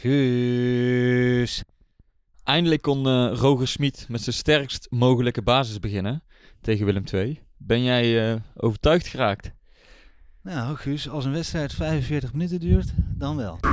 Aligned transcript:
Guus. 0.00 1.62
eindelijk 2.44 2.82
kon 2.82 3.06
eh, 3.06 3.30
Roger 3.34 3.68
Smit 3.68 4.06
met 4.08 4.22
zijn 4.22 4.34
sterkst 4.34 4.86
mogelijke 4.90 5.42
basis 5.42 5.78
beginnen 5.78 6.22
tegen 6.60 6.86
Willem 6.86 7.04
II. 7.12 7.40
Ben 7.56 7.82
jij 7.82 8.32
eh, 8.32 8.40
overtuigd 8.54 9.06
geraakt? 9.06 9.52
Nou, 10.42 10.76
Guus, 10.76 11.08
als 11.08 11.24
een 11.24 11.32
wedstrijd 11.32 11.74
45 11.74 12.32
minuten 12.32 12.60
duurt, 12.60 12.92
dan 13.16 13.36
wel. 13.36 13.58
Come 13.60 13.70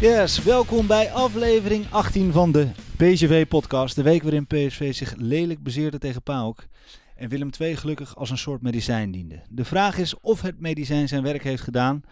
Yes, 0.00 0.42
welkom 0.42 0.86
bij 0.86 1.12
aflevering 1.12 1.86
18 1.90 2.32
van 2.32 2.52
de 2.52 2.68
PSV-podcast. 2.96 3.94
De 3.94 4.02
week 4.02 4.22
waarin 4.22 4.46
PSV 4.46 4.94
zich 4.94 5.14
lelijk 5.16 5.62
bezeerde 5.62 5.98
tegen 5.98 6.22
PAOK. 6.22 6.66
En 7.16 7.28
Willem 7.28 7.50
II 7.58 7.76
gelukkig 7.76 8.16
als 8.16 8.30
een 8.30 8.38
soort 8.38 8.62
medicijn 8.62 9.10
diende. 9.10 9.42
De 9.48 9.64
vraag 9.64 9.98
is 9.98 10.20
of 10.20 10.42
het 10.42 10.60
medicijn 10.60 11.08
zijn 11.08 11.22
werk 11.22 11.42
heeft 11.42 11.62
gedaan. 11.62 12.02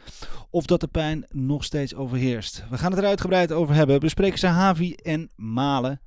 Of 0.51 0.67
dat 0.67 0.81
de 0.81 0.87
pijn 0.87 1.27
nog 1.31 1.65
steeds 1.65 1.95
overheerst. 1.95 2.65
We 2.71 2.79
gaan 2.79 2.91
het 2.91 3.01
er 3.01 3.07
uitgebreid 3.07 3.53
over 3.53 3.75
hebben. 3.75 4.01
Bespreken 4.01 4.39
ze 4.39 4.47
Havi 4.47 4.95
en 4.95 5.31
Malen. 5.37 6.01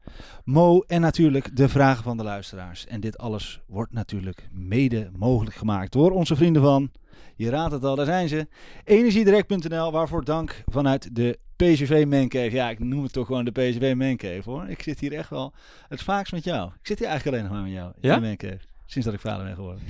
Mo 0.44 0.80
en 0.80 1.02
natuurlijk 1.02 1.56
de 1.56 1.70
vragen 1.70 2.04
van 2.04 2.18
de 2.18 2.24
luisteraars. 2.24 2.86
En 2.86 3.00
dit 3.00 3.18
alles 3.18 3.62
wordt 3.68 3.94
natuurlijk 3.94 4.50
mede 4.52 5.10
mogelijk 5.18 5.56
gemaakt 5.56 5.92
door 5.92 6.12
onze 6.12 6.36
vrienden 6.36 6.62
van... 6.62 6.92
Je 7.36 7.50
raadt 7.50 7.72
het 7.72 7.84
al, 7.84 7.96
daar 7.96 8.06
zijn 8.06 8.28
ze. 8.28 8.48
Energiedirect.nl, 8.84 9.92
waarvoor 9.92 10.24
dank 10.24 10.64
vanuit 10.66 11.16
de 11.16 11.40
PSV 11.66 12.06
Mancave. 12.08 12.52
Ja, 12.52 12.70
ik 12.70 12.80
noem 12.80 13.04
het 13.04 13.14
toch 13.14 13.26
gewoon 13.26 13.46
de 13.46 13.52
PSV 13.52 13.94
Mancave 13.98 14.42
hoor. 14.50 14.70
Ik 14.70 14.82
zit 14.82 15.00
hier 15.00 15.14
echt 15.14 15.30
wel 15.30 15.54
het 15.88 16.02
vaakst 16.04 16.34
met 16.34 16.44
jou. 16.44 16.68
Ik 16.80 16.88
zit 16.88 17.00
hier 17.00 17.08
eigenlijk 17.08 17.38
alleen 17.38 17.50
nog 17.52 17.60
maar 17.62 17.70
met 17.70 17.78
jou 17.80 17.92
in 18.02 18.10
Ja? 18.10 18.16
de 18.16 18.22
Mancave. 18.22 18.60
Sinds 18.86 19.06
dat 19.08 19.16
ik 19.16 19.22
vader 19.22 19.46
ben 19.46 19.56
geworden. 19.56 19.84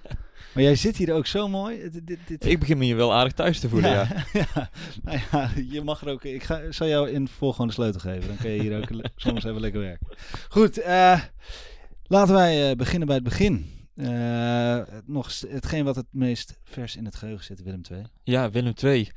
maar 0.54 0.62
jij 0.62 0.74
zit 0.76 0.96
hier 0.96 1.12
ook 1.12 1.26
zo 1.26 1.48
mooi. 1.48 1.90
Dit, 1.90 2.06
dit, 2.06 2.18
dit- 2.26 2.46
Ik 2.46 2.58
begin 2.58 2.78
me 2.78 2.84
hier 2.84 2.96
wel 2.96 3.14
aardig 3.14 3.32
thuis 3.32 3.60
te 3.60 3.68
voelen, 3.68 3.90
ja. 3.90 4.08
ja. 4.32 4.70
Nou 5.04 5.18
ja, 5.30 5.50
je 5.70 5.82
mag 5.82 6.00
er 6.00 6.08
ook. 6.08 6.24
Ik 6.24 6.42
ga, 6.42 6.72
zal 6.72 6.86
jou 6.88 7.10
in 7.10 7.28
vol 7.28 7.50
gewoon 7.52 7.66
de 7.66 7.72
sleutel 7.72 8.00
geven. 8.00 8.28
Dan 8.28 8.36
kun 8.36 8.50
je 8.50 8.60
hier 8.60 8.76
ook 8.78 8.88
soms 9.16 9.44
even 9.44 9.60
lekker 9.60 9.80
werken. 9.80 10.06
Goed, 10.48 10.78
eh, 10.78 11.20
laten 12.06 12.34
wij 12.34 12.70
eh, 12.70 12.76
beginnen 12.76 13.06
bij 13.06 13.16
het 13.16 13.24
begin. 13.24 13.70
Eh, 13.96 14.80
nog 15.06 15.40
hetgeen 15.48 15.84
wat 15.84 15.96
het 15.96 16.06
meest 16.10 16.58
vers 16.64 16.96
in 16.96 17.04
het 17.04 17.14
geheugen 17.14 17.44
zit, 17.44 17.62
Willem 17.62 17.80
II. 17.90 18.02
Ja, 18.22 18.50
Willem 18.50 18.72
II. 18.82 19.10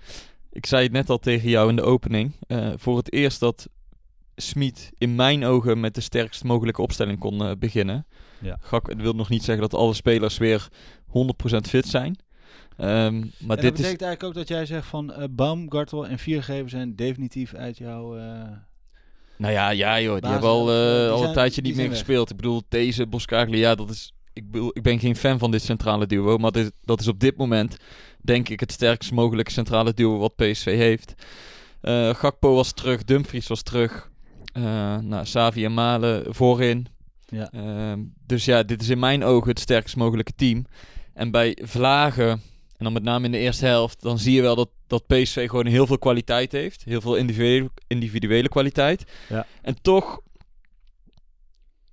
Ik 0.58 0.66
zei 0.66 0.84
het 0.84 0.92
net 0.92 1.10
al 1.10 1.18
tegen 1.18 1.50
jou 1.50 1.70
in 1.70 1.76
de 1.76 1.82
opening. 1.82 2.32
Eh, 2.48 2.70
voor 2.76 2.98
het 2.98 3.14
eerst 3.14 3.40
dat 3.40 3.68
Smit 4.36 4.92
in 4.98 5.16
mijn 5.16 5.46
ogen 5.46 5.80
met 5.80 5.96
de 5.96 6.02
sterkst 6.02 6.44
mogelijke 6.44 6.82
opstelling 6.82 7.20
kon 7.20 7.42
eh, 7.44 7.52
beginnen. 7.60 8.06
Ja. 8.42 8.58
Gak, 8.62 8.88
het 8.90 9.02
wil 9.02 9.14
nog 9.14 9.30
niet 9.30 9.44
zeggen 9.44 9.70
dat 9.70 9.80
alle 9.80 9.94
spelers 9.94 10.38
weer 10.38 10.68
100% 11.08 11.68
fit 11.68 11.88
zijn. 11.88 12.20
Ehm, 12.78 13.18
maar 13.18 13.22
en 13.22 13.48
dat 13.48 13.60
dit 13.62 13.64
is 13.74 13.78
betekent 13.78 14.02
eigenlijk 14.02 14.24
ook 14.24 14.34
dat 14.34 14.48
jij 14.48 14.66
zegt 14.66 14.88
van 14.88 15.14
eh 15.14 15.24
Baumgartel 15.32 16.08
en 16.08 16.20
Viergever 16.20 16.70
zijn 16.70 16.96
definitief 16.96 17.54
uit 17.54 17.78
jouw... 17.78 18.18
eh, 18.18 18.24
Nou 19.38 19.54
ja, 19.54 19.70
ja 19.70 20.00
joh, 20.02 20.12
die 20.14 20.22
Basis- 20.22 20.30
hebben 20.32 20.50
al, 20.50 20.72
eh, 20.72 21.02
die 21.02 21.10
al 21.10 21.24
een 21.28 21.34
tijdje 21.34 21.62
niet 21.62 21.76
meer 21.76 21.90
weg. 21.90 21.98
gespeeld. 21.98 22.30
Ik 22.30 22.36
bedoel, 22.36 22.62
deze 22.70 23.08
Boskagli, 23.08 23.58
ja, 23.58 23.76
dat 23.76 23.90
is... 23.90 24.12
Ik, 24.34 24.52
bedoel, 24.52 24.72
ik 24.74 24.82
ben 24.84 25.00
geen 25.00 25.16
fan 25.16 25.40
van 25.40 25.52
dit 25.52 25.62
centrale 25.62 26.06
duo, 26.08 26.38
maar 26.38 26.52
dit, 26.52 26.72
dat 26.84 27.00
is 27.00 27.08
op 27.08 27.20
dit 27.20 27.38
moment, 27.38 27.78
denk 28.22 28.50
ik, 28.50 28.60
het 28.60 28.72
sterkst 28.72 29.12
mogelijke 29.12 29.52
centrale 29.52 29.94
duo 29.94 30.18
wat 30.18 30.36
PSV 30.36 30.76
heeft. 30.76 31.14
Eh, 31.82 32.14
Gakpo 32.14 32.56
was 32.56 32.74
terug, 32.74 33.04
Dumfries 33.04 33.48
was 33.48 33.62
terug, 33.62 34.10
eh 34.54 34.98
nou, 34.98 35.26
Savi 35.26 35.66
en 35.66 35.74
Malen 35.74 36.36
voorin. 36.36 36.88
Ja. 37.26 37.52
Ehm, 37.52 38.00
dus 38.26 38.46
ja, 38.46 38.64
dit 38.64 38.82
is 38.82 38.90
in 38.90 39.00
mijn 39.00 39.24
ogen 39.24 39.50
het 39.50 39.60
sterkst 39.60 39.96
mogelijke 39.96 40.34
team. 40.36 40.66
En 41.14 41.32
bij 41.32 41.58
Vlagen, 41.62 42.30
en 42.78 42.84
dan 42.84 42.94
met 42.94 43.04
name 43.04 43.26
in 43.26 43.32
de 43.32 43.38
eerste 43.38 43.66
helft, 43.66 44.02
dan 44.02 44.20
zie 44.20 44.34
je 44.34 44.42
wel 44.42 44.56
dat, 44.56 44.70
dat 44.88 45.08
PSV 45.08 45.50
gewoon 45.50 45.66
heel 45.66 45.88
veel 45.88 45.98
kwaliteit 45.98 46.52
heeft. 46.52 46.84
Heel 46.84 47.02
veel 47.02 47.16
individuele, 47.16 47.70
individuele 47.88 48.50
kwaliteit. 48.50 49.04
Ja. 49.30 49.46
En 49.62 49.82
toch 49.82 50.22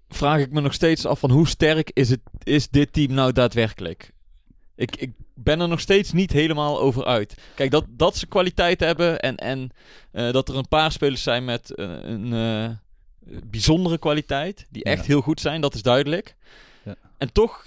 vraag 0.08 0.40
ik 0.40 0.52
me 0.52 0.60
nog 0.60 0.74
steeds 0.74 1.06
af 1.06 1.18
van 1.18 1.30
hoe 1.30 1.48
sterk 1.48 1.90
is, 1.92 2.10
het, 2.10 2.20
is 2.42 2.68
dit 2.68 2.92
team 2.92 3.12
nou 3.12 3.32
daadwerkelijk? 3.32 4.12
Ik, 4.76 4.96
ik 4.96 5.10
ben 5.34 5.60
er 5.60 5.68
nog 5.68 5.80
steeds 5.80 6.12
niet 6.12 6.32
helemaal 6.32 6.80
over 6.80 7.04
uit. 7.04 7.34
Kijk, 7.54 7.70
dat, 7.70 7.84
dat 7.88 8.16
ze 8.16 8.26
kwaliteit 8.26 8.80
hebben 8.80 9.20
en, 9.20 9.36
en 9.36 9.70
eh, 10.10 10.32
dat 10.32 10.48
er 10.48 10.56
een 10.56 10.68
paar 10.68 10.92
spelers 10.92 11.22
zijn 11.22 11.44
met 11.44 11.70
eh, 11.70 11.86
een 12.02 12.32
eh, 12.32 12.70
bijzondere 13.44 13.98
kwaliteit, 13.98 14.66
die 14.70 14.84
echt 14.84 15.00
Ja. 15.00 15.06
heel 15.06 15.20
goed 15.20 15.40
zijn, 15.40 15.60
dat 15.60 15.74
is 15.74 15.82
duidelijk. 15.82 16.36
Ja. 16.84 16.94
En 17.18 17.32
toch 17.32 17.66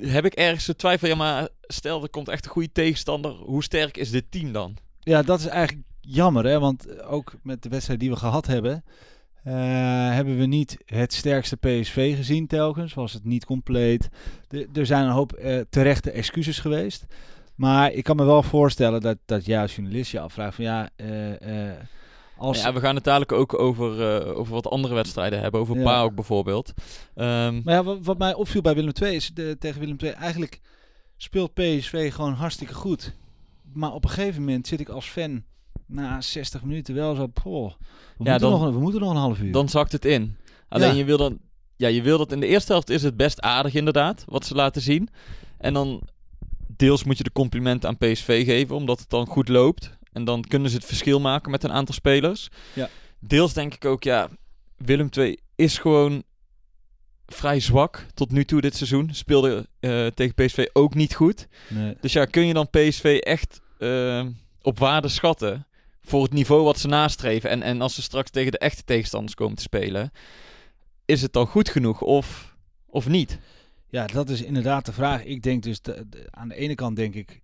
heb 0.00 0.24
ik 0.24 0.34
ergens 0.34 0.64
de 0.64 0.76
twijfel, 0.76 1.08
ja 1.08 1.14
maar 1.14 1.48
stel 1.60 2.02
er 2.02 2.08
komt 2.08 2.28
echt 2.28 2.44
een 2.44 2.50
goede 2.50 2.72
tegenstander, 2.72 3.30
hoe 3.32 3.62
sterk 3.62 3.96
is 3.96 4.10
dit 4.10 4.24
team 4.30 4.52
dan? 4.52 4.76
Ja, 5.00 5.22
dat 5.22 5.40
is 5.40 5.46
eigenlijk 5.46 5.86
jammer, 6.00 6.44
hè? 6.44 6.58
want 6.58 7.02
ook 7.02 7.32
met 7.42 7.62
de 7.62 7.68
wedstrijd 7.68 8.00
die 8.00 8.10
we 8.10 8.16
gehad 8.16 8.46
hebben, 8.46 8.84
eh, 9.44 9.54
hebben 10.10 10.38
we 10.38 10.46
niet 10.46 10.76
het 10.86 11.12
sterkste 11.12 11.56
PSV 11.56 12.16
gezien 12.16 12.46
telkens. 12.46 12.94
Was 12.94 13.12
het 13.12 13.24
niet 13.24 13.44
compleet. 13.44 14.08
De- 14.48 14.68
er 14.72 14.86
zijn 14.86 15.04
een 15.04 15.10
hoop 15.10 15.32
eh, 15.32 15.60
terechte 15.70 16.10
excuses 16.10 16.58
geweest. 16.58 17.06
Maar 17.54 17.92
ik 17.92 18.04
kan 18.04 18.16
me 18.16 18.24
wel 18.24 18.42
voorstellen 18.42 19.00
dat, 19.00 19.18
dat 19.24 19.44
jij 19.46 19.60
als 19.60 19.74
journalist 19.74 20.10
je 20.10 20.20
afvraagt 20.20 20.54
van 20.54 20.64
ja, 20.64 20.88
eh, 20.96 21.70
als... 22.36 22.62
Ja, 22.62 22.72
we 22.72 22.80
gaan 22.80 22.94
het 22.94 23.04
dadelijk 23.04 23.32
ook 23.32 23.58
over, 23.58 24.24
over 24.34 24.52
wat 24.54 24.68
andere 24.70 24.94
wedstrijden 24.94 25.40
hebben, 25.40 25.60
over 25.60 25.76
Ja. 25.76 25.82
PAOK 25.82 26.14
bijvoorbeeld. 26.14 26.72
Ehm, 27.14 27.60
Maar 27.64 27.74
ja, 27.74 27.82
wat, 27.84 27.98
wat 28.02 28.18
mij 28.18 28.34
opviel 28.34 28.60
bij 28.60 28.74
Willem 28.74 28.92
II 29.02 29.14
is 29.14 29.30
de, 29.34 29.56
tegen 29.58 29.80
Willem 29.80 29.96
II 30.02 30.10
eigenlijk 30.12 30.60
speelt 31.16 31.54
PSV 31.54 32.12
gewoon 32.12 32.32
hartstikke 32.34 32.74
goed. 32.74 33.12
Maar 33.72 33.92
op 33.92 34.04
een 34.04 34.10
gegeven 34.10 34.40
moment 34.44 34.66
zit 34.66 34.80
ik 34.80 34.88
als 34.88 35.06
fan 35.08 35.44
na 35.86 36.20
60 36.20 36.62
minuten 36.62 36.94
wel 36.94 37.14
zo, 37.14 37.26
poh, 37.26 37.70
we, 37.70 37.78
moeten, 38.16 38.38
dan- 38.40 38.50
nog, 38.60 38.72
we 38.72 38.80
moeten 38.80 39.00
nog 39.00 39.10
een 39.10 39.16
half 39.16 39.38
uur. 39.40 39.52
dan 39.52 39.68
zakt 39.68 39.92
het 39.92 40.04
in. 40.04 40.36
Alleen 40.68 40.90
Ja. 40.90 40.94
je 40.96 41.04
wil 41.04 41.16
dan, 41.16 41.38
ja, 41.76 41.88
je 41.88 42.02
wil 42.02 42.18
dat 42.18 42.32
in 42.32 42.40
de 42.40 42.46
eerste 42.46 42.72
helft 42.72 42.90
is 42.90 43.02
het 43.02 43.16
best 43.16 43.40
aardig 43.40 43.74
inderdaad, 43.74 44.24
wat 44.28 44.46
ze 44.46 44.54
laten 44.54 44.82
zien. 44.82 45.08
En 45.58 45.74
dan 45.74 46.02
deels 46.76 47.04
moet 47.04 47.18
je 47.18 47.24
de 47.24 47.32
complimenten 47.32 47.88
aan 47.88 47.96
PSV 47.98 48.44
geven, 48.44 48.76
omdat 48.76 48.98
het 49.00 49.10
dan 49.10 49.26
goed 49.26 49.48
loopt. 49.48 49.90
En 50.12 50.24
dan 50.24 50.42
kunnen 50.42 50.70
ze 50.70 50.76
het 50.76 50.84
verschil 50.84 51.20
maken 51.20 51.50
met 51.50 51.64
een 51.64 51.72
aantal 51.72 51.94
spelers. 51.94 52.48
Ja. 52.74 52.88
Deels 53.20 53.52
denk 53.52 53.74
ik 53.74 53.84
ook, 53.84 54.02
ja, 54.04 54.28
Willem 54.76 55.08
II 55.18 55.38
is 55.54 55.78
gewoon 55.78 56.22
vrij 57.26 57.60
zwak 57.60 58.06
tot 58.14 58.30
nu 58.30 58.44
toe 58.44 58.60
dit 58.60 58.76
seizoen. 58.76 59.08
Speelde 59.12 59.66
eh, 59.80 60.06
tegen 60.06 60.34
PSV 60.34 60.66
ook 60.72 60.94
niet 60.94 61.14
goed. 61.14 61.46
Nee. 61.68 61.96
Dus 62.00 62.12
ja, 62.12 62.24
kun 62.24 62.46
je 62.46 62.54
dan 62.54 62.70
PSV 62.70 63.18
echt 63.20 63.60
eh, 63.78 64.26
op 64.62 64.78
waarde 64.78 65.08
schatten 65.08 65.66
voor 66.04 66.22
het 66.22 66.32
niveau 66.32 66.62
wat 66.64 66.78
ze 66.78 66.88
nastreven? 66.88 67.50
En, 67.50 67.62
en 67.62 67.80
als 67.80 67.94
ze 67.94 68.02
straks 68.02 68.30
tegen 68.30 68.52
de 68.52 68.58
echte 68.58 68.84
tegenstanders 68.84 69.34
komen 69.34 69.56
te 69.56 69.62
spelen, 69.62 70.10
is 71.04 71.22
het 71.22 71.32
dan 71.32 71.46
goed 71.46 71.68
genoeg 71.68 72.00
of, 72.00 72.56
of 72.86 73.08
niet? 73.08 73.38
Ja, 73.88 74.06
dat 74.06 74.28
is 74.28 74.42
inderdaad 74.42 74.86
de 74.86 74.92
vraag. 74.92 75.24
Ik 75.24 75.42
denk 75.42 75.62
dus, 75.62 75.80
de- 75.82 76.06
de- 76.08 76.26
aan 76.30 76.48
de 76.48 76.54
ene 76.54 76.74
kant 76.74 76.96
denk 76.96 77.14
ik, 77.14 77.40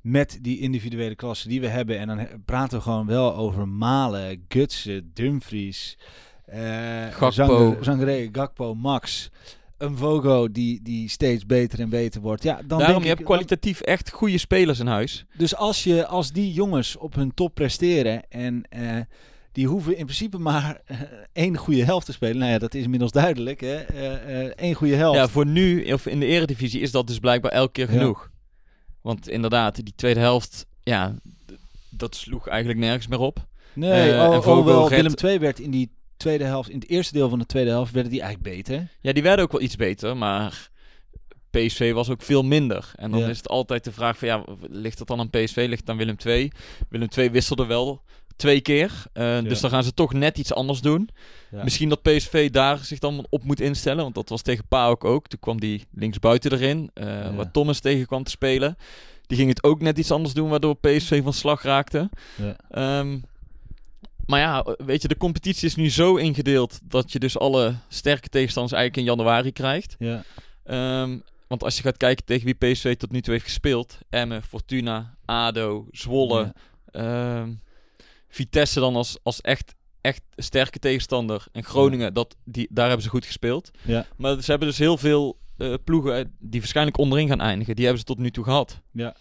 met 0.00 0.38
die 0.40 0.58
individuele 0.58 1.14
klasse 1.14 1.48
die 1.48 1.60
we 1.60 1.68
hebben, 1.68 1.98
en 1.98 2.06
dan 2.06 2.18
he- 2.18 2.38
praten 2.44 2.78
we 2.78 2.84
gewoon 2.84 3.06
wel 3.06 3.34
over 3.36 3.68
Malen, 3.68 4.44
Gutsen, 4.48 5.10
Dumfries, 5.14 5.98
eh 6.44 7.06
Gakpo. 7.10 7.76
Zangeré, 7.80 8.28
Gakpo, 8.32 8.74
Max, 8.74 9.30
een 9.78 9.96
Vogo 9.96 10.50
die, 10.50 10.80
die 10.82 11.08
steeds 11.08 11.46
beter 11.46 11.80
en 11.80 11.88
beter 11.88 12.20
wordt. 12.20 12.42
Ja, 12.42 12.56
dan 12.56 12.66
Daarom, 12.68 12.78
denk 12.86 12.90
je 12.96 13.00
ik, 13.02 13.06
hebt 13.06 13.18
dan- 13.18 13.26
kwalitatief 13.26 13.80
echt 13.80 14.10
goede 14.10 14.38
spelers 14.38 14.78
in 14.78 14.86
huis. 14.86 15.24
dus 15.36 15.56
als, 15.56 15.84
je, 15.84 16.06
als 16.06 16.32
die 16.32 16.52
jongens 16.52 16.96
op 16.96 17.14
hun 17.14 17.34
top 17.34 17.54
presteren 17.54 18.22
en 18.28 18.62
eh, 18.68 18.96
die 19.52 19.66
hoeven 19.66 19.96
in 19.96 20.04
principe 20.04 20.38
maar 20.38 20.80
eh, 20.84 21.00
één 21.32 21.56
goede 21.56 21.84
helft 21.84 22.06
te 22.06 22.12
spelen. 22.12 22.38
Nou 22.38 22.50
ja, 22.52 22.58
dat 22.58 22.74
is 22.74 22.82
inmiddels 22.82 23.10
duidelijk. 23.12 23.60
Hè? 23.60 23.74
Eh, 23.76 24.40
eh, 24.44 24.52
één 24.56 24.74
goede 24.74 24.94
helft. 24.94 25.18
Ja, 25.18 25.28
voor 25.28 25.46
nu, 25.46 25.92
of 25.92 26.06
in 26.06 26.20
de 26.20 26.26
eredivisie, 26.26 26.80
is 26.80 26.90
dat 26.90 27.06
dus 27.06 27.18
blijkbaar 27.18 27.52
elke 27.52 27.72
keer 27.72 27.92
Ja. 27.92 27.98
genoeg. 27.98 28.30
Want 29.00 29.28
inderdaad, 29.28 29.84
die 29.84 29.92
tweede 29.96 30.20
helft, 30.20 30.66
ja, 30.82 31.14
dat 31.88 32.14
sloeg 32.16 32.46
eigenlijk 32.46 32.78
nergens 32.80 33.06
meer 33.06 33.18
op. 33.18 33.46
nee, 33.72 34.14
al- 34.14 34.32
en 34.32 34.40
redt- 34.88 34.88
Willem 34.90 35.14
II 35.24 35.38
werd 35.38 35.58
in 35.60 35.70
die 35.70 35.90
tweede 36.16 36.44
helft, 36.44 36.68
in 36.70 36.78
het 36.78 36.88
eerste 36.88 37.12
deel 37.12 37.28
van 37.28 37.38
de 37.38 37.46
tweede 37.46 37.70
helft, 37.70 37.92
werden 37.92 38.12
die 38.12 38.20
eigenlijk 38.22 38.56
beter. 38.56 38.88
Ja, 39.00 39.12
die 39.12 39.22
werden 39.22 39.44
ook 39.44 39.52
wel 39.52 39.60
iets 39.60 39.76
beter, 39.76 40.16
maar 40.16 40.70
PSV 41.50 41.92
was 41.92 42.08
ook 42.10 42.22
veel 42.22 42.42
minder. 42.42 42.92
En 42.96 43.10
dan 43.10 43.20
Ja. 43.20 43.28
is 43.28 43.36
het 43.36 43.48
altijd 43.48 43.84
de 43.84 43.92
vraag 43.92 44.18
van, 44.18 44.28
ja, 44.28 44.44
ligt 44.68 44.98
dat 44.98 45.06
dan 45.06 45.18
aan 45.20 45.30
PSV, 45.30 45.56
ligt 45.68 45.80
het 45.80 45.90
aan 45.90 45.96
Willem 45.96 46.16
II? 46.26 46.52
Willem 46.88 47.08
II 47.16 47.30
wisselde 47.30 47.66
wel 47.66 48.02
twee 48.36 48.60
keer, 48.60 48.92
eh, 49.12 49.42
dus 49.42 49.60
dan 49.60 49.70
gaan 49.70 49.84
ze 49.84 49.94
toch 49.94 50.12
net 50.12 50.38
iets 50.38 50.54
anders 50.54 50.80
doen. 50.80 51.08
Ja. 51.50 51.62
Misschien 51.64 51.88
dat 51.88 52.02
PSV 52.02 52.50
daar 52.50 52.78
zich 52.78 52.98
dan 52.98 53.26
op 53.30 53.44
moet 53.44 53.60
instellen, 53.60 54.02
want 54.02 54.14
dat 54.14 54.28
was 54.28 54.42
tegen 54.42 54.66
PAOK 54.68 55.04
ook. 55.04 55.26
Toen 55.28 55.40
kwam 55.40 55.60
die 55.60 55.84
linksbuiten 55.92 56.52
erin, 56.52 56.90
Ja. 56.94 57.34
waar 57.34 57.50
Thomas 57.50 57.80
tegen 57.80 58.06
kwam 58.06 58.24
te 58.24 58.30
spelen. 58.30 58.76
Die 59.26 59.36
ging 59.36 59.48
het 59.48 59.62
ook 59.64 59.80
net 59.80 59.98
iets 59.98 60.10
anders 60.10 60.34
doen, 60.34 60.48
waardoor 60.48 60.76
PSV 60.76 61.22
van 61.22 61.32
slag 61.32 61.62
raakte. 61.62 62.10
Ja. 62.36 63.04
Maar 64.26 64.40
ja, 64.40 64.76
weet 64.76 65.02
je, 65.02 65.08
de 65.08 65.16
competitie 65.16 65.68
is 65.68 65.74
nu 65.74 65.90
zo 65.90 66.16
ingedeeld 66.16 66.80
dat 66.82 67.12
je 67.12 67.18
dus 67.18 67.38
alle 67.38 67.74
sterke 67.88 68.28
tegenstanders 68.28 68.74
eigenlijk 68.74 69.08
in 69.08 69.16
januari 69.16 69.52
krijgt. 69.52 69.96
Ja. 69.98 70.24
Ehm, 70.64 71.18
want 71.46 71.62
als 71.62 71.76
je 71.76 71.82
gaat 71.82 71.96
kijken 71.96 72.24
tegen 72.24 72.44
wie 72.44 72.72
PSV 72.72 72.96
tot 72.96 73.10
nu 73.10 73.20
toe 73.20 73.32
heeft 73.32 73.44
gespeeld, 73.44 73.98
Emmen, 74.10 74.42
Fortuna, 74.42 75.14
ADO, 75.24 75.86
Zwolle, 75.90 76.52
Ja. 76.92 77.40
Ehm, 77.40 77.52
Vitesse 78.28 78.80
dan 78.80 78.96
als, 78.96 79.18
als 79.22 79.40
echt, 79.40 79.74
echt 80.00 80.22
sterke 80.36 80.78
tegenstander. 80.78 81.46
En 81.52 81.64
Groningen, 81.64 82.14
dat, 82.14 82.36
die, 82.44 82.68
daar 82.70 82.86
hebben 82.86 83.04
ze 83.04 83.10
goed 83.10 83.26
gespeeld. 83.26 83.70
Ja. 83.82 84.06
Maar 84.16 84.42
ze 84.42 84.50
hebben 84.50 84.68
dus 84.68 84.78
heel 84.78 84.98
veel 84.98 85.38
eh, 85.56 85.74
ploegen 85.84 86.18
eh, 86.18 86.24
die 86.38 86.60
waarschijnlijk 86.60 86.98
onderin 86.98 87.28
gaan 87.28 87.40
eindigen. 87.40 87.74
Die 87.74 87.84
hebben 87.84 88.02
ze 88.02 88.08
tot 88.08 88.18
nu 88.18 88.30
toe 88.30 88.44
gehad. 88.44 88.80
Ja. 88.92 89.16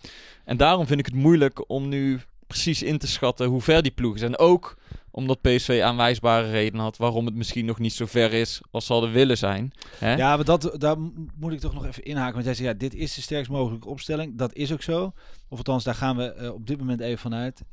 En 0.45 0.57
daarom 0.57 0.87
vind 0.87 0.99
ik 0.99 1.05
het 1.05 1.15
moeilijk 1.15 1.69
om 1.69 1.87
nu 1.87 2.19
precies 2.53 2.83
in 2.83 2.97
te 2.97 3.07
schatten 3.07 3.47
hoe 3.47 3.61
ver 3.61 3.81
die 3.81 3.91
ploegen 3.91 4.19
zijn. 4.19 4.37
Ook 4.37 4.77
omdat 5.11 5.41
PSV 5.41 5.81
aanwijsbare 5.83 6.49
redenen 6.49 6.81
had 6.81 6.97
waarom 6.97 7.25
het 7.25 7.35
misschien 7.35 7.65
nog 7.65 7.79
niet 7.79 7.93
zo 7.93 8.05
ver 8.05 8.33
is 8.33 8.61
als 8.71 8.85
ze 8.85 8.91
hadden 8.93 9.11
willen 9.11 9.37
zijn. 9.37 9.71
Hè? 9.97 10.15
Ja, 10.15 10.35
maar 10.35 10.45
dat, 10.45 10.75
daar 10.77 10.97
moet 11.35 11.53
ik 11.53 11.59
toch 11.59 11.73
nog 11.73 11.85
even 11.85 12.03
inhaken. 12.03 12.33
Want 12.33 12.45
jij 12.45 12.53
zegt, 12.53 12.69
ja, 12.69 12.77
dit 12.77 12.93
is 12.93 13.13
de 13.13 13.21
sterkst 13.21 13.51
mogelijke 13.51 13.87
opstelling. 13.87 14.37
Dat 14.37 14.53
is 14.53 14.71
ook 14.71 14.81
zo. 14.81 15.13
Of 15.49 15.57
althans, 15.57 15.83
daar 15.83 15.95
gaan 15.95 16.17
we 16.17 16.33
eh, 16.33 16.53
op 16.53 16.67
dit 16.67 16.77
moment 16.77 16.99
even 16.99 17.17
vanuit. 17.19 17.63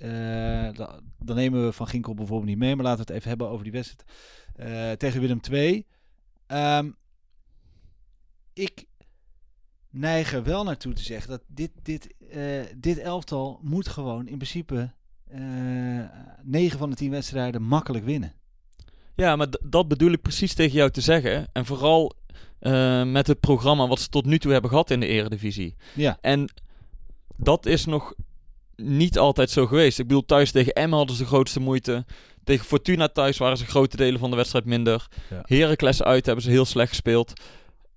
Da- 0.76 1.00
dan 1.18 1.36
nemen 1.36 1.64
we 1.64 1.72
Van 1.72 1.88
Ginkel 1.88 2.14
bijvoorbeeld 2.14 2.48
niet 2.48 2.58
mee. 2.58 2.76
Maar 2.76 2.84
laten 2.84 2.98
we 3.06 3.06
het 3.06 3.16
even 3.16 3.28
hebben 3.28 3.48
over 3.48 3.64
die 3.64 3.72
wedstrijd 3.72 4.04
eh, 4.56 4.92
tegen 4.92 5.20
Willem 5.20 5.40
II. 5.50 5.86
Ehm, 6.46 6.90
ik 8.52 8.84
neig 9.90 10.32
er 10.32 10.42
wel 10.42 10.64
naartoe 10.64 10.92
te 10.92 11.02
zeggen 11.02 11.30
dat 11.30 11.42
dit, 11.46 11.70
dit, 11.82 12.14
eh, 12.30 12.66
dit 12.76 12.98
elftal 12.98 13.58
moet 13.62 13.88
gewoon 13.88 14.26
in 14.26 14.36
principe 14.36 14.90
eh 15.28 15.40
9 16.42 16.78
van 16.78 16.90
de 16.90 16.96
10 16.96 17.10
wedstrijden 17.10 17.62
makkelijk 17.62 18.04
winnen. 18.04 18.32
Ja, 19.14 19.36
maar 19.36 19.46
dat 19.62 19.88
bedoel 19.88 20.12
ik 20.12 20.22
precies 20.22 20.54
tegen 20.54 20.72
jou 20.72 20.90
te 20.90 21.00
zeggen. 21.00 21.48
En 21.52 21.66
vooral 21.66 22.12
eh, 22.58 23.04
met 23.04 23.26
het 23.26 23.40
programma 23.40 23.86
wat 23.86 24.00
ze 24.00 24.08
tot 24.08 24.24
nu 24.24 24.38
toe 24.38 24.52
hebben 24.52 24.70
gehad 24.70 24.90
in 24.90 25.00
de 25.00 25.06
Eredivisie. 25.06 25.76
Ja. 25.94 26.18
En 26.20 26.48
dat 27.36 27.66
is 27.66 27.84
nog 27.84 28.14
niet 28.76 29.18
altijd 29.18 29.50
zo 29.50 29.66
geweest. 29.66 29.98
Ik 29.98 30.06
bedoel, 30.06 30.24
thuis 30.24 30.50
tegen 30.50 30.72
Emmen 30.72 30.98
hadden 30.98 31.16
ze 31.16 31.22
de 31.22 31.28
grootste 31.28 31.60
moeite. 31.60 32.04
Tegen 32.44 32.66
Fortuna 32.66 33.08
thuis 33.08 33.38
waren 33.38 33.56
ze 33.56 33.66
grote 33.66 33.96
delen 33.96 34.20
van 34.20 34.30
de 34.30 34.36
wedstrijd 34.36 34.64
minder. 34.64 35.08
Ja. 35.30 35.42
Heracles 35.44 36.02
uit 36.02 36.26
hebben 36.26 36.44
ze 36.44 36.50
heel 36.50 36.64
slecht 36.64 36.88
gespeeld. 36.88 37.32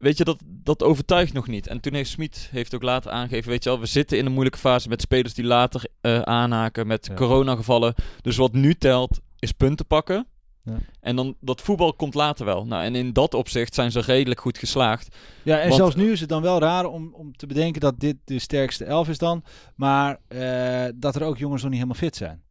Weet 0.03 0.17
je, 0.17 0.23
dat, 0.23 0.39
dat 0.45 0.83
overtuigt 0.83 1.33
nog 1.33 1.47
niet. 1.47 1.67
En 1.67 1.79
toen 1.79 1.93
heeft 1.93 2.09
Smit 2.09 2.49
heeft 2.51 2.75
ook 2.75 2.83
later 2.83 3.11
aangegeven, 3.11 3.49
weet 3.49 3.63
je 3.63 3.69
wel, 3.69 3.79
we 3.79 3.85
zitten 3.85 4.17
in 4.17 4.25
een 4.25 4.31
moeilijke 4.31 4.59
fase 4.59 4.89
met 4.89 5.01
spelers 5.01 5.33
die 5.33 5.45
later 5.45 5.85
eh, 6.01 6.19
aanhaken 6.21 6.87
met 6.87 7.05
Ja. 7.05 7.13
coronagevallen. 7.13 7.93
Dus 8.21 8.37
wat 8.37 8.53
nu 8.53 8.73
telt, 8.75 9.19
is 9.39 9.51
punten 9.51 9.85
pakken. 9.85 10.27
Ja. 10.61 10.77
En 10.99 11.15
dan 11.15 11.35
dat 11.39 11.61
voetbal 11.61 11.93
komt 11.93 12.13
later 12.13 12.45
wel. 12.45 12.65
Nou, 12.65 12.83
en 12.83 12.95
in 12.95 13.13
dat 13.13 13.33
opzicht 13.33 13.73
zijn 13.73 13.91
ze 13.91 13.99
redelijk 13.99 14.39
goed 14.41 14.57
geslaagd. 14.57 15.15
Ja, 15.43 15.55
en 15.59 15.63
Want- 15.67 15.75
zelfs 15.75 15.95
nu 15.95 16.11
is 16.11 16.19
het 16.19 16.29
dan 16.29 16.41
wel 16.41 16.59
raar 16.59 16.85
om, 16.85 17.13
om 17.13 17.35
te 17.35 17.47
bedenken 17.47 17.81
dat 17.81 17.99
dit 17.99 18.15
de 18.25 18.39
sterkste 18.39 18.85
elf 18.85 19.09
is 19.09 19.17
dan. 19.17 19.43
Maar 19.75 20.19
eh, 20.27 20.85
dat 20.95 21.15
er 21.15 21.23
ook 21.23 21.37
jongens 21.37 21.61
nog 21.61 21.71
niet 21.71 21.79
helemaal 21.81 22.01
fit 22.01 22.15
zijn. 22.15 22.42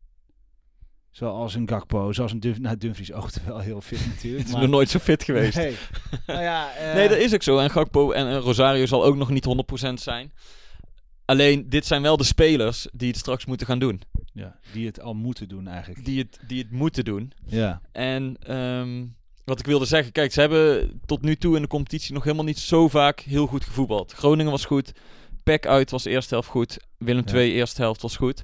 Zoals 1.12 1.55
een 1.55 1.69
Gakpo, 1.69 2.12
zoals 2.12 2.32
een 2.32 2.41
Dun 2.41 2.62
nou, 2.62 2.76
Dumfries 2.76 3.12
oogt 3.12 3.44
wel 3.47 3.59
heel 3.59 3.81
fit 3.81 4.06
natuurlijk. 4.06 4.38
Het 4.38 4.47
is 4.47 4.53
maar- 4.53 4.62
nog 4.62 4.70
nooit 4.70 4.91
zo 4.91 4.99
fit 4.99 5.23
geweest. 5.23 5.56
Nee. 5.56 5.76
nou 6.26 6.43
ja, 6.43 6.73
eh, 6.76 6.94
Nee, 6.94 7.09
dat 7.09 7.19
is 7.19 7.35
ook 7.35 7.43
zo. 7.43 7.59
En 7.59 7.70
Gakpo 7.70 8.11
en 8.12 8.38
Rosario 8.38 8.87
zal 8.87 9.05
ook 9.05 9.17
nog 9.17 9.31
niet 9.31 9.47
100% 9.91 9.93
zijn. 9.94 10.32
Alleen, 11.25 11.69
dit 11.69 11.87
zijn 11.87 12.03
wel 12.03 12.17
de 12.17 12.25
spelers 12.25 12.87
die 12.93 13.09
het 13.09 13.17
straks 13.19 13.44
moeten 13.44 13.67
gaan 13.67 13.79
doen. 13.79 14.00
ja, 14.32 14.56
die 14.73 14.87
het 14.87 15.00
al 15.00 15.14
moeten 15.14 15.49
doen 15.49 15.67
eigenlijk. 15.69 16.05
Die 16.05 16.19
het, 16.19 16.38
die 16.47 16.59
het 16.62 16.70
moeten 16.70 17.05
doen. 17.05 17.32
Ja, 17.47 17.81
En 17.93 18.37
ehm, 18.43 19.05
wat 19.44 19.59
ik 19.59 19.67
wilde 19.67 19.85
zeggen, 19.85 20.12
kijk, 20.12 20.32
ze 20.32 20.41
hebben 20.41 21.00
tot 21.06 21.23
nu 21.23 21.37
toe 21.37 21.56
in 21.56 21.62
de 21.62 21.69
competitie 21.69 22.14
nog 22.14 22.23
helemaal 22.25 22.44
niet 22.44 22.59
zo 22.59 22.88
vaak 22.88 23.20
heel 23.20 23.47
goed 23.47 23.64
gevoetbald. 23.64 24.12
Groningen 24.12 24.50
was 24.53 24.64
goed, 24.64 24.93
PEC 25.43 25.67
uit 25.67 25.91
was 25.91 26.05
eerste 26.05 26.35
helft 26.35 26.49
goed, 26.49 26.79
Willem 26.99 27.23
Ja. 27.26 27.32
II 27.35 27.53
eerste 27.53 27.82
helft 27.82 28.03
was 28.03 28.17
goed. 28.17 28.43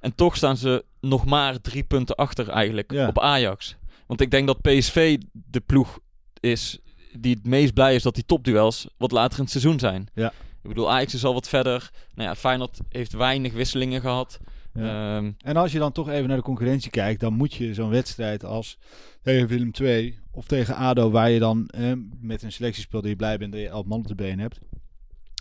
En 0.00 0.14
toch 0.14 0.36
staan 0.36 0.56
ze 0.56 0.84
nog 1.08 1.24
maar 1.24 1.60
drie 1.60 1.82
punten 1.84 2.16
achter 2.16 2.48
eigenlijk 2.48 2.92
Ja. 2.92 3.08
op 3.08 3.20
Ajax. 3.20 3.76
Want 4.06 4.20
ik 4.20 4.30
denk 4.30 4.46
dat 4.46 4.60
PSV 4.60 5.18
de 5.32 5.60
ploeg 5.60 5.98
is 6.40 6.78
die 7.18 7.34
het 7.34 7.46
meest 7.46 7.74
blij 7.74 7.94
is 7.94 8.02
dat 8.02 8.14
die 8.14 8.24
topduels 8.26 8.88
wat 8.98 9.10
later 9.12 9.36
in 9.38 9.42
het 9.44 9.52
seizoen 9.52 9.78
zijn. 9.78 10.08
Ja. 10.14 10.28
Ik 10.62 10.68
bedoel, 10.72 10.90
Ajax 10.92 11.14
is 11.14 11.24
al 11.24 11.34
wat 11.34 11.48
verder. 11.48 11.90
Nou 12.14 12.28
ja, 12.28 12.34
Feyenoord 12.34 12.78
heeft 12.88 13.12
weinig 13.12 13.52
wisselingen 13.52 14.00
gehad. 14.00 14.38
ja. 14.74 15.16
Ehm, 15.16 15.32
En 15.38 15.56
als 15.56 15.72
je 15.72 15.78
dan 15.78 15.92
toch 15.92 16.08
even 16.08 16.28
naar 16.28 16.36
de 16.36 16.42
concurrentie 16.42 16.90
kijkt, 16.90 17.20
dan 17.20 17.32
moet 17.32 17.54
je 17.54 17.74
zo'n 17.74 17.90
wedstrijd 17.90 18.44
als 18.44 18.78
tegen 19.22 19.46
Willem 19.48 19.70
II 19.80 20.18
of 20.30 20.46
tegen 20.46 20.74
ADO, 20.76 21.10
waar 21.10 21.30
je 21.30 21.38
dan 21.38 21.66
eh, 21.68 21.92
met 22.20 22.42
een 22.42 22.52
selectie 22.52 22.82
speelt 22.82 23.02
dat 23.02 23.10
je 23.10 23.16
blij 23.16 23.38
bent 23.38 23.52
dat 23.52 23.60
je 23.60 23.68
elf 23.68 23.86
man 23.86 23.98
op 23.98 24.06
de 24.06 24.14
been 24.14 24.38
hebt. 24.38 24.58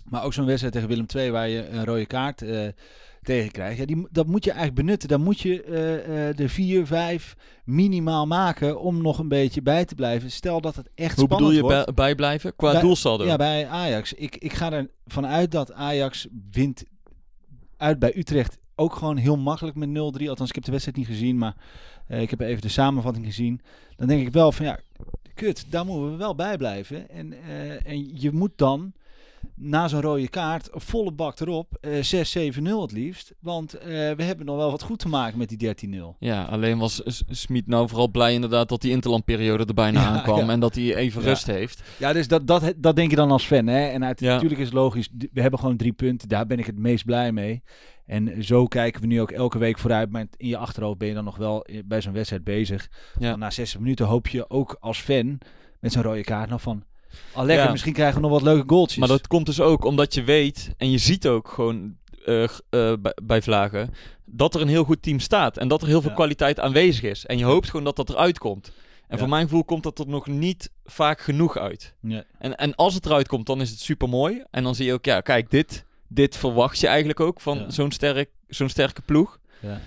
Maar 0.05 0.24
ook 0.24 0.34
zo'n 0.34 0.45
wedstrijd 0.45 0.74
tegen 0.74 0.89
Willem 0.89 1.05
II 1.15 1.31
waar 1.31 1.50
je 1.50 1.67
een 1.69 1.86
rode 1.86 2.05
kaart 2.05 2.41
eh, 2.41 2.67
tegen 3.25 3.51
krijgt. 3.51 3.77
Ja, 3.77 3.86
die, 3.86 4.08
dat 4.12 4.27
moet 4.27 4.44
je 4.44 4.51
eigenlijk 4.51 4.79
benutten. 4.86 5.10
Dan 5.10 5.22
moet 5.22 5.39
je 5.39 5.63
de 6.36 6.50
vier, 6.50 6.86
vijf 6.86 7.36
minimaal 7.65 8.27
maken 8.27 8.79
om 8.82 9.01
nog 9.01 9.20
een 9.20 9.27
beetje 9.27 9.62
bij 9.62 9.86
te 9.86 9.96
blijven. 9.96 10.32
Stel 10.32 10.62
dat 10.62 10.75
het 10.75 10.89
echt 10.96 11.15
hoe 11.15 11.27
bedoel 11.27 11.38
spannend 11.38 11.55
je 11.55 11.62
wordt. 11.74 11.86
bij- 11.86 11.94
bijblijven? 11.94 12.55
Qua 12.55 12.72
Bij- 12.72 12.82
doelsaldo? 12.82 13.25
Ja, 13.25 13.36
bij 13.36 13.67
Ajax. 13.67 14.13
Ik, 14.13 14.36
ik 14.36 14.53
ga 14.53 14.88
ervan 15.05 15.25
uit 15.25 15.51
dat 15.51 15.74
Ajax 15.74 16.27
wint 16.51 16.84
uit 17.77 18.00
bij 18.00 18.17
Utrecht 18.17 18.58
ook 18.75 18.96
gewoon 18.96 19.17
heel 19.17 19.38
makkelijk 19.38 19.75
met 19.75 19.89
0-3. 19.89 20.29
Althans, 20.29 20.50
ik 20.50 20.55
heb 20.55 20.63
de 20.63 20.72
wedstrijd 20.72 20.98
niet 20.98 21.08
gezien, 21.08 21.38
maar 21.38 21.55
eh, 22.08 22.22
ik 22.22 22.29
heb 22.29 22.39
even 22.39 22.62
de 22.62 22.67
samenvatting 22.70 23.25
gezien. 23.25 23.62
Dan 23.96 24.08
denk 24.08 24.27
ik 24.27 24.34
wel 24.34 24.51
van 24.51 24.65
ja, 24.65 24.79
kut, 25.34 25.65
daar 25.70 25.86
moeten 25.86 26.12
we 26.12 26.17
wel 26.17 26.36
bij 26.36 26.58
blijven. 26.58 27.10
En, 27.10 27.34
eh, 27.34 27.91
en 27.91 28.20
je 28.22 28.32
moet 28.32 28.51
dan 28.55 28.94
na 29.55 29.87
zo'n 29.87 30.01
rode 30.01 30.27
kaart 30.29 30.69
volle 30.71 31.11
bak 31.11 31.39
erop, 31.39 31.77
eh 31.81 31.91
6-7-0 32.51 32.61
het 32.81 32.91
liefst. 32.91 33.33
Want 33.39 33.73
eh, 33.73 33.87
we 33.87 34.23
hebben 34.23 34.45
nog 34.45 34.55
wel 34.57 34.71
wat 34.71 34.81
goed 34.81 34.99
te 34.99 35.07
maken 35.07 35.37
met 35.37 35.49
die 35.59 35.75
13-0. 35.93 36.17
Ja, 36.19 36.43
alleen 36.43 36.77
was 36.77 37.01
Smit 37.29 37.67
nou 37.67 37.87
vooral 37.89 38.09
blij 38.11 38.33
inderdaad 38.33 38.69
dat 38.69 38.81
die 38.81 38.91
interlandperiode 38.91 39.65
er 39.65 39.73
bijna 39.73 40.01
Ja, 40.05 40.07
aankwam 40.07 40.45
ja. 40.45 40.51
en 40.51 40.59
dat 40.59 40.75
hij 40.75 40.95
even 40.95 41.21
Ja. 41.21 41.27
rust 41.27 41.47
heeft. 41.47 41.81
Ja, 41.99 42.13
dus 42.13 42.27
dat, 42.27 42.47
dat, 42.47 42.73
dat 42.77 42.95
denk 42.95 43.09
je 43.09 43.15
dan 43.15 43.31
als 43.31 43.45
fan. 43.45 43.67
Hè? 43.67 43.85
En 43.87 44.03
uit, 44.05 44.21
natuurlijk 44.21 44.59
is 44.59 44.65
het 44.65 44.75
logisch, 44.75 45.09
we 45.33 45.41
hebben 45.41 45.59
gewoon 45.59 45.77
drie 45.77 45.93
punten. 45.93 46.27
Daar 46.29 46.45
ben 46.45 46.59
ik 46.59 46.65
het 46.65 46.77
meest 46.79 47.05
blij 47.05 47.31
mee. 47.31 47.63
En 48.05 48.43
zo 48.43 48.65
kijken 48.67 49.01
we 49.01 49.07
nu 49.07 49.21
ook 49.21 49.31
elke 49.31 49.57
week 49.57 49.77
vooruit. 49.79 50.11
Maar 50.11 50.25
in 50.37 50.47
je 50.47 50.57
achterhoofd 50.57 50.97
ben 50.97 51.07
je 51.07 51.13
dan 51.13 51.23
nog 51.23 51.37
wel 51.37 51.65
i- 51.71 51.83
bij 51.85 52.01
zo'n 52.01 52.13
wedstrijd 52.13 52.43
bezig. 52.43 52.87
Na 53.19 53.49
60 53.49 53.79
minuten 53.79 54.05
hoop 54.05 54.27
je 54.27 54.49
ook 54.49 54.77
als 54.79 54.99
fan 54.99 55.37
met 55.79 55.91
zo'n 55.91 56.01
rode 56.03 56.23
kaart 56.23 56.49
nog 56.49 56.61
van... 56.61 56.83
Al 57.34 57.45
lekker, 57.45 57.65
Ja. 57.65 57.72
misschien 57.72 57.93
krijgen 57.93 58.15
we 58.15 58.22
nog 58.22 58.31
wat 58.31 58.41
leuke 58.41 58.63
goaltjes. 58.67 58.98
Maar 59.00 59.07
dat 59.07 59.27
komt 59.27 59.45
dus 59.45 59.62
ook 59.62 59.86
omdat 59.86 60.13
je 60.13 60.24
weet 60.24 60.69
en 60.77 60.91
je 60.91 60.98
ziet 60.98 61.27
ook 61.27 61.48
gewoon 61.50 61.95
eh, 62.25 62.43
eh, 62.69 62.93
bij, 63.24 63.41
Vlagen 63.41 63.93
dat 64.25 64.55
er 64.55 64.62
een 64.62 64.67
heel 64.67 64.84
goed 64.84 65.01
team 65.01 65.19
staat 65.19 65.57
en 65.57 65.67
dat 65.67 65.81
er 65.81 65.88
heel 65.88 66.01
veel 66.01 66.10
Ja. 66.10 66.15
kwaliteit 66.15 66.60
aanwezig 66.60 67.03
is. 67.03 67.25
En 67.25 67.38
je 67.38 67.43
hoopt 67.43 67.69
gewoon 67.69 67.86
dat 67.86 67.95
dat 67.95 68.10
eruit 68.10 68.38
komt. 68.38 68.72
En 69.07 69.17
voor 69.19 69.29
mijn 69.29 69.43
gevoel 69.43 69.63
komt 69.65 69.84
dat 69.84 70.00
er 70.00 70.07
nog 70.07 70.27
niet 70.27 70.69
vaak 70.86 71.22
genoeg 71.22 71.57
uit. 71.57 71.93
Ja. 72.01 72.24
En, 72.39 72.55
en 72.55 72.75
als 72.75 72.93
het 72.93 73.05
eruit 73.05 73.27
komt, 73.27 73.45
dan 73.45 73.62
is 73.62 73.69
het 73.69 73.79
super 73.79 74.10
mooi. 74.10 74.43
En 74.51 74.63
dan 74.63 74.75
zie 74.75 74.86
je 74.86 74.93
ook, 74.93 75.05
ja, 75.05 75.22
kijk, 75.22 75.51
dit, 75.51 75.86
dit 76.07 76.38
verwacht 76.38 76.79
je 76.79 76.88
eigenlijk 76.88 77.19
ook 77.19 77.41
van 77.41 77.65
zo'n 77.72 77.91
sterk, 77.91 78.29
zo'n 78.48 78.69
sterke 78.69 79.01
ploeg. 79.01 79.39
Ja. 79.60 79.81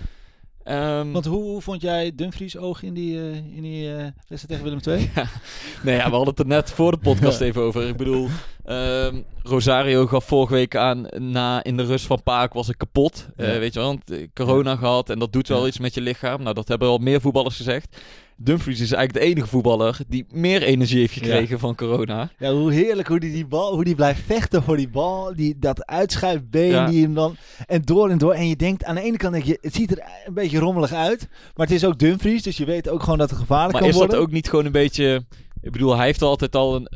Ehm, 0.69 1.11
Want 1.11 1.25
hoe, 1.25 1.43
hoe 1.43 1.61
vond 1.61 1.81
jij 1.81 2.11
Dumfries 2.15 2.57
oog 2.57 2.83
in 2.83 2.93
die, 2.93 3.17
eh, 3.19 3.35
in 3.35 3.61
die 3.61 3.89
eh, 3.95 4.03
wedstrijd 4.27 4.47
tegen 4.47 4.63
Willem 4.63 4.79
II? 4.87 5.11
Nee, 5.83 5.95
ja, 5.95 6.03
we 6.05 6.15
hadden 6.15 6.27
het 6.29 6.39
er 6.39 6.47
net 6.47 6.71
voor 6.71 6.91
de 6.91 6.97
podcast 6.97 7.41
even 7.47 7.61
over. 7.61 7.87
Ik 7.87 7.97
bedoel, 7.97 8.27
ehm, 8.65 9.21
Rosario 9.43 10.07
gaf 10.07 10.25
vorige 10.25 10.53
week 10.53 10.75
aan, 10.75 11.07
na 11.17 11.63
in 11.63 11.77
de 11.77 11.83
rust 11.85 12.05
van 12.05 12.23
Paak 12.23 12.53
was 12.53 12.69
ik 12.69 12.77
kapot. 12.77 13.27
Eh, 13.35 13.53
Ja. 13.53 13.59
weet 13.59 13.73
je 13.73 13.79
wel, 13.79 13.87
want, 13.87 14.27
corona 14.33 14.75
gehad 14.75 15.09
en 15.09 15.19
dat 15.19 15.33
doet 15.33 15.47
wel 15.47 15.61
Ja. 15.61 15.67
iets 15.67 15.79
met 15.79 15.93
je 15.93 16.01
lichaam. 16.01 16.41
Nou, 16.41 16.55
dat 16.55 16.67
hebben 16.67 16.87
al 16.87 16.97
meer 16.97 17.21
voetballers 17.21 17.55
gezegd. 17.55 18.01
Dumfries 18.41 18.79
is 18.79 18.91
eigenlijk 18.91 19.25
de 19.25 19.31
enige 19.31 19.47
voetballer 19.47 19.97
die 20.07 20.25
meer 20.31 20.61
energie 20.63 20.99
heeft 20.99 21.13
gekregen 21.13 21.59
van 21.59 21.75
corona. 21.75 22.31
Ja, 22.37 22.51
hoe 22.53 22.73
heerlijk 22.73 23.07
hoe 23.07 23.19
die, 23.19 23.31
die 23.33 23.45
bal, 23.45 23.73
hoe 23.73 23.83
die 23.83 23.95
blijft 23.95 24.21
vechten 24.25 24.63
voor 24.63 24.77
die 24.77 24.89
bal. 24.89 25.35
Die, 25.35 25.55
dat 25.59 25.85
uitschuifbeen 25.85 26.69
Ja. 26.69 26.87
die 26.87 27.03
hem 27.03 27.13
dan... 27.13 27.35
En 27.67 27.81
door 27.81 28.09
en 28.09 28.17
door. 28.17 28.33
En 28.33 28.47
je 28.47 28.55
denkt, 28.55 28.83
aan 28.83 28.95
de 28.95 29.01
ene 29.01 29.17
kant 29.17 29.33
denk 29.33 29.45
je, 29.45 29.57
het 29.61 29.75
ziet 29.75 29.91
er 29.91 30.03
een 30.25 30.33
beetje 30.33 30.59
rommelig 30.59 30.93
uit. 30.93 31.27
Maar 31.55 31.65
het 31.67 31.75
is 31.75 31.85
ook 31.85 31.99
Dumfries, 31.99 32.43
dus 32.43 32.57
je 32.57 32.65
weet 32.65 32.89
ook 32.89 33.03
gewoon 33.03 33.17
dat 33.17 33.29
het 33.29 33.39
gevaarlijk 33.39 33.71
Maar 33.71 33.81
kan 33.81 33.89
is 33.89 33.95
worden. 33.97 34.15
dat 34.15 34.25
ook 34.25 34.31
niet 34.31 34.49
gewoon 34.49 34.65
een 34.65 34.71
beetje... 34.71 35.23
Ik 35.61 35.71
bedoel, 35.71 35.95
hij 35.95 36.05
heeft 36.05 36.21
altijd 36.21 36.55
al 36.55 36.75
een, 36.75 36.87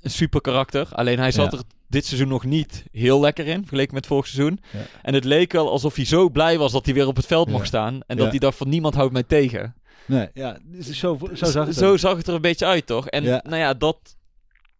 een 0.00 0.10
super 0.10 0.40
karakter. 0.40 0.88
Alleen 0.92 1.18
hij 1.18 1.32
zat 1.32 1.52
Ja. 1.52 1.58
er 1.58 1.64
dit 1.88 2.06
seizoen 2.06 2.28
nog 2.28 2.44
niet 2.44 2.84
heel 2.92 3.20
lekker 3.20 3.46
in, 3.46 3.60
vergeleken 3.60 3.94
met 3.94 4.06
vorig 4.06 4.26
seizoen. 4.26 4.60
Ja. 4.72 4.78
En 5.02 5.14
het 5.14 5.24
leek 5.24 5.52
wel 5.52 5.70
alsof 5.70 5.94
hij 5.94 6.04
zo 6.04 6.28
blij 6.28 6.58
was 6.58 6.72
dat 6.72 6.84
hij 6.84 6.94
weer 6.94 7.06
op 7.06 7.16
het 7.16 7.26
veld 7.26 7.46
Ja. 7.46 7.52
mocht 7.52 7.66
staan. 7.66 7.94
En 8.06 8.16
Ja. 8.16 8.22
dat 8.22 8.30
hij 8.30 8.38
dacht 8.38 8.56
van 8.56 8.68
niemand 8.68 8.94
houdt 8.94 9.12
mij 9.12 9.22
tegen. 9.22 9.74
Nee, 10.06 10.28
ja, 10.34 10.58
dus 10.62 10.98
zo, 10.98 11.18
zo 11.34 11.44
zag 11.50 11.66
het 11.66 11.76
Zo 11.76 11.96
zag 11.96 12.16
het 12.16 12.26
er 12.28 12.34
een 12.34 12.40
beetje 12.40 12.66
uit, 12.66 12.86
toch? 12.86 13.08
En 13.08 13.22
Ja. 13.22 13.40
nou 13.44 13.56
ja, 13.56 13.74
dat, 13.74 14.16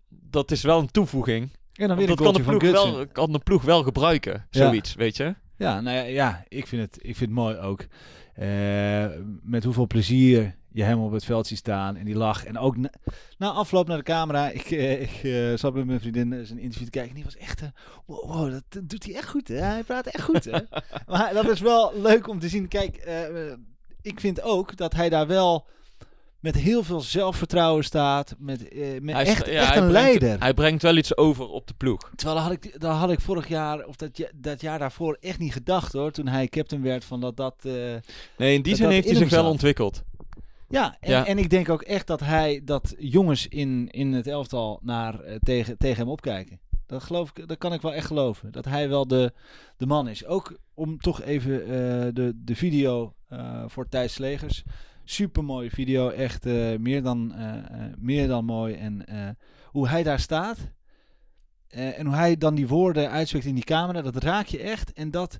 dat 0.09 0.51
is 0.51 0.63
wel 0.63 0.79
een 0.79 0.91
toevoeging. 0.91 1.51
En 1.75 1.89
dan 1.89 1.97
weer 1.97 2.07
dat 2.07 2.21
kan 2.21 2.35
de, 2.35 2.43
ploeg 2.43 2.63
wel, 2.63 3.07
kan 3.07 3.33
de 3.33 3.39
ploeg 3.39 3.63
wel 3.63 3.83
gebruiken, 3.83 4.47
Ja. 4.51 4.65
zoiets, 4.65 4.95
weet 4.95 5.17
je? 5.17 5.35
Ja, 5.57 5.81
nou 5.81 5.97
ja, 5.97 6.03
ja 6.03 6.45
ik, 6.49 6.67
vind 6.67 6.83
het, 6.83 6.97
ik 6.97 7.17
vind 7.17 7.31
het 7.31 7.39
mooi 7.39 7.57
ook. 7.57 7.87
Eh, 8.35 9.07
met 9.43 9.65
hoeveel 9.65 9.87
plezier 9.87 10.55
je 10.73 10.83
hem 10.83 10.99
op 10.99 11.13
het 11.13 11.25
veld 11.25 11.47
ziet 11.47 11.59
staan. 11.59 11.97
En 11.97 12.05
die 12.05 12.17
lach. 12.17 12.45
En 12.45 12.59
ook 12.59 12.77
na, 12.77 12.91
na 13.39 13.51
afloop 13.51 13.89
naar 13.89 13.97
de 13.97 14.03
camera. 14.03 14.49
Ik, 14.51 14.71
eh, 14.71 15.01
ik 15.03 15.23
eh, 15.23 15.59
zat 15.59 15.75
met 15.75 15.87
mijn 15.87 16.01
vriendin 16.01 16.47
zijn 16.47 16.59
interview 16.59 16.85
te 16.85 16.91
kijken. 16.91 17.11
En 17.11 17.17
die 17.17 17.25
was 17.25 17.37
echt... 17.37 17.63
wow, 18.07 18.31
wow, 18.31 18.51
dat 18.51 18.89
doet 18.91 19.05
hij 19.05 19.15
echt 19.15 19.29
goed, 19.29 19.49
hè? 19.49 19.55
Hij 19.57 19.83
praat 19.83 20.07
echt 20.07 20.25
goed, 20.25 20.45
hè? 20.45 20.59
maar 21.13 21.35
dat 21.35 21.49
is 21.49 21.61
wel 21.61 22.01
leuk 22.01 22.29
om 22.29 22.39
te 22.39 22.49
zien. 22.49 22.69
Kijk, 22.69 22.97
ik 24.03 24.21
vind 24.21 24.43
ook 24.43 24.77
dat 24.77 24.95
hij 24.95 25.09
daar 25.09 25.27
wel 25.27 25.67
met 26.41 26.55
heel 26.55 26.83
veel 26.83 27.01
zelfvertrouwen 27.01 27.85
staat. 27.85 28.35
Met, 28.39 28.69
eh, 28.69 29.01
met 29.01 29.15
Hij 29.15 29.25
echt, 29.25 29.47
ja, 29.47 29.53
echt 29.53 29.69
hij 29.69 29.77
een 29.83 29.89
brengt- 29.89 30.21
leider. 30.21 30.41
Hij 30.41 30.55
brengt 30.55 30.83
wel 30.83 30.97
iets 30.97 31.17
over 31.17 31.49
op 31.49 31.67
de 31.67 31.75
ploeg. 31.75 32.11
Terwijl 32.17 32.37
dat 32.39 32.47
had 32.49 32.53
ik, 32.65 32.81
dat 32.81 32.97
had 32.97 33.11
ik 33.11 33.21
vorig 33.21 33.49
jaar, 33.49 33.85
of 33.87 33.97
dat, 33.97 34.31
dat 34.35 34.61
jaar 34.61 34.79
daarvoor, 34.79 35.17
echt 35.21 35.39
niet 35.39 35.53
gedacht 35.53 35.93
hoor. 35.93 36.11
Toen 36.11 36.27
hij 36.27 36.49
captain 36.49 36.83
werd, 36.83 37.05
van 37.05 37.21
dat 37.21 37.37
dat... 37.37 37.55
eh, 37.63 37.73
Nee, 38.37 38.55
in 38.55 38.63
die 38.63 38.75
zin 38.77 38.89
heeft 38.89 39.07
hij 39.09 39.17
zich 39.17 39.31
wel 39.31 39.51
ontwikkeld. 39.51 40.03
Ja, 40.69 40.97
en, 41.01 41.11
Ja. 41.11 41.27
en 41.27 41.39
ik 41.39 41.51
denk 41.51 41.69
ook 41.69 41.83
echt 41.83 42.07
dat 42.07 42.21
hij 42.21 42.61
dat 42.65 42.95
jongens 42.99 43.49
in, 43.49 43.89
in 43.91 44.13
het 44.13 44.27
elftal 44.27 44.79
naar, 44.83 45.21
eh, 45.21 45.37
tegen, 45.43 45.79
tegen 45.79 45.97
hem 45.97 46.09
opkijken. 46.09 46.61
Dat, 46.91 47.03
geloof 47.03 47.31
ik, 47.35 47.49
dat 47.49 47.59
kan 47.59 47.73
ik 47.73 47.81
wel 47.81 47.95
echt 47.95 48.07
geloven. 48.07 48.53
Dat 48.53 48.65
hij 48.65 48.89
wel 48.89 49.07
de, 49.07 49.33
de 49.77 49.87
man 49.87 50.09
is. 50.09 50.25
Ook 50.25 50.59
om 50.75 50.99
toch 50.99 51.23
even 51.23 51.63
eh, 51.63 51.69
de, 52.15 52.33
de 52.37 52.55
video 52.55 53.15
eh, 53.29 53.65
voor 53.67 53.89
Thijs 53.89 54.13
Slegers. 54.13 54.63
Super 55.05 55.45
mooie 55.45 55.71
video. 55.71 56.09
Echt 56.09 56.47
eh, 56.47 56.79
meer, 56.79 57.03
dan, 57.03 57.35
meer 57.99 58.29
dan 58.29 58.45
mooi. 58.45 58.75
En 58.75 59.05
hoe 59.65 59.89
hij 59.89 60.03
daar 60.03 60.21
staat. 60.21 60.59
en 61.69 62.07
hoe 62.07 62.15
hij 62.15 62.37
dan 62.37 62.55
die 62.55 62.69
woorden 62.69 63.11
uitspreekt 63.11 63.47
in 63.47 63.55
die 63.55 63.65
camera. 63.65 64.03
Dat 64.03 64.23
raak 64.23 64.47
je 64.47 64.59
echt. 64.59 64.93
En 64.93 65.11
dat... 65.11 65.39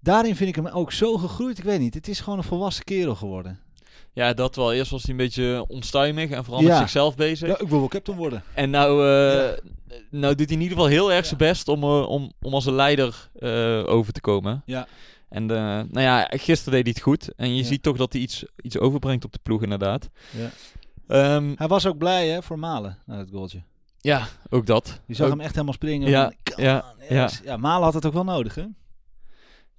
Daarin 0.00 0.36
vind 0.36 0.48
ik 0.48 0.64
hem 0.64 0.66
ook 0.66 0.92
zo 0.92 1.16
gegroeid. 1.16 1.58
Ik 1.58 1.64
weet 1.64 1.80
niet. 1.80 1.94
Het 1.94 2.08
is 2.08 2.20
gewoon 2.20 2.38
een 2.38 2.44
volwassen 2.44 2.84
kerel 2.84 3.14
geworden. 3.14 3.60
Ja, 4.12 4.32
dat 4.32 4.56
wel. 4.56 4.72
Eerst 4.72 4.90
was 4.90 5.02
hij 5.02 5.10
een 5.10 5.16
beetje 5.16 5.64
onstuimig 5.68 6.30
en 6.30 6.44
vooral 6.44 6.62
met 6.62 6.72
Ja. 6.72 6.78
zichzelf 6.78 7.16
bezig. 7.16 7.48
Ja, 7.48 7.58
ik 7.58 7.68
wil 7.68 7.78
wel 7.78 7.88
captain 7.88 8.18
worden. 8.18 8.42
En 8.54 8.70
nou, 8.70 9.06
eh, 9.08 9.34
Ja. 9.34 9.54
nou 10.10 10.34
doet 10.34 10.46
hij 10.48 10.56
in 10.56 10.62
ieder 10.62 10.76
geval 10.76 10.86
heel 10.90 11.08
erg 11.12 11.20
Ja. 11.20 11.26
zijn 11.26 11.38
best 11.38 11.68
om, 11.68 11.82
eh, 11.82 12.08
om, 12.08 12.32
om 12.42 12.54
als 12.54 12.66
een 12.66 12.74
leider 12.74 13.28
eh, 13.38 13.82
over 13.86 14.12
te 14.12 14.20
komen. 14.20 14.62
Ja. 14.66 14.86
En 15.28 15.46
nou 15.46 16.00
ja, 16.00 16.26
gisteren 16.30 16.72
deed 16.72 16.82
hij 16.82 16.92
het 16.94 17.02
goed. 17.02 17.34
En 17.36 17.48
je 17.54 17.62
Ja. 17.62 17.68
ziet 17.68 17.82
toch 17.82 17.96
dat 17.96 18.12
hij 18.12 18.22
iets, 18.22 18.44
iets 18.62 18.78
overbrengt 18.78 19.24
op 19.24 19.32
de 19.32 19.38
ploeg 19.42 19.62
inderdaad. 19.62 20.08
Ja. 20.30 20.50
Ehm, 21.08 21.52
Hij 21.56 21.68
was 21.68 21.86
ook 21.86 21.98
blij 21.98 22.28
hè, 22.28 22.42
voor 22.42 22.58
Malen, 22.58 22.98
na 23.06 23.18
het 23.18 23.28
goaltje. 23.32 23.62
ja, 24.00 24.26
ook 24.50 24.66
dat. 24.66 25.00
Je 25.06 25.14
zag 25.14 25.26
Ook- 25.26 25.32
hem 25.32 25.40
echt 25.40 25.52
helemaal 25.54 25.74
springen. 25.74 26.08
Ja, 26.08 26.22
van, 26.22 26.34
"Come 26.54 26.66
ja, 26.68 26.84
yes." 27.08 27.40
ja. 27.44 27.56
Malen 27.56 27.84
had 27.84 27.94
het 27.94 28.06
ook 28.06 28.12
wel 28.12 28.24
nodig 28.24 28.54
hè. 28.54 28.64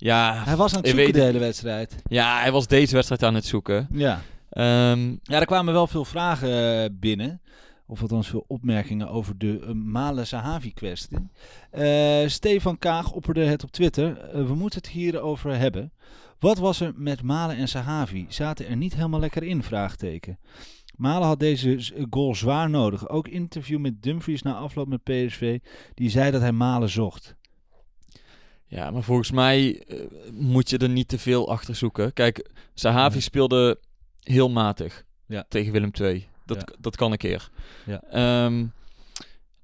Ja, 0.03 0.43
Hij 0.45 0.55
was 0.55 0.71
aan 0.73 0.77
het 0.79 0.87
zoeken 0.87 1.05
weet 1.05 1.13
de 1.13 1.21
hele 1.21 1.39
wedstrijd. 1.39 1.95
ja, 2.03 2.39
hij 2.39 2.51
was 2.51 2.67
deze 2.67 2.93
wedstrijd 2.93 3.23
aan 3.23 3.35
het 3.35 3.45
zoeken. 3.45 3.87
Ja. 3.91 4.21
Ehm, 4.49 5.09
ja, 5.23 5.39
er 5.39 5.45
kwamen 5.45 5.73
wel 5.73 5.87
veel 5.87 6.05
vragen 6.05 6.83
eh, 6.83 6.89
binnen. 6.91 7.41
Of 7.87 8.01
althans 8.01 8.27
veel 8.27 8.45
opmerkingen 8.47 9.09
over 9.09 9.37
de 9.37 9.59
uh, 9.61 9.71
Malen-Sahavi-kwestie. 9.71 11.29
Eh, 11.71 12.27
Stefan 12.27 12.77
Kaag 12.77 13.11
opperde 13.11 13.43
het 13.45 13.63
op 13.63 13.71
Twitter. 13.71 14.17
Eh, 14.17 14.45
we 14.45 14.55
moeten 14.55 14.79
het 14.81 14.89
hierover 14.89 15.57
hebben. 15.57 15.91
Wat 16.39 16.57
was 16.57 16.79
er 16.79 16.93
met 16.95 17.23
Malen 17.23 17.55
en 17.55 17.67
Sahavi? 17.67 18.25
Zaten 18.29 18.67
er 18.67 18.77
niet 18.77 18.95
helemaal 18.95 19.19
lekker 19.19 19.43
in? 19.43 19.63
Vraagteken. 19.63 20.39
Malen 20.95 21.27
had 21.27 21.39
deze 21.39 21.93
goal 22.09 22.35
zwaar 22.35 22.69
nodig. 22.69 23.09
Ook 23.09 23.27
interview 23.27 23.79
met 23.79 24.03
Dumfries 24.03 24.41
na 24.41 24.53
afloop 24.53 24.87
met 24.87 25.03
PSV. 25.03 25.59
Die 25.93 26.09
zei 26.09 26.31
dat 26.31 26.41
hij 26.41 26.51
Malen 26.51 26.89
zocht. 26.89 27.35
Ja, 28.73 28.91
maar 28.91 29.03
volgens 29.03 29.31
mij 29.31 29.83
eh, 29.87 29.97
moet 30.33 30.69
je 30.69 30.77
er 30.77 30.89
niet 30.89 31.07
te 31.07 31.19
veel 31.19 31.49
achter 31.49 31.75
zoeken. 31.75 32.13
Kijk, 32.13 32.49
Sahavi 32.73 33.21
speelde 33.21 33.79
heel 34.19 34.49
matig 34.49 35.03
Ja. 35.27 35.45
tegen 35.49 35.71
Willem 35.71 35.91
II. 36.01 36.27
Dat, 36.45 36.57
Ja. 36.57 36.75
dat 36.79 36.95
kan 36.95 37.11
een 37.11 37.17
keer. 37.17 37.49
Ja. 37.85 38.01
Ehm, 38.11 38.65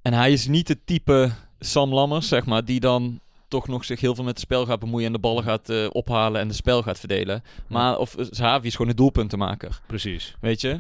en 0.02 0.14
hij 0.14 0.32
is 0.32 0.48
niet 0.48 0.68
het 0.68 0.80
type 0.86 1.32
Sam 1.60 1.94
Lammers, 1.94 2.28
zeg 2.28 2.46
maar, 2.46 2.66
die 2.66 2.80
dan 2.80 3.20
toch 3.48 3.68
nog 3.68 3.86
zich 3.86 4.00
heel 4.00 4.16
veel 4.16 4.24
met 4.24 4.34
het 4.34 4.44
spel 4.44 4.66
gaat 4.66 4.80
bemoeien 4.80 5.08
en 5.08 5.14
de 5.14 5.20
ballen 5.20 5.44
gaat 5.44 5.70
eh, 5.70 5.88
ophalen 5.92 6.42
en 6.42 6.48
de 6.48 6.54
spel 6.54 6.84
gaat 6.84 7.00
verdelen. 7.00 7.44
Maar 7.68 7.98
of 7.98 8.16
eh, 8.16 8.26
Sahavi 8.30 8.68
is 8.68 8.76
gewoon 8.76 8.90
een 8.92 8.98
doelpuntenmaker, 8.98 9.82
Precies. 9.88 10.36
weet 10.42 10.62
je? 10.62 10.80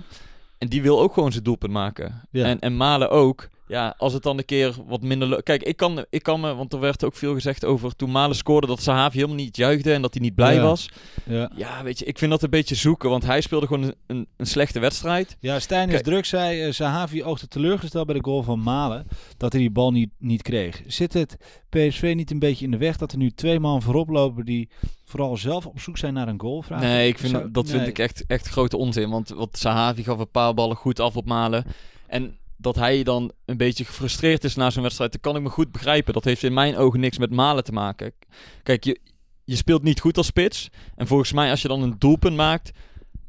En 0.58 0.68
die 0.68 0.82
wil 0.82 1.00
ook 1.02 1.14
gewoon 1.14 1.32
zijn 1.32 1.44
doelpunt 1.44 1.72
maken. 1.72 2.22
En, 2.32 2.60
en 2.60 2.78
Malen 2.78 3.10
ook. 3.10 3.48
Ja, 3.68 3.96
als 3.98 4.14
het 4.14 4.24
dan 4.24 4.38
een 4.38 4.46
keer 4.46 4.76
wat 4.86 5.02
minder... 5.02 5.44
Kijk, 5.44 5.64
ik 5.64 5.78
kan, 5.78 6.06
ik 6.10 6.24
kan 6.24 6.40
me... 6.40 6.56
Want 6.56 6.74
er 6.74 6.80
werd 6.80 7.04
ook 7.04 7.16
veel 7.16 7.34
gezegd 7.34 7.66
over 7.66 7.96
toen 7.96 8.12
Malen 8.12 8.36
scoorde... 8.36 8.68
dat 8.68 8.82
Sahavi 8.82 9.16
helemaal 9.16 9.38
niet 9.38 9.56
juichte 9.58 9.94
en 9.94 10.02
dat 10.02 10.14
hij 10.14 10.24
niet 10.24 10.36
blij 10.36 10.54
Ja. 10.56 10.62
was. 10.62 10.90
Ja. 11.26 11.52
Ja, 11.56 11.84
weet 11.84 12.00
je, 12.00 12.06
ik 12.06 12.18
vind 12.18 12.32
dat 12.32 12.44
een 12.44 12.50
beetje 12.50 12.76
zoeken. 12.76 13.10
Want 13.10 13.26
hij 13.26 13.42
speelde 13.42 13.68
gewoon 13.68 13.94
een, 14.08 14.28
een, 14.38 14.46
slechte 14.46 14.80
wedstrijd. 14.80 15.38
Ja, 15.40 15.60
Stijn 15.60 15.90
is 15.90 16.02
druk, 16.02 16.26
zei 16.26 16.62
eh, 16.62 16.72
Sahavi 16.72 17.24
oogde 17.24 17.48
teleurgesteld 17.48 18.06
bij 18.06 18.16
de 18.16 18.24
goal 18.24 18.44
van 18.44 18.60
Malen 18.64 19.08
dat 19.38 19.52
hij 19.52 19.62
die 19.62 19.72
bal 19.72 19.92
niet, 19.92 20.10
niet 20.18 20.42
kreeg. 20.42 20.82
Zit 20.88 21.14
het 21.14 21.38
PSV 21.70 22.14
niet 22.16 22.32
een 22.32 22.40
beetje 22.40 22.66
in 22.66 22.72
de 22.72 22.78
weg 22.78 22.98
dat 22.98 23.12
er 23.12 23.18
nu 23.18 23.32
twee 23.32 23.60
man 23.60 23.82
voorop 23.82 24.10
lopen 24.10 24.46
die 24.46 24.70
vooral 25.06 25.38
zelf 25.38 25.66
op 25.66 25.80
zoek 25.80 25.98
zijn 25.98 26.14
naar 26.14 26.28
een 26.28 26.40
goal? 26.42 26.62
Vraag 26.62 26.82
nee, 26.82 27.08
ik 27.08 27.18
vind, 27.18 27.32
Zou- 27.32 27.52
dat 27.52 27.70
vind 27.70 27.88
ik 27.88 28.00
echt, 28.00 28.24
echt 28.28 28.48
grote 28.48 28.78
onzin. 28.78 29.10
Want 29.10 29.30
wat 29.30 29.58
Sahavi 29.58 30.04
gaf 30.04 30.20
een 30.20 30.32
paar 30.32 30.54
ballen 30.54 30.76
goed 30.76 31.00
af 31.00 31.16
op 31.16 31.26
Malen. 31.26 31.66
En 32.08 32.38
dat 32.58 32.76
hij 32.76 33.04
dan 33.04 33.32
een 33.46 33.58
beetje 33.58 33.86
gefrustreerd 33.86 34.44
is 34.44 34.56
na 34.56 34.70
zo'n 34.70 34.84
wedstrijd, 34.84 35.12
dat 35.12 35.22
kan 35.22 35.36
ik 35.36 35.42
me 35.42 35.50
goed 35.50 35.72
begrijpen. 35.72 36.14
Dat 36.14 36.24
heeft 36.24 36.44
in 36.44 36.54
mijn 36.54 36.76
ogen 36.76 37.00
niks 37.00 37.18
met 37.18 37.32
Malen 37.32 37.64
te 37.64 37.72
maken. 37.72 38.14
Kijk, 38.64 38.84
je, 38.84 39.00
je 39.44 39.56
speelt 39.56 39.84
niet 39.84 40.00
goed 40.00 40.18
als 40.18 40.26
spits. 40.26 40.70
En 40.96 41.08
volgens 41.08 41.32
mij, 41.32 41.50
als 41.50 41.62
je 41.62 41.68
dan 41.68 41.82
een 41.82 41.96
doelpunt 41.98 42.36
maakt, 42.36 42.72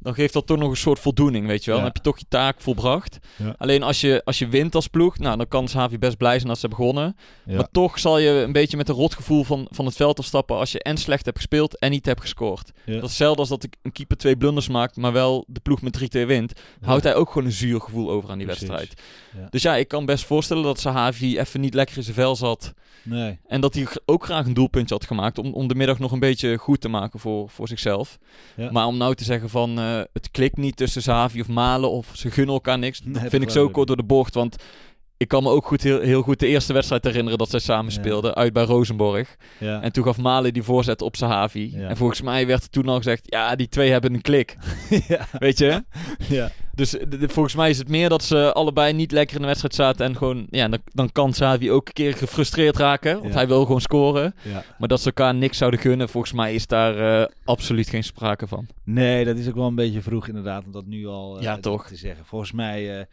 dan 0.08 0.16
geeft 0.16 0.32
dat 0.32 0.46
toch 0.46 0.58
nog 0.58 0.70
een 0.70 0.76
soort 0.76 0.98
voldoening, 0.98 1.46
weet 1.46 1.64
je 1.64 1.70
wel. 1.70 1.80
Ja. 1.80 1.84
Dan 1.84 1.92
heb 1.94 2.04
je 2.04 2.10
toch 2.10 2.18
je 2.18 2.24
taak 2.28 2.60
volbracht. 2.60 3.18
Ja. 3.36 3.54
Alleen 3.58 3.82
als 3.82 4.00
je, 4.00 4.22
als 4.24 4.38
je 4.38 4.48
wint 4.48 4.74
als 4.74 4.86
ploeg, 4.86 5.18
nou, 5.18 5.36
dan 5.36 5.48
kan 5.48 5.68
Sahavi 5.68 5.98
best 5.98 6.16
blij 6.16 6.36
zijn 6.36 6.48
dat 6.48 6.58
ze 6.58 6.66
hebben 6.66 6.86
gewonnen. 6.86 7.16
Ja. 7.46 7.56
Maar 7.56 7.68
toch 7.70 7.98
zal 7.98 8.18
je 8.18 8.30
een 8.30 8.52
beetje 8.52 8.76
met 8.76 8.88
een 8.88 8.94
rotgevoel 8.94 9.44
van, 9.44 9.66
van 9.70 9.86
het 9.86 9.96
veld 9.96 10.18
afstappen 10.18 10.56
als 10.56 10.72
je 10.72 10.82
en 10.82 10.96
slecht 10.96 11.24
hebt 11.24 11.36
gespeeld 11.36 11.78
en 11.78 11.90
niet 11.90 12.06
hebt 12.06 12.20
gescoord. 12.20 12.72
Dat 12.86 12.94
is 12.94 13.00
hetzelfde 13.00 13.40
als 13.40 13.48
dat 13.48 13.64
ik 13.64 13.76
een 13.82 13.92
keeper 13.92 14.16
twee 14.16 14.36
blunders 14.36 14.68
maakt, 14.68 14.96
maar 14.96 15.12
wel 15.12 15.44
de 15.48 15.60
ploeg 15.60 15.82
met 15.82 16.16
3-2 16.16 16.26
wint. 16.26 16.52
Houdt 16.80 17.04
hij 17.04 17.14
ook 17.14 17.28
gewoon 17.28 17.46
een 17.46 17.52
zuur 17.52 17.80
gevoel 17.80 18.10
over 18.10 18.30
aan 18.30 18.38
die 18.38 18.46
Precies. 18.46 18.68
wedstrijd. 18.68 19.02
Dus 19.50 19.62
ja, 19.62 19.76
ik 19.76 19.88
kan 19.88 20.06
best 20.06 20.24
voorstellen 20.24 20.62
dat 20.62 20.80
Sahavi 20.80 21.38
even 21.38 21.60
niet 21.60 21.74
lekker 21.74 21.96
in 21.96 22.02
zijn 22.02 22.14
vel 22.14 22.36
zat. 22.36 22.74
Nee. 23.02 23.38
En 23.46 23.60
dat 23.60 23.74
hij 23.74 23.86
ook 24.04 24.24
graag 24.24 24.46
een 24.46 24.54
doelpuntje 24.54 24.94
had 24.94 25.06
gemaakt 25.06 25.38
om, 25.38 25.52
om 25.52 25.68
de 25.68 25.74
middag 25.74 25.98
nog 25.98 26.12
een 26.12 26.18
beetje 26.18 26.56
goed 26.56 26.80
te 26.80 26.88
maken 26.88 27.20
voor, 27.20 27.48
voor 27.48 27.68
zichzelf. 27.68 28.18
Maar 28.70 28.86
om 28.86 28.96
nou 28.96 29.14
te 29.14 29.24
zeggen 29.24 29.48
van 29.48 29.78
eh, 29.78 29.97
het 30.12 30.30
klikt 30.30 30.56
niet 30.56 30.76
tussen 30.76 31.02
Sahavi 31.02 31.40
of 31.40 31.48
Malen 31.48 31.90
of 31.90 32.10
ze 32.12 32.30
gunnen 32.30 32.54
elkaar 32.54 32.78
niks. 32.78 33.00
Nee, 33.00 33.12
dat 33.12 33.22
dat 33.22 33.30
vind 33.30 33.42
ik 33.42 33.50
zo 33.50 33.68
kort 33.68 33.86
door 33.86 33.96
de 33.96 34.04
bocht. 34.04 34.34
Want 34.34 34.56
ik 35.18 35.28
kan 35.28 35.42
me 35.42 35.48
ook 35.50 35.66
goed, 35.66 35.82
heel, 35.82 36.00
heel 36.00 36.22
goed 36.22 36.38
de 36.40 36.46
eerste 36.46 36.72
wedstrijd 36.72 37.04
herinneren 37.04 37.38
dat 37.38 37.50
zij 37.50 37.60
samen 37.60 37.92
Ja. 37.92 37.98
speelden. 38.00 38.34
Uit 38.34 38.52
bij 38.52 38.64
Rosenborg. 38.64 39.36
Ja. 39.58 39.82
En 39.82 39.92
toen 39.92 40.04
gaf 40.04 40.18
Malen 40.18 40.52
die 40.52 40.62
voorzet 40.62 41.02
op 41.02 41.16
Sahavi. 41.16 41.70
Ja. 41.74 41.88
En 41.88 41.96
volgens 41.96 42.22
mij 42.22 42.46
werd 42.46 42.62
er 42.62 42.70
toen 42.70 42.88
al 42.88 42.96
gezegd, 42.96 43.20
ja, 43.24 43.56
die 43.56 43.68
twee 43.68 43.90
hebben 43.90 44.14
een 44.14 44.20
klik. 44.22 44.56
ja. 45.08 45.26
Weet 45.38 45.58
je? 45.58 45.84
ja. 46.28 46.50
Dus 46.74 46.90
de- 46.90 47.08
de- 47.18 47.28
volgens 47.28 47.54
mij 47.54 47.70
is 47.70 47.78
het 47.78 47.88
meer 47.88 48.08
dat 48.08 48.22
ze 48.22 48.52
allebei 48.52 48.92
niet 48.92 49.12
lekker 49.12 49.34
in 49.36 49.40
de 49.40 49.46
wedstrijd 49.48 49.74
zaten. 49.74 50.06
En 50.06 50.16
gewoon, 50.16 50.46
ja, 50.50 50.68
dan, 50.68 50.78
dan 50.84 51.12
kan 51.12 51.32
Sahavi 51.32 51.70
ook 51.70 51.86
een 51.86 51.92
keer 51.92 52.14
gefrustreerd 52.16 52.76
raken. 52.76 53.20
Want 53.22 53.34
hij 53.34 53.46
wil 53.48 53.64
gewoon 53.64 53.80
scoren. 53.80 54.34
ja. 54.42 54.64
Maar 54.78 54.88
dat 54.88 55.00
ze 55.00 55.06
elkaar 55.06 55.34
niks 55.34 55.58
zouden 55.58 55.80
gunnen, 55.80 56.08
volgens 56.08 56.32
mij 56.32 56.54
is 56.54 56.66
daar 56.66 57.20
eh, 57.22 57.26
absoluut 57.44 57.88
geen 57.88 58.04
sprake 58.04 58.46
van. 58.46 58.66
Nee, 58.84 59.24
dat 59.24 59.36
is 59.38 59.48
ook 59.48 59.54
wel 59.54 59.66
een 59.66 59.74
beetje 59.74 60.02
vroeg 60.02 60.28
inderdaad 60.28 60.64
om 60.64 60.72
dat 60.72 60.86
nu 60.86 61.06
al 61.06 61.36
eh, 61.36 61.42
Ja, 61.42 61.54
te- 61.54 61.60
toch. 61.60 61.86
te 61.86 61.96
zeggen. 61.96 62.24
Volgens 62.24 62.52
mij 62.52 62.98
eh, 62.98 63.04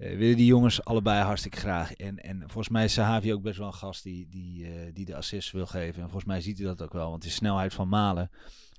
eh, 0.00 0.16
willen 0.16 0.36
die 0.36 0.46
jongens 0.46 0.84
allebei 0.84 1.22
hartstikke 1.22 1.58
graag. 1.58 1.92
En, 1.94 2.18
en 2.18 2.38
volgens 2.46 2.68
mij 2.68 2.84
is 2.84 2.92
Sahavi 2.92 3.32
ook 3.32 3.42
best 3.42 3.58
wel 3.58 3.66
een 3.66 3.72
gast 3.74 4.02
die, 4.02 4.26
die, 4.30 4.64
eh, 4.66 4.70
die 4.94 5.04
de 5.04 5.16
assist 5.16 5.52
wil 5.52 5.66
geven. 5.66 5.94
En 6.02 6.08
volgens 6.08 6.24
mij 6.24 6.40
ziet 6.40 6.58
hij 6.58 6.66
dat 6.66 6.82
ook 6.82 6.92
wel. 6.92 7.10
Want 7.10 7.22
de 7.22 7.30
snelheid 7.30 7.74
van 7.74 7.88
Malen, 7.88 8.30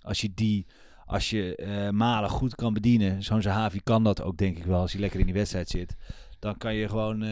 als 0.01 0.21
je 0.21 0.31
die... 0.35 0.65
Als 1.05 1.29
je 1.29 1.55
eh, 1.55 1.89
Malen 1.89 2.29
goed 2.29 2.55
kan 2.55 2.73
bedienen, 2.73 3.23
zo'n 3.23 3.41
Sahavi 3.41 3.79
kan 3.83 4.03
dat 4.03 4.21
ook 4.21 4.37
denk 4.37 4.57
ik 4.57 4.63
wel 4.65 4.79
als 4.79 4.91
hij 4.91 5.01
lekker 5.01 5.19
in 5.19 5.25
die 5.25 5.35
wedstrijd 5.35 5.69
zit. 5.69 5.95
Dan 6.39 6.57
kan 6.57 6.73
je 6.75 6.87
gewoon, 6.89 7.25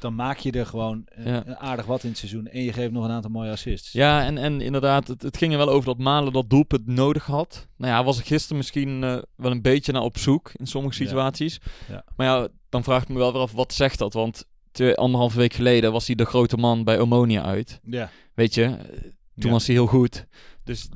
dan 0.00 0.14
maak 0.14 0.38
je 0.38 0.52
er 0.52 0.66
gewoon 0.66 1.06
Ja. 1.24 1.46
een 1.46 1.56
aardig 1.56 1.86
wat 1.86 2.02
in 2.02 2.08
het 2.08 2.18
seizoen. 2.18 2.46
En 2.46 2.62
je 2.62 2.72
geeft 2.72 2.92
nog 2.92 3.04
een 3.04 3.10
aantal 3.10 3.30
mooie 3.30 3.50
assists. 3.50 3.92
Ja, 3.92 4.24
en, 4.24 4.38
en 4.38 4.60
inderdaad, 4.60 5.08
het, 5.08 5.22
het 5.22 5.36
ging 5.36 5.52
er 5.52 5.58
wel 5.58 5.68
over 5.68 5.84
dat 5.86 5.98
Malen 5.98 6.32
dat 6.32 6.50
doelpunt 6.50 6.86
nodig 6.86 7.24
had. 7.26 7.68
Nou 7.76 7.92
ja, 7.92 8.04
was 8.04 8.18
er 8.18 8.24
gisteren 8.24 8.56
misschien 8.56 9.00
wel 9.36 9.50
een 9.50 9.62
beetje 9.62 9.92
naar 9.92 10.02
op 10.02 10.18
zoek 10.18 10.52
in 10.56 10.66
sommige 10.66 10.98
Ja. 11.02 11.04
situaties. 11.08 11.60
Ja. 11.88 12.04
Maar 12.16 12.26
ja, 12.26 12.48
dan 12.72 12.82
vraag 12.82 13.02
ik 13.02 13.08
me 13.08 13.18
wel 13.18 13.32
weer 13.32 13.40
af, 13.42 13.52
wat 13.52 13.72
zegt 13.72 13.98
dat? 13.98 14.12
Want 14.12 14.44
twee, 14.70 14.94
anderhalve 14.96 15.36
week 15.38 15.52
geleden 15.52 15.92
was 15.92 16.06
hij 16.06 16.14
de 16.16 16.24
grote 16.24 16.56
man 16.56 16.84
bij 16.84 16.98
Omonia 17.00 17.42
uit. 17.42 17.80
Ja. 17.84 18.10
Weet 18.34 18.54
je, 18.54 18.76
toen 19.34 19.50
Ja. 19.50 19.50
was 19.50 19.66
hij 19.66 19.74
heel 19.74 19.86
goed. 19.86 20.26
Dus 20.64 20.88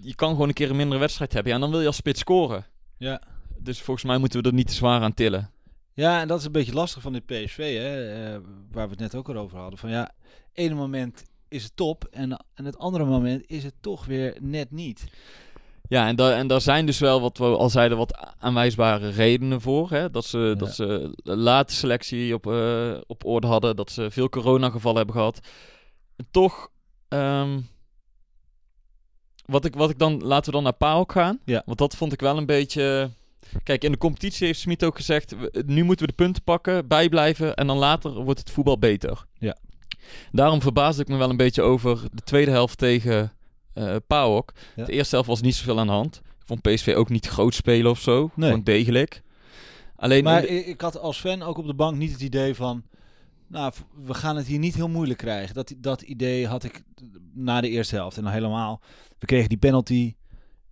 je 0.00 0.14
kan 0.14 0.30
gewoon 0.30 0.48
een 0.48 0.54
keer 0.54 0.70
een 0.70 0.76
mindere 0.76 1.00
wedstrijd 1.00 1.32
hebben. 1.32 1.50
Ja, 1.50 1.56
en 1.56 1.62
dan 1.62 1.70
wil 1.72 1.80
je 1.80 1.86
als 1.86 1.96
spits 1.96 2.20
scoren. 2.20 2.66
Ja. 2.98 3.22
Dus 3.58 3.80
volgens 3.82 4.06
mij 4.06 4.18
moeten 4.18 4.42
we 4.42 4.48
er 4.48 4.54
niet 4.54 4.66
te 4.66 4.72
zwaar 4.74 5.00
aan 5.00 5.14
tillen. 5.14 5.50
Ja, 5.94 6.20
en 6.20 6.28
dat 6.28 6.38
is 6.38 6.44
een 6.44 6.52
beetje 6.52 6.72
lastig 6.72 7.02
van 7.02 7.12
dit 7.12 7.26
PSV, 7.26 7.76
hè, 7.76 8.12
eh, 8.34 8.40
waar 8.70 8.84
we 8.84 8.90
het 8.90 9.00
net 9.00 9.14
ook 9.14 9.28
al 9.28 9.36
over 9.36 9.58
hadden. 9.58 9.78
Van 9.78 9.90
ja, 9.90 10.10
ene 10.52 10.74
moment 10.74 11.24
is 11.48 11.62
het 11.62 11.76
top 11.76 12.04
en, 12.10 12.44
en 12.54 12.64
het 12.64 12.78
andere 12.78 13.04
moment 13.04 13.42
is 13.46 13.64
het 13.64 13.74
toch 13.80 14.04
weer 14.04 14.36
net 14.40 14.70
niet. 14.70 15.04
Ja, 15.88 16.06
en, 16.06 16.16
daar 16.16 16.32
en 16.32 16.46
daar 16.46 16.60
zijn 16.60 16.86
dus 16.86 16.98
wel, 16.98 17.20
wat 17.20 17.38
we 17.38 17.44
al 17.44 17.70
zeiden, 17.70 17.98
wat 17.98 18.34
aanwijsbare 18.38 19.08
redenen 19.08 19.60
voor. 19.60 19.90
Hè? 19.90 20.10
Dat, 20.10 20.24
ze, 20.24 20.54
dat 20.58 20.74
ze 20.74 21.14
late 21.22 21.74
selectie 21.74 22.34
op, 22.34 22.46
eh, 22.46 22.94
op 23.06 23.24
orde 23.24 23.46
hadden, 23.46 23.76
dat 23.76 23.90
ze 23.90 24.10
veel 24.10 24.28
coronagevallen 24.28 24.96
hebben 24.96 25.14
gehad. 25.14 25.40
En 26.16 26.26
toch, 26.30 26.70
ehm, 27.08 27.60
wat, 29.44 29.64
ik, 29.64 29.74
wat 29.74 29.90
ik 29.90 29.98
dan, 29.98 30.22
laten 30.24 30.44
we 30.44 30.52
dan 30.52 30.62
naar 30.62 30.72
PAOK 30.72 31.12
gaan. 31.12 31.38
Ja. 31.44 31.62
Want 31.66 31.78
dat 31.78 31.96
vond 31.96 32.12
ik 32.12 32.20
wel 32.20 32.36
een 32.36 32.46
beetje... 32.46 33.10
Kijk, 33.62 33.84
in 33.84 33.92
de 33.92 33.98
competitie 33.98 34.46
heeft 34.46 34.60
Smit 34.60 34.84
ook 34.84 34.96
gezegd, 34.96 35.34
nu 35.66 35.84
moeten 35.84 36.06
we 36.06 36.12
de 36.12 36.22
punten 36.22 36.42
pakken, 36.42 36.88
bijblijven 36.88 37.54
en 37.54 37.66
dan 37.66 37.76
later 37.76 38.10
wordt 38.10 38.40
het 38.40 38.50
voetbal 38.50 38.78
beter. 38.78 39.24
Ja. 39.38 39.56
Daarom 40.32 40.62
verbaasde 40.62 41.02
ik 41.02 41.08
me 41.08 41.16
wel 41.16 41.30
een 41.30 41.36
beetje 41.36 41.62
over 41.62 42.00
de 42.12 42.22
tweede 42.22 42.50
helft 42.50 42.78
tegen 42.78 43.35
eh 43.76 43.96
PAOK. 44.06 44.52
Ja. 44.76 44.84
De 44.84 44.92
eerste 44.92 45.14
helft 45.14 45.28
was 45.30 45.40
niet 45.40 45.54
zoveel 45.54 45.78
aan 45.78 45.86
de 45.86 45.92
hand. 45.92 46.16
Ik 46.16 46.44
vond 46.46 46.62
PSV 46.62 46.94
ook 46.96 47.08
niet 47.08 47.26
groot 47.26 47.54
spelen 47.54 47.90
of 47.90 48.00
zo. 48.00 48.30
Nee. 48.34 48.48
Gewoon 48.48 48.64
degelijk. 48.64 49.22
Alleen, 49.96 50.24
Maar 50.24 50.40
de- 50.40 50.64
ik, 50.64 50.80
had 50.80 50.98
als 50.98 51.20
fan 51.20 51.42
ook 51.42 51.58
op 51.58 51.66
de 51.66 51.74
bank 51.74 51.96
niet 51.96 52.12
het 52.12 52.20
idee 52.20 52.54
van, 52.54 52.82
nou, 53.46 53.72
we 54.04 54.14
gaan 54.14 54.36
het 54.36 54.46
hier 54.46 54.58
niet 54.58 54.74
heel 54.74 54.88
moeilijk 54.88 55.18
krijgen. 55.18 55.54
Dat, 55.54 55.74
dat 55.78 56.02
idee 56.02 56.46
had 56.46 56.64
ik 56.64 56.82
na 57.34 57.60
de 57.60 57.68
eerste 57.68 57.94
helft 57.94 58.16
en 58.16 58.22
dan 58.22 58.32
helemaal. 58.32 58.80
We 59.18 59.26
kregen 59.26 59.48
die 59.48 59.58
penalty. 59.58 60.14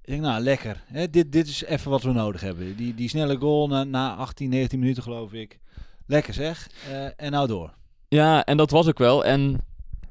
Ik 0.03 0.11
denk, 0.11 0.23
nou, 0.23 0.43
lekker. 0.43 0.83
Hè, 0.87 1.11
dit, 1.11 1.33
dit 1.33 1.49
is 1.49 1.65
even 1.65 1.91
wat 1.91 2.03
we 2.03 2.13
nodig 2.13 2.41
hebben. 2.41 2.77
Die, 2.77 2.95
die 2.95 3.09
snelle 3.09 3.37
goal 3.37 3.69
na, 3.69 3.85
na 3.85 4.15
18, 4.15 4.49
19 4.49 4.79
minuten 4.79 5.03
geloof 5.03 5.33
ik. 5.33 5.59
Lekker 6.07 6.35
zeg. 6.35 6.71
Eh, 6.91 7.07
en 7.17 7.31
nou 7.31 7.47
door. 7.49 7.75
ja, 8.09 8.45
en 8.45 8.57
dat 8.57 8.71
was 8.71 8.89
ook 8.89 8.99
wel. 8.99 9.25
En 9.25 9.59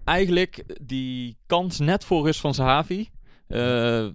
eigenlijk 0.03 0.63
die 0.81 1.37
kans 1.47 1.79
net 1.79 2.05
voor 2.05 2.25
rust 2.25 2.39
van 2.39 2.53
Sahavi. 2.53 3.09
eh 3.47 4.05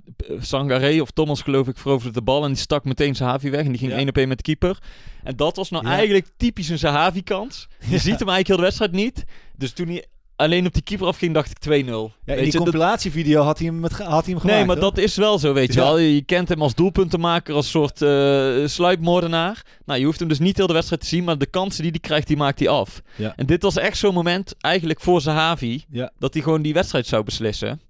Sangaré 0.40 1.00
of 1.00 1.10
Thomas 1.10 1.42
geloof 1.42 1.68
ik 1.68 1.76
veroverde 1.78 2.12
de 2.12 2.22
bal 2.22 2.42
en 2.44 2.48
die 2.52 2.56
stak 2.60 2.84
meteen 2.84 3.14
Sahavi 3.14 3.50
weg. 3.50 3.60
En 3.64 3.68
die 3.68 3.78
ging 3.78 3.90
Ja. 3.92 3.96
één 3.98 4.08
op 4.08 4.16
één 4.16 4.28
met 4.28 4.36
de 4.36 4.42
keeper. 4.42 4.78
En 5.22 5.36
dat 5.36 5.56
was 5.56 5.70
nou 5.70 5.84
Ja. 5.86 5.92
eigenlijk 5.92 6.26
typisch 6.36 6.68
een 6.68 6.78
Sahavi 6.78 7.22
kans. 7.22 7.66
Je 7.80 7.90
Ja. 7.90 7.98
ziet 7.98 8.18
hem 8.18 8.28
eigenlijk 8.28 8.46
heel 8.46 8.56
de 8.56 8.62
wedstrijd 8.62 8.92
niet. 8.92 9.24
Dus 9.56 9.72
toen 9.72 9.86
hij 9.88 10.06
alleen 10.38 10.66
op 10.66 10.72
die 10.72 10.82
keeper 10.82 11.06
afging 11.06 11.34
dacht 11.34 11.50
ik 11.50 11.84
2-0. 11.84 11.86
Ja, 12.24 12.34
in 12.34 12.42
die 12.42 12.52
je, 12.52 12.58
compilatievideo 12.58 13.42
had 13.42 13.58
hij 13.58 13.66
hem, 13.66 13.82
had 13.82 13.92
hij 13.98 14.08
hem 14.08 14.22
gemaakt. 14.24 14.44
Nee, 14.44 14.64
maar 14.64 14.76
hoor. 14.76 14.84
dat 14.84 14.98
is 14.98 15.16
wel 15.16 15.38
zo, 15.38 15.52
weet 15.52 15.74
je 15.74 15.80
wel. 15.80 15.98
Je 15.98 16.22
kent 16.22 16.48
hem 16.48 16.62
als 16.62 16.74
doelpuntenmaker, 16.74 17.54
als 17.54 17.70
soort 17.70 18.02
eh 18.02 18.66
sluipmoordenaar. 18.66 19.62
Nou, 19.84 19.98
je 19.98 20.04
hoeft 20.04 20.18
hem 20.18 20.28
dus 20.28 20.38
niet 20.38 20.56
heel 20.56 20.66
de 20.66 20.72
wedstrijd 20.72 21.00
te 21.02 21.08
zien, 21.08 21.24
maar 21.24 21.38
de 21.38 21.46
kansen 21.46 21.82
die 21.82 21.90
hij 21.90 22.00
krijgt, 22.00 22.26
die 22.26 22.36
maakt 22.36 22.58
hij 22.58 22.68
af. 22.68 23.02
Ja. 23.16 23.32
En 23.36 23.46
dit 23.46 23.62
was 23.62 23.76
echt 23.76 23.98
zo'n 23.98 24.14
moment, 24.14 24.54
eigenlijk 24.60 25.00
voor 25.00 25.20
Zahavi, 25.20 25.84
dat 26.18 26.34
hij 26.34 26.42
gewoon 26.42 26.62
die 26.62 26.74
wedstrijd 26.74 27.06
zou 27.06 27.24
beslissen. 27.24 27.80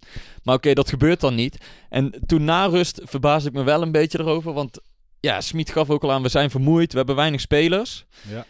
Maar 0.42 0.54
oké, 0.54 0.72
dat 0.72 0.88
gebeurt 0.88 1.20
dan 1.20 1.34
niet. 1.34 1.58
En 1.88 2.14
toen 2.26 2.44
na 2.44 2.64
rust 2.64 3.00
verbaasde 3.04 3.48
ik 3.48 3.54
me 3.54 3.62
wel 3.62 3.82
een 3.82 3.92
beetje 3.92 4.20
erover, 4.20 4.52
want 4.52 4.80
ja, 5.20 5.40
Smit 5.40 5.70
gaf 5.70 5.90
ook 5.90 6.02
al 6.02 6.12
aan, 6.12 6.22
we 6.22 6.28
zijn 6.28 6.50
vermoeid, 6.50 6.90
we 6.90 6.98
hebben 6.98 7.16
weinig 7.16 7.40
spelers. 7.40 8.04
Ja. 8.30 8.46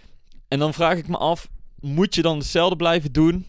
En 0.48 0.58
dan 0.58 0.74
vraag 0.74 0.96
ik 0.96 1.08
me 1.08 1.16
af, 1.16 1.48
moet 1.80 2.14
je 2.14 2.22
dan 2.22 2.38
hetzelfde 2.38 2.76
blijven 2.76 3.12
doen 3.12 3.46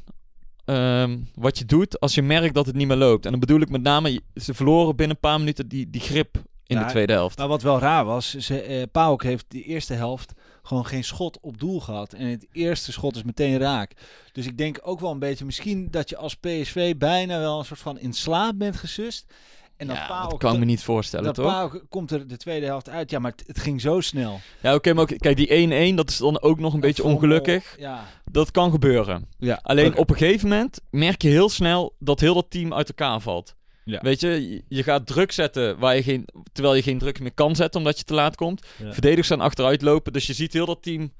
ehm, 0.69 1.17
wat 1.33 1.57
je 1.57 1.65
doet 1.65 1.99
als 1.99 2.15
je 2.15 2.21
merkt 2.21 2.53
dat 2.53 2.65
het 2.65 2.75
niet 2.75 2.87
meer 2.87 2.97
loopt? 2.97 3.25
En 3.25 3.31
dan 3.31 3.39
bedoel 3.39 3.59
ik 3.59 3.69
met 3.69 3.81
name, 3.81 4.21
ze 4.35 4.53
verloren 4.53 4.95
binnen 4.95 5.15
een 5.15 5.29
paar 5.29 5.39
minuten 5.39 5.67
die, 5.67 5.89
die 5.89 6.01
grip 6.01 6.37
in 6.65 6.77
Ja, 6.77 6.83
de 6.83 6.89
tweede 6.89 7.13
helft. 7.13 7.37
Maar 7.37 7.47
wat 7.47 7.61
wel 7.61 7.79
raar 7.79 8.05
was, 8.05 8.35
ze, 8.35 8.61
eh, 8.61 8.83
Pauk 8.91 9.23
heeft 9.23 9.45
de 9.47 9.63
eerste 9.63 9.93
helft 9.93 10.33
gewoon 10.63 10.85
geen 10.85 11.03
schot 11.03 11.39
op 11.41 11.59
doel 11.59 11.79
gehad. 11.79 12.13
En 12.13 12.27
het 12.27 12.47
eerste 12.51 12.91
schot 12.91 13.15
is 13.15 13.23
meteen 13.23 13.57
raak. 13.57 13.91
Dus 14.31 14.45
ik 14.45 14.57
denk 14.57 14.79
ook 14.81 14.99
wel 14.99 15.11
een 15.11 15.19
beetje 15.19 15.45
misschien 15.45 15.87
dat 15.91 16.09
je 16.09 16.17
als 16.17 16.35
PSV 16.35 16.95
bijna 16.97 17.39
wel 17.39 17.59
een 17.59 17.65
soort 17.65 17.79
van 17.79 17.99
in 17.99 18.13
slaap 18.13 18.57
bent 18.57 18.75
gesust. 18.75 19.33
En 19.79 19.87
dan 19.87 19.95
ja, 19.95 20.07
Pauk, 20.07 20.29
dat 20.29 20.39
kan 20.39 20.53
ik 20.53 20.59
me 20.59 20.65
niet 20.65 20.83
voorstellen, 20.83 21.25
dat 21.25 21.35
toch? 21.35 21.79
Komt 21.89 22.11
er 22.11 22.27
de 22.27 22.37
tweede 22.37 22.65
helft 22.65 22.89
uit. 22.89 23.09
Ja, 23.11 23.19
maar 23.19 23.31
het, 23.31 23.43
het 23.47 23.59
ging 23.59 23.81
zo 23.81 23.99
snel. 24.01 24.39
Ja, 24.61 24.73
oké, 24.75 24.93
maar 24.93 25.01
ook- 25.03 25.17
kijk, 25.17 25.37
die 25.37 25.91
1-1, 25.91 25.95
dat 25.95 26.09
is 26.09 26.17
dan 26.17 26.41
ook 26.41 26.59
nog 26.59 26.73
een 26.73 26.79
beetje 26.79 27.03
ongelukkig. 27.03 27.75
Ja. 27.79 28.05
Dat 28.31 28.51
kan 28.51 28.71
gebeuren. 28.71 29.25
ja. 29.37 29.59
Alleen 29.63 29.97
op 29.97 30.09
een 30.09 30.17
gegeven 30.17 30.49
moment 30.49 30.81
merk 30.89 31.21
je 31.21 31.29
heel 31.29 31.49
snel 31.49 31.95
dat 31.99 32.19
heel 32.19 32.33
dat 32.33 32.45
team 32.49 32.73
uit 32.73 32.87
elkaar 32.89 33.19
valt. 33.21 33.55
Ja. 33.85 33.99
Weet 34.01 34.19
je, 34.19 34.49
je- 34.49 34.63
je 34.67 34.83
gaat 34.83 35.07
druk 35.07 35.31
zetten 35.31 35.77
waar 35.79 35.95
je 35.95 36.03
geen, 36.03 36.27
terwijl 36.51 36.75
je 36.75 36.81
geen 36.81 36.97
druk 36.97 37.19
meer 37.19 37.33
kan 37.33 37.55
zetten 37.55 37.79
omdat 37.79 37.97
je 37.97 38.03
te 38.03 38.13
laat 38.13 38.35
komt. 38.35 38.65
Ja. 38.77 38.91
Verdedigers 38.93 39.27
zijn 39.27 39.41
achteruit 39.41 39.81
lopen, 39.81 40.13
dus 40.13 40.27
je 40.27 40.33
ziet 40.33 40.53
heel 40.53 40.65
dat 40.65 40.81
team 40.83 41.13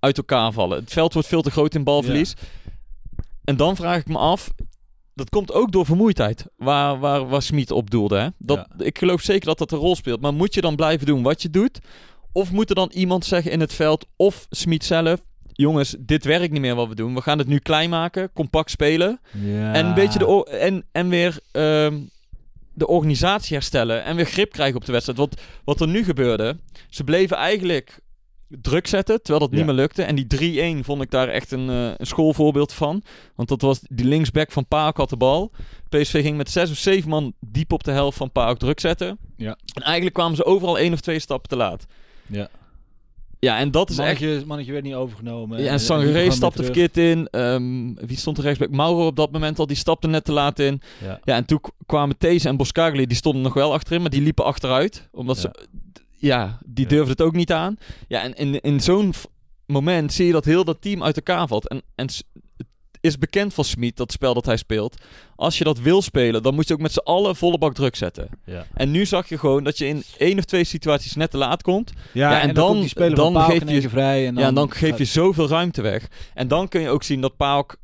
uit 0.00 0.16
elkaar 0.16 0.52
vallen. 0.52 0.78
Het 0.78 0.92
veld 0.92 1.12
wordt 1.12 1.28
veel 1.28 1.42
te 1.42 1.50
groot 1.50 1.74
in 1.74 1.84
balverlies. 1.84 2.34
En 3.44 3.56
dan 3.56 3.76
vraag 3.76 3.98
ik 4.00 4.08
me 4.08 4.18
af, 4.18 4.50
dat 5.20 5.30
komt 5.30 5.52
ook 5.52 5.72
door 5.72 5.86
vermoeidheid, 5.86 6.46
waar, 6.56 6.98
waar, 6.98 7.28
waar 7.28 7.42
Smit 7.42 7.70
op 7.70 7.90
doelde. 7.90 8.18
Hè? 8.18 8.28
Dat, 8.38 8.66
Ik 8.78 8.98
geloof 8.98 9.20
zeker 9.20 9.46
dat 9.46 9.58
dat 9.58 9.72
een 9.72 9.78
rol 9.78 9.96
speelt. 9.96 10.20
Maar 10.20 10.34
moet 10.34 10.54
je 10.54 10.60
dan 10.60 10.76
blijven 10.76 11.06
doen 11.06 11.22
wat 11.22 11.42
je 11.42 11.50
doet? 11.50 11.78
Of 12.32 12.52
moet 12.52 12.68
er 12.68 12.74
dan 12.74 12.90
iemand 12.94 13.24
zeggen 13.24 13.50
in 13.50 13.60
het 13.60 13.72
veld, 13.72 14.06
of 14.16 14.46
Smit 14.50 14.84
zelf... 14.84 15.20
Jongens, 15.52 15.96
dit 15.98 16.24
werkt 16.24 16.52
niet 16.52 16.60
meer 16.60 16.74
wat 16.74 16.88
we 16.88 16.94
doen. 16.94 17.14
We 17.14 17.20
gaan 17.20 17.38
het 17.38 17.46
nu 17.46 17.58
klein 17.58 17.90
maken, 17.90 18.32
compact 18.32 18.70
spelen. 18.70 19.20
Ja. 19.32 19.72
En 19.72 19.86
een 19.86 19.94
beetje 19.94 20.18
de 20.18 20.44
en, 20.44 20.84
en 20.92 21.08
weer 21.08 21.38
ehm, 21.52 21.98
de 22.74 22.86
organisatie 22.86 23.56
herstellen. 23.56 24.04
En 24.04 24.16
weer 24.16 24.26
grip 24.26 24.52
krijgen 24.52 24.76
op 24.76 24.84
de 24.84 24.92
wedstrijd. 24.92 25.18
Want 25.18 25.34
wat 25.64 25.80
er 25.80 25.88
nu 25.88 26.04
gebeurde, 26.04 26.56
ze 26.88 27.04
bleven 27.04 27.36
eigenlijk 27.36 28.00
druk 28.60 28.86
zetten, 28.86 29.16
terwijl 29.22 29.38
dat 29.38 29.50
Ja. 29.50 29.56
niet 29.56 29.66
meer 29.66 29.74
lukte. 29.74 30.02
En 30.02 30.14
die 30.14 30.26
3-1 30.26 30.84
vond 30.84 31.02
ik 31.02 31.10
daar 31.10 31.28
echt 31.28 31.52
een, 31.52 31.70
eh, 31.70 31.90
een 31.96 32.06
schoolvoorbeeld 32.06 32.72
van. 32.72 33.02
Want 33.34 33.48
dat 33.48 33.60
was 33.62 33.80
die 33.88 34.06
linksback 34.06 34.52
van 34.52 34.66
Paak 34.66 34.96
had 34.96 35.10
de 35.10 35.16
bal. 35.16 35.50
PSV 35.88 36.22
ging 36.22 36.36
met 36.36 36.50
zes 36.50 36.70
of 36.70 36.76
zeven 36.76 37.10
man 37.10 37.32
diep 37.40 37.72
op 37.72 37.84
de 37.84 37.90
helft 37.90 38.16
van 38.16 38.30
Paak 38.32 38.58
druk 38.58 38.80
zetten. 38.80 39.18
Ja. 39.36 39.56
En 39.74 39.82
eigenlijk 39.82 40.14
kwamen 40.14 40.36
ze 40.36 40.44
overal 40.44 40.78
één 40.78 40.92
of 40.92 41.00
twee 41.00 41.18
stappen 41.18 41.48
te 41.48 41.56
laat. 41.56 41.86
Ja. 42.26 42.48
Ja, 43.38 43.58
en 43.58 43.70
dat 43.70 43.90
is 43.90 43.98
echt... 43.98 44.20
Mannetje, 44.20 44.46
mannetje 44.46 44.72
werd 44.72 44.84
niet 44.84 44.94
overgenomen. 44.94 45.62
Ja, 45.62 45.72
En- 45.88 46.12
weer 46.12 46.32
stapte 46.32 46.62
verkeerd 46.62 46.96
in. 46.96 47.28
Ehm, 47.30 47.94
wie 48.06 48.16
stond 48.16 48.38
er 48.38 48.42
rechtsback? 48.44 48.70
Mauro 48.70 49.06
op 49.06 49.16
dat 49.16 49.30
moment 49.32 49.58
al. 49.58 49.66
Die 49.66 49.76
stapte 49.76 50.08
net 50.08 50.24
te 50.24 50.32
laat 50.32 50.58
in. 50.58 50.80
Ja. 51.04 51.20
Ja, 51.24 51.34
en 51.36 51.44
toen 51.44 51.60
kwamen 51.86 52.18
These 52.18 52.48
en 52.48 52.56
Boskagli. 52.56 53.06
Die 53.06 53.16
stonden 53.16 53.42
nog 53.42 53.54
wel 53.54 53.72
achterin, 53.72 54.00
maar 54.00 54.10
die 54.10 54.20
liepen 54.22 54.44
achteruit. 54.44 55.08
Omdat 55.12 55.36
Ja. 55.36 55.42
ze... 55.42 55.66
Ja, 56.20 56.58
die 56.66 56.84
Ja. 56.84 56.90
durfden 56.90 57.10
het 57.10 57.22
ook 57.22 57.34
niet 57.34 57.52
aan. 57.52 57.76
Ja, 58.08 58.22
en 58.22 58.34
in, 58.34 58.60
in 58.60 58.80
zo'n 58.80 59.12
moment 59.66 60.12
zie 60.12 60.26
je 60.26 60.32
dat 60.32 60.44
heel 60.44 60.64
dat 60.64 60.80
team 60.80 61.02
uit 61.02 61.16
elkaar 61.16 61.46
valt. 61.48 61.68
En, 61.68 61.82
en 61.94 62.06
het 62.06 62.24
is 63.00 63.18
bekend 63.18 63.54
van 63.54 63.64
Smit, 63.64 63.96
dat 63.96 64.12
spel 64.12 64.34
dat 64.34 64.46
hij 64.46 64.56
speelt. 64.56 64.96
Als 65.36 65.58
je 65.58 65.64
dat 65.64 65.78
wil 65.78 66.02
spelen, 66.02 66.42
dan 66.42 66.54
moet 66.54 66.68
je 66.68 66.74
ook 66.74 66.80
met 66.80 66.92
z'n 66.92 66.98
allen 66.98 67.36
volle 67.36 67.58
bak 67.58 67.74
druk 67.74 67.96
zetten. 67.96 68.28
Ja. 68.44 68.66
En 68.74 68.90
nu 68.90 69.06
zag 69.06 69.28
je 69.28 69.38
gewoon 69.38 69.64
dat 69.64 69.78
je 69.78 69.86
in 69.86 70.02
één 70.18 70.38
of 70.38 70.44
twee 70.44 70.64
situaties 70.64 71.14
net 71.14 71.30
te 71.30 71.36
laat 71.38 71.62
komt. 71.62 71.92
Ja, 72.12 72.30
Ja, 72.30 72.40
en, 72.40 72.48
en 72.48 72.54
dan, 72.54 72.88
dan- 72.94 73.14
dan 73.14 73.32
Pauk 73.32 73.44
geef 73.50 73.70
je- 73.82 73.88
vrij. 73.88 74.26
En 74.26 74.34
dan, 74.34 74.42
ja, 74.42 74.48
en 74.48 74.54
dan 74.54 74.70
geef 74.72 74.98
je 74.98 75.04
zoveel 75.04 75.48
ruimte 75.48 75.82
weg. 75.82 76.08
En 76.34 76.48
dan 76.48 76.68
kun 76.68 76.80
je 76.80 76.88
ook 76.88 77.02
zien 77.02 77.20
dat 77.20 77.36
PAOK 77.36 77.76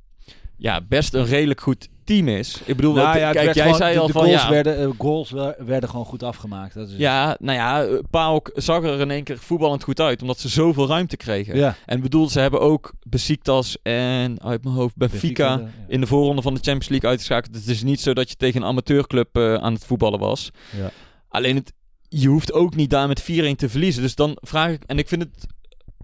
ja, 0.57 0.81
best 0.88 1.14
een 1.14 1.25
redelijk 1.27 1.61
goed 1.61 1.88
team 2.07 2.29
is. 2.29 2.61
Ik 2.64 2.77
bedoel, 2.77 2.95
Nou 2.95 3.19
ja, 3.19 3.33
kijk, 3.33 3.55
jij 3.55 3.62
gewoon- 3.62 3.77
zei 3.79 3.95
de, 3.95 4.01
al 4.01 4.07
de 4.07 4.12
van 4.12 4.23
goals, 4.25 4.42
ja, 4.42 4.51
werden, 4.51 4.79
eh, 4.79 4.88
goals 4.99 5.31
wer- 5.31 5.57
werden 5.59 5.88
gewoon 5.90 6.05
goed 6.05 6.23
afgemaakt. 6.23 6.75
Dat 6.75 6.88
is 6.88 6.95
ja, 6.97 7.37
nou 7.40 7.57
ja, 7.59 7.85
eh, 7.85 7.99
PAOK 8.11 8.51
zag 8.55 8.83
er 8.85 9.01
in 9.01 9.11
één 9.11 9.25
keer 9.25 9.38
voetballend 9.38 9.83
goed 9.83 10.01
uit, 10.01 10.21
omdat 10.23 10.38
ze 10.38 10.49
zoveel 10.49 10.87
ruimte 10.87 11.16
kregen. 11.16 11.57
ja. 11.57 11.77
En 11.87 12.01
bedoel, 12.01 12.29
ze 12.29 12.40
hebben 12.40 12.61
ook 12.61 12.92
Besiktas 13.09 13.77
en 13.83 14.42
uit 14.42 14.64
mijn 14.64 14.77
hoofd 14.77 14.97
Benfica 14.97 15.62
in 15.88 16.01
de 16.01 16.07
voorronde 16.07 16.42
van 16.42 16.55
de 16.55 16.61
Champions 16.61 16.88
League 16.88 17.09
uitgeschakeld. 17.11 17.55
Het 17.55 17.66
is 17.69 17.83
niet 17.83 18.01
zo 18.01 18.12
dat 18.14 18.29
je 18.31 18.37
tegen 18.37 18.61
een 18.62 18.69
amateurclub 18.69 19.37
eh, 19.37 19.55
aan 19.55 19.73
het 19.73 19.85
voetballen 19.85 20.19
was. 20.19 20.51
Ja. 20.77 20.90
Alleen 21.29 21.57
het, 21.57 21.73
je 22.09 22.29
hoeft 22.29 22.53
ook 22.53 22.75
niet 22.75 22.90
daar 22.90 23.09
met 23.09 23.23
4-1 23.23 23.57
te 23.57 23.69
verliezen. 23.69 24.03
Dus 24.03 24.14
dan 24.14 24.37
vraag 24.40 24.71
ik, 24.71 24.83
en 24.87 24.99
ik 24.99 25.09
vind 25.09 25.23
het, 25.23 25.47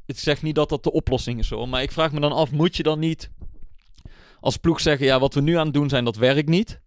ik 0.07 0.19
zeg 0.19 0.43
niet 0.43 0.55
dat 0.55 0.69
dat 0.69 0.83
de 0.85 0.93
oplossing 0.93 1.39
is 1.39 1.51
hoor, 1.51 1.69
maar 1.69 1.83
ik 1.83 1.93
vraag 1.93 2.13
me 2.13 2.21
dan 2.21 2.33
af, 2.33 2.51
moet 2.51 2.77
je 2.77 2.83
dan 2.83 2.99
niet 2.99 3.31
als 4.43 4.57
ploeg 4.57 4.81
zeggen, 4.81 5.07
ja, 5.07 5.19
wat 5.19 5.35
we 5.35 5.41
nu 5.41 5.55
aan 5.57 5.65
het 5.65 5.75
doen 5.75 5.89
zijn, 5.89 6.05
dat 6.05 6.17
werkt 6.17 6.49
niet. 6.49 6.81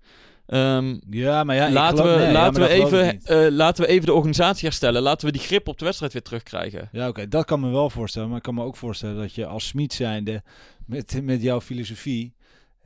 Ehm, 0.45 0.95
Ja, 1.09 1.43
maar 1.43 1.55
ja, 1.55 1.71
laten 1.71 1.97
geloof- 1.97 2.13
we, 2.13 2.19
nee, 2.21 2.27
ja, 2.27 2.33
laten, 2.33 2.59
maar 2.59 2.69
we 2.69 2.75
even, 2.75 3.21
eh, 3.23 3.51
laten 3.51 3.83
we 3.83 3.89
even 3.89 4.05
de 4.05 4.13
organisatie 4.13 4.67
herstellen. 4.67 5.01
Laten 5.01 5.25
we 5.27 5.31
die 5.33 5.41
grip 5.41 5.67
op 5.67 5.77
de 5.79 5.85
wedstrijd 5.85 6.13
weer 6.13 6.21
terugkrijgen. 6.21 6.89
Ja, 6.91 7.07
oké, 7.07 7.27
dat 7.27 7.45
kan 7.45 7.59
me 7.59 7.69
wel 7.69 7.89
voorstellen. 7.89 8.27
Maar 8.27 8.37
ik 8.37 8.43
kan 8.43 8.53
me 8.55 8.63
ook 8.63 8.75
voorstellen 8.77 9.15
dat 9.17 9.33
je 9.35 9.45
als 9.45 9.67
Smit 9.67 9.93
zijnde 9.93 10.43
met, 10.85 11.19
met 11.23 11.41
jouw 11.41 11.61
filosofie 11.61 12.34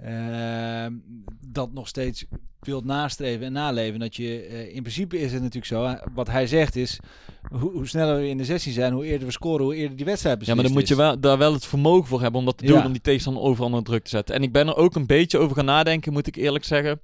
ehm, 0.04 0.94
dat 1.48 1.74
nog 1.74 1.88
steeds 1.88 2.26
wilt 2.60 2.86
nastreven 2.86 3.46
en 3.46 3.52
naleven. 3.52 4.00
Dat 4.00 4.16
je, 4.16 4.42
eh, 4.42 4.76
in 4.76 4.82
principe 4.82 5.20
is 5.20 5.32
het 5.32 5.42
natuurlijk 5.42 5.66
zo, 5.66 5.96
wat 6.14 6.28
hij 6.28 6.48
zegt 6.48 6.76
is, 6.76 7.00
hoe, 7.52 7.72
hoe 7.72 7.88
sneller 7.88 8.16
we 8.16 8.28
in 8.28 8.38
de 8.38 8.46
16 8.46 8.74
zijn, 8.74 8.94
hoe 8.94 9.06
eerder 9.06 9.28
we 9.28 9.34
scoren, 9.34 9.66
hoe 9.66 9.76
eerder 9.76 9.98
die 9.98 10.06
wedstrijd 10.06 10.46
Ja, 10.46 10.54
maar 10.56 10.64
dan 10.64 10.74
moet 10.74 10.88
je 10.88 10.96
wel, 10.96 11.20
daar 11.20 11.38
wel 11.38 11.54
het 11.54 11.66
vermogen 11.66 12.08
voor 12.08 12.22
hebben 12.22 12.40
om 12.40 12.46
dat 12.46 12.58
te 12.58 12.66
doen, 12.66 12.78
Ja. 12.78 12.86
om 12.86 12.92
die 12.92 13.02
tegenstander 13.02 13.44
overal 13.44 13.66
onder 13.68 13.84
druk 13.84 14.04
te 14.04 14.10
zetten. 14.10 14.36
En 14.36 14.44
ik 14.44 14.52
ben 14.52 14.68
er 14.68 14.76
ook 14.76 14.96
een 14.96 15.06
beetje 15.06 15.38
over 15.38 15.56
gaan 15.56 15.66
nadenken, 15.66 16.14
moet 16.14 16.28
ik 16.28 16.36
eerlijk 16.36 16.64
zeggen. 16.66 17.00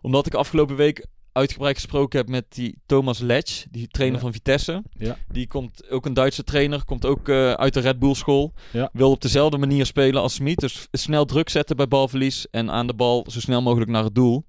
Omdat 0.00 0.26
ik 0.26 0.34
afgelopen 0.34 0.76
week 0.76 1.06
uitgebreid 1.38 1.74
gesproken 1.74 2.18
heb 2.18 2.28
met 2.28 2.44
die 2.48 2.78
Thomas 2.86 3.18
Letch, 3.18 3.64
die 3.70 3.88
trainer 3.88 4.16
Ja. 4.16 4.22
van 4.24 4.32
Vitesse. 4.32 4.82
Ja. 4.98 5.16
Die 5.28 5.46
komt 5.46 5.90
ook 5.90 6.06
een 6.06 6.14
Duitse 6.14 6.44
trainer, 6.44 6.84
komt 6.84 7.06
ook 7.06 7.28
eh, 7.28 7.52
uit 7.52 7.74
de 7.74 7.80
Red 7.80 7.98
Bull 7.98 8.14
school. 8.14 8.52
Ja. 8.72 8.90
Wil 8.92 9.10
op 9.10 9.20
dezelfde 9.20 9.58
manier 9.58 9.86
spelen 9.86 10.22
als 10.22 10.34
Smit. 10.34 10.58
Dus 10.58 10.86
snel 10.92 11.24
druk 11.24 11.48
zetten 11.48 11.76
bij 11.76 11.88
balverlies 11.88 12.46
en 12.50 12.70
aan 12.70 12.86
de 12.86 12.94
bal 12.94 13.26
zo 13.30 13.40
snel 13.40 13.62
mogelijk 13.62 13.90
naar 13.90 14.04
het 14.04 14.14
doel. 14.14 14.44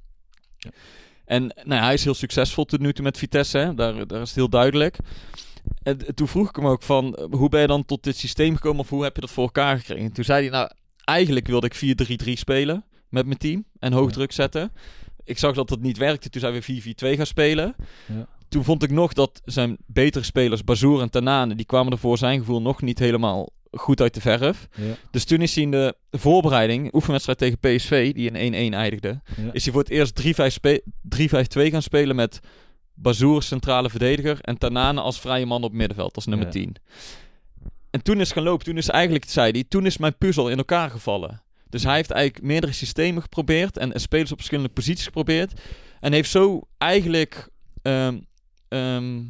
Ja. 0.58 0.70
En 1.26 1.54
nou, 1.64 1.82
hij 1.84 1.94
is 1.94 2.04
heel 2.04 2.14
succesvol 2.14 2.66
tot 2.66 2.80
nu 2.80 2.94
toe 2.94 3.04
met 3.04 3.18
Vitesse, 3.18 3.58
hè. 3.58 3.74
Daar, 3.74 4.08
daar 4.08 4.22
is 4.22 4.28
het 4.28 4.38
heel 4.38 4.50
duidelijk. 4.50 4.98
En 5.84 6.16
toen 6.16 6.28
vroeg 6.28 6.50
ik 6.50 6.56
hem 6.56 6.68
ook 6.68 6.84
van, 6.84 7.28
hoe 7.32 7.50
ben 7.50 7.62
je 7.62 7.68
dan 7.68 7.86
tot 7.86 8.04
dit 8.04 8.18
systeem 8.18 8.56
gekomen 8.56 8.80
of 8.80 8.90
hoe 8.90 9.04
heb 9.04 9.16
je 9.16 9.22
dat 9.22 9.30
voor 9.32 9.44
elkaar 9.44 9.78
gekregen? 9.78 10.06
En 10.06 10.12
toen 10.14 10.24
zei 10.24 10.42
hij, 10.42 10.50
nou, 10.52 10.70
eigenlijk 11.04 11.48
wilde 11.48 11.70
ik 11.70 12.28
4-3-3 12.28 12.32
spelen 12.34 12.86
met 13.10 13.26
mijn 13.26 13.38
team 13.38 13.66
en 13.80 13.94
hoog 13.94 14.12
druk 14.12 14.32
zetten. 14.32 14.72
Ik 15.24 15.38
zag 15.38 15.54
dat 15.56 15.68
dat 15.70 15.80
niet 15.82 15.98
werkte, 15.98 16.30
toen 16.30 16.42
zijn 16.42 16.54
we 16.54 17.14
4-4-2 17.14 17.18
gaan 17.18 17.26
spelen. 17.26 17.76
Ja. 18.08 18.28
Toen 18.50 18.64
vond 18.64 18.84
ik 18.84 18.92
nog 18.92 19.14
dat 19.14 19.42
zijn 19.46 19.78
betere 19.86 20.24
spelers, 20.24 20.64
Bazoer 20.64 21.02
en 21.02 21.10
Tanane, 21.10 21.56
die 21.56 21.66
kwamen 21.66 21.92
er 21.92 21.98
voor 21.98 22.18
zijn 22.18 22.40
gevoel 22.40 22.62
nog 22.62 22.82
niet 22.82 23.00
helemaal 23.00 23.50
goed 23.72 24.02
uit 24.02 24.14
de 24.14 24.22
verf. 24.22 24.68
Ja. 24.76 24.94
Dus 25.12 25.26
toen 25.26 25.42
is 25.42 25.54
hij 25.56 25.64
in 25.64 25.72
de 25.72 25.96
voorbereiding, 26.12 26.94
oefenwedstrijd 26.94 27.38
tegen 27.38 27.58
PSV, 27.60 28.14
die 28.14 28.32
in 28.32 28.72
1-1 28.72 28.76
eindigde, 28.76 29.22
Ja. 29.38 29.50
is 29.54 29.64
hij 29.64 29.74
voor 29.74 29.82
het 29.82 29.92
eerst 29.92 30.16
3-5 30.16 30.54
spe- 30.54 30.82
3-5-2 31.02 31.72
gaan 31.72 31.82
spelen 31.82 32.16
met 32.16 32.40
Bazoer 32.94 33.44
centrale 33.44 33.90
verdediger 33.90 34.38
en 34.42 34.58
Tanane 34.58 35.02
als 35.02 35.20
vrije 35.20 35.46
man 35.46 35.64
op 35.64 35.74
middenveld, 35.74 36.16
als 36.16 36.26
nummer 36.26 36.46
Ja. 36.46 36.52
10. 36.52 36.76
En 37.90 38.02
toen 38.04 38.16
is 38.20 38.28
het 38.28 38.34
gaan 38.38 38.44
lopen, 38.44 38.66
toen 38.66 38.78
is 38.78 38.90
eigenlijk, 38.90 39.26
zei 39.26 39.52
hij, 39.52 39.64
toen 39.68 39.86
is 39.86 39.98
mijn 39.98 40.18
puzzel 40.18 40.50
in 40.50 40.58
elkaar 40.58 40.90
gevallen. 40.90 41.42
Dus 41.70 41.84
hij 41.84 41.96
heeft 41.96 42.12
eigenlijk 42.12 42.46
meerdere 42.46 42.74
systemen 42.74 43.22
geprobeerd 43.22 43.78
en, 43.78 44.00
spelers 44.00 44.32
op 44.32 44.38
verschillende 44.38 44.74
posities 44.74 45.06
geprobeerd. 45.06 45.62
En 46.00 46.14
heeft 46.14 46.30
zo 46.30 46.68
eigenlijk 46.78 47.50
ehm, 47.82 48.20
ehm, 48.68 49.22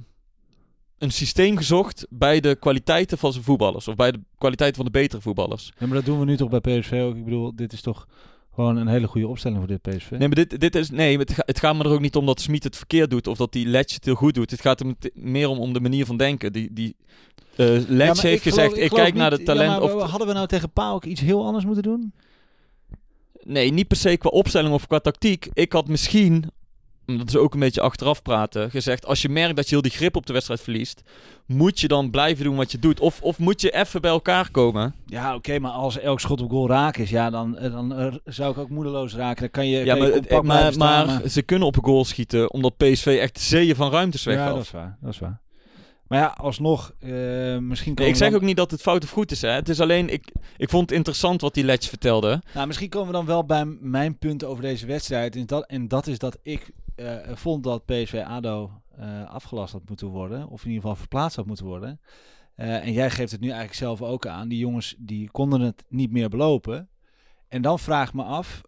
een 0.97 1.11
systeem 1.11 1.57
gezocht 1.57 2.05
bij 2.09 2.39
de 2.39 2.55
kwaliteiten 2.55 3.17
van 3.17 3.31
zijn 3.31 3.43
voetballers. 3.43 3.87
Of 3.87 3.95
bij 3.95 4.11
de 4.11 4.19
kwaliteiten 4.37 4.77
van 4.83 4.91
de 4.91 4.99
betere 4.99 5.21
voetballers. 5.21 5.71
Ja, 5.79 5.85
maar 5.85 5.95
dat 5.95 6.05
doen 6.05 6.19
we 6.19 6.25
nu 6.25 6.37
toch 6.37 6.49
bij 6.49 6.79
PSV 6.79 6.91
ook. 6.91 7.15
Ik 7.15 7.23
bedoel, 7.23 7.55
dit 7.55 7.73
is 7.73 7.81
toch 7.81 8.07
gewoon 8.53 8.77
een 8.77 8.87
hele 8.87 9.07
goede 9.07 9.27
opstelling 9.27 9.59
voor 9.59 9.67
dit 9.67 9.81
PSV. 9.81 10.09
Nee, 10.09 10.19
maar 10.19 10.29
dit, 10.29 10.59
dit 10.59 10.75
is, 10.75 10.89
nee 10.89 11.17
het, 11.17 11.33
ga- 11.33 11.43
het 11.45 11.59
gaat 11.59 11.75
me 11.75 11.83
er 11.83 11.89
ook 11.89 11.99
niet 11.99 12.15
om 12.15 12.25
dat 12.25 12.41
Smit 12.41 12.63
het 12.63 12.75
verkeerd 12.77 13.09
doet 13.09 13.27
of 13.27 13.37
dat 13.37 13.51
die 13.51 13.65
Letch 13.65 13.93
het 13.93 14.05
heel 14.05 14.15
goed 14.15 14.33
doet. 14.33 14.51
Het 14.51 14.61
gaat 14.61 14.79
er 14.79 14.93
meer 15.13 15.47
om, 15.47 15.57
om 15.59 15.73
de 15.73 15.79
manier 15.79 16.05
van 16.05 16.17
denken. 16.17 16.53
Die, 16.53 16.73
die 16.73 16.95
eh 17.59 17.75
Ja, 17.75 17.85
Letch 17.87 18.15
maar 18.15 18.31
heeft 18.31 18.43
gezegd, 18.43 18.77
ik, 18.77 18.89
kijk 18.89 19.13
naar 19.13 19.29
de 19.29 19.43
talent. 19.43 19.71
Ja, 19.71 19.79
of, 19.79 20.09
hadden 20.09 20.27
we 20.27 20.33
nou 20.33 20.47
tegen 20.47 20.71
Pauk 20.71 21.05
iets 21.05 21.21
heel 21.21 21.45
anders 21.45 21.65
moeten 21.65 21.83
doen? 21.83 22.13
nee, 23.43 23.71
niet 23.71 23.87
per 23.87 23.97
se 23.97 24.17
qua 24.17 24.29
opstelling 24.29 24.73
of 24.73 24.87
qua 24.87 24.99
tactiek. 24.99 25.49
Ik 25.53 25.73
had 25.73 25.87
misschien, 25.87 26.51
dat 27.05 27.27
is 27.27 27.35
ook 27.35 27.53
een 27.53 27.59
beetje 27.59 27.81
achteraf 27.81 28.21
praten, 28.21 28.69
gezegd... 28.71 29.05
als 29.05 29.21
je 29.21 29.29
merkt 29.29 29.55
dat 29.55 29.65
je 29.65 29.71
heel 29.71 29.81
die 29.81 29.91
grip 29.91 30.15
op 30.15 30.25
de 30.25 30.33
wedstrijd 30.33 30.61
verliest... 30.61 31.01
moet 31.45 31.79
je 31.79 31.87
dan 31.87 32.09
blijven 32.09 32.43
doen 32.43 32.55
wat 32.55 32.71
je 32.71 32.79
doet? 32.79 32.99
Of, 32.99 33.21
of 33.21 33.39
moet 33.39 33.61
je 33.61 33.71
even 33.71 34.01
bij 34.01 34.11
elkaar 34.11 34.51
komen? 34.51 34.95
Ja, 35.05 35.35
oké, 35.35 35.59
maar 35.59 35.71
als 35.71 35.99
elk 35.99 36.19
schot 36.19 36.41
op 36.41 36.49
goal 36.49 36.67
raak 36.67 36.97
is, 36.97 37.09
ja, 37.09 37.29
dan, 37.29 37.57
eh, 37.57 37.71
dan 37.71 37.93
eh, 37.95 38.13
zou 38.25 38.51
ik 38.51 38.57
ook 38.57 38.69
moedeloos 38.69 39.15
raken. 39.15 39.41
Dan 39.41 39.51
kan 39.51 39.67
je, 39.67 39.85
Ja, 39.85 39.95
kan 39.95 40.07
je 40.07 40.11
maar, 40.11 40.29
maar, 40.29 40.41
blijven 40.41 40.73
staan, 40.73 41.05
maar 41.07 41.29
ze 41.29 41.41
kunnen 41.41 41.67
op 41.67 41.75
een 41.75 41.83
goal 41.83 42.05
schieten... 42.05 42.51
omdat 42.51 42.77
PSV 42.77 43.17
echt 43.21 43.39
zeeën 43.39 43.75
van 43.75 43.91
ruimtes 43.91 44.23
Ja, 44.23 44.29
weggaf. 44.29 44.53
dat 44.53 44.63
is 44.63 44.71
waar, 44.71 44.97
dat 45.01 45.13
is 45.13 45.19
waar. 45.19 45.41
Maar 46.09 46.19
ja, 46.19 46.27
alsnog, 46.27 46.93
eh, 46.99 47.57
misschien 47.57 47.93
Nee, 47.95 48.07
ik 48.07 48.15
zeg 48.15 48.29
dan, 48.29 48.39
ook 48.39 48.45
niet 48.45 48.57
dat 48.57 48.71
het 48.71 48.81
fout 48.81 49.03
of 49.03 49.09
goed 49.09 49.31
is. 49.31 49.41
Hè. 49.41 49.49
Het 49.49 49.69
is 49.69 49.79
alleen, 49.79 50.09
ik, 50.09 50.31
ik 50.57 50.69
vond 50.69 50.89
het 50.89 50.97
interessant 50.97 51.41
wat 51.41 51.53
die 51.53 51.63
Letch 51.63 51.89
vertelde. 51.89 52.41
nou, 52.53 52.67
misschien 52.67 52.89
komen 52.89 53.07
we 53.07 53.13
dan 53.13 53.25
wel 53.25 53.45
bij 53.45 53.65
mijn 53.65 54.17
punt 54.17 54.43
over 54.43 54.63
deze 54.63 54.85
wedstrijd. 54.85 55.35
En 55.35 55.45
dat, 55.45 55.65
en 55.65 55.87
dat 55.87 56.07
is 56.07 56.17
dat 56.17 56.37
ik 56.41 56.71
eh, 56.95 57.15
vond 57.33 57.63
dat 57.63 57.85
PSV-ADO 57.85 58.71
eh, 58.95 59.29
afgelast 59.29 59.73
had 59.73 59.89
moeten 59.89 60.07
worden. 60.07 60.47
Of 60.47 60.61
in 60.61 60.67
ieder 60.67 60.81
geval 60.81 60.95
verplaatst 60.95 61.35
had 61.35 61.45
moeten 61.45 61.65
worden. 61.65 61.99
En 62.55 62.93
jij 62.93 63.09
geeft 63.09 63.31
het 63.31 63.39
nu 63.39 63.47
eigenlijk 63.47 63.77
zelf 63.77 64.01
ook 64.01 64.27
aan. 64.27 64.47
Die 64.47 64.59
jongens 64.59 64.95
die 64.97 65.31
konden 65.31 65.61
het 65.61 65.83
niet 65.89 66.11
meer 66.11 66.29
belopen. 66.29 66.89
En 67.47 67.61
dan 67.61 67.79
vraag 67.79 68.07
ik 68.07 68.13
me 68.13 68.23
af, 68.23 68.61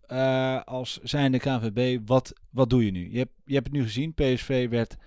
als 0.66 1.00
zijnde 1.04 1.40
KNVB, 1.40 2.00
wat, 2.06 2.34
wat 2.50 2.70
doe 2.70 2.86
je 2.86 2.92
nu? 2.92 3.12
Je 3.12 3.18
hebt, 3.18 3.32
je 3.46 3.54
hebt 3.54 3.68
het 3.68 3.76
nu 3.76 3.84
gezien, 3.84 4.14
PSV 4.14 4.70
werd 4.70 4.98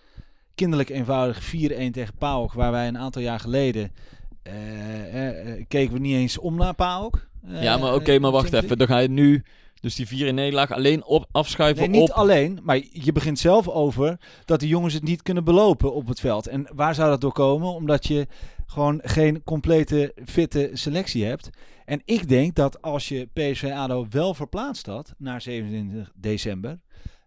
kinderlijk 0.54 0.90
eenvoudig 0.90 1.54
4-1 1.54 1.90
tegen 1.90 2.14
PAOK, 2.18 2.52
waar 2.52 2.72
wij 2.72 2.88
een 2.88 2.98
aantal 2.98 3.22
jaar 3.22 3.40
geleden 3.40 3.92
eh, 4.42 5.64
keken 5.68 5.92
we 5.92 5.98
niet 5.98 6.14
eens 6.14 6.38
om 6.38 6.56
naar 6.56 6.74
PAOK. 6.74 7.28
Ja, 7.46 7.76
maar 7.76 7.94
oké, 7.94 8.18
maar 8.18 8.30
wacht 8.30 8.52
even. 8.52 8.78
Dan 8.78 8.86
ga 8.86 8.98
je 8.98 9.08
nu, 9.08 9.44
dus 9.80 9.94
die 9.94 10.06
vier 10.06 10.26
in 10.26 10.34
nederlaag, 10.34 10.72
alleen 10.72 11.04
op, 11.04 11.26
afschuiven 11.30 11.90
Nee, 11.90 12.00
niet 12.00 12.10
op... 12.10 12.16
alleen, 12.16 12.60
maar 12.62 12.80
je 12.92 13.12
begint 13.12 13.38
zelf 13.38 13.68
over 13.68 14.18
dat 14.44 14.60
die 14.60 14.68
jongens 14.68 14.94
het 14.94 15.02
niet 15.02 15.22
kunnen 15.22 15.44
belopen 15.44 15.94
op 15.94 16.08
het 16.08 16.20
veld. 16.20 16.46
En 16.46 16.66
waar 16.74 16.94
zou 16.94 17.10
dat 17.10 17.20
door 17.20 17.32
komen? 17.32 17.74
Omdat 17.74 18.06
je 18.06 18.26
gewoon 18.66 19.00
geen 19.02 19.42
complete 19.42 20.14
fitte 20.24 20.70
selectie 20.72 21.24
hebt. 21.24 21.50
En 21.84 22.02
ik 22.04 22.28
denk 22.28 22.54
dat 22.54 22.82
als 22.82 23.08
je 23.08 23.28
PSV 23.32 23.72
ADO 23.74 24.06
wel 24.10 24.34
verplaatst 24.34 24.86
had 24.86 25.14
naar 25.18 25.40
27 25.40 26.12
december, 26.14 26.80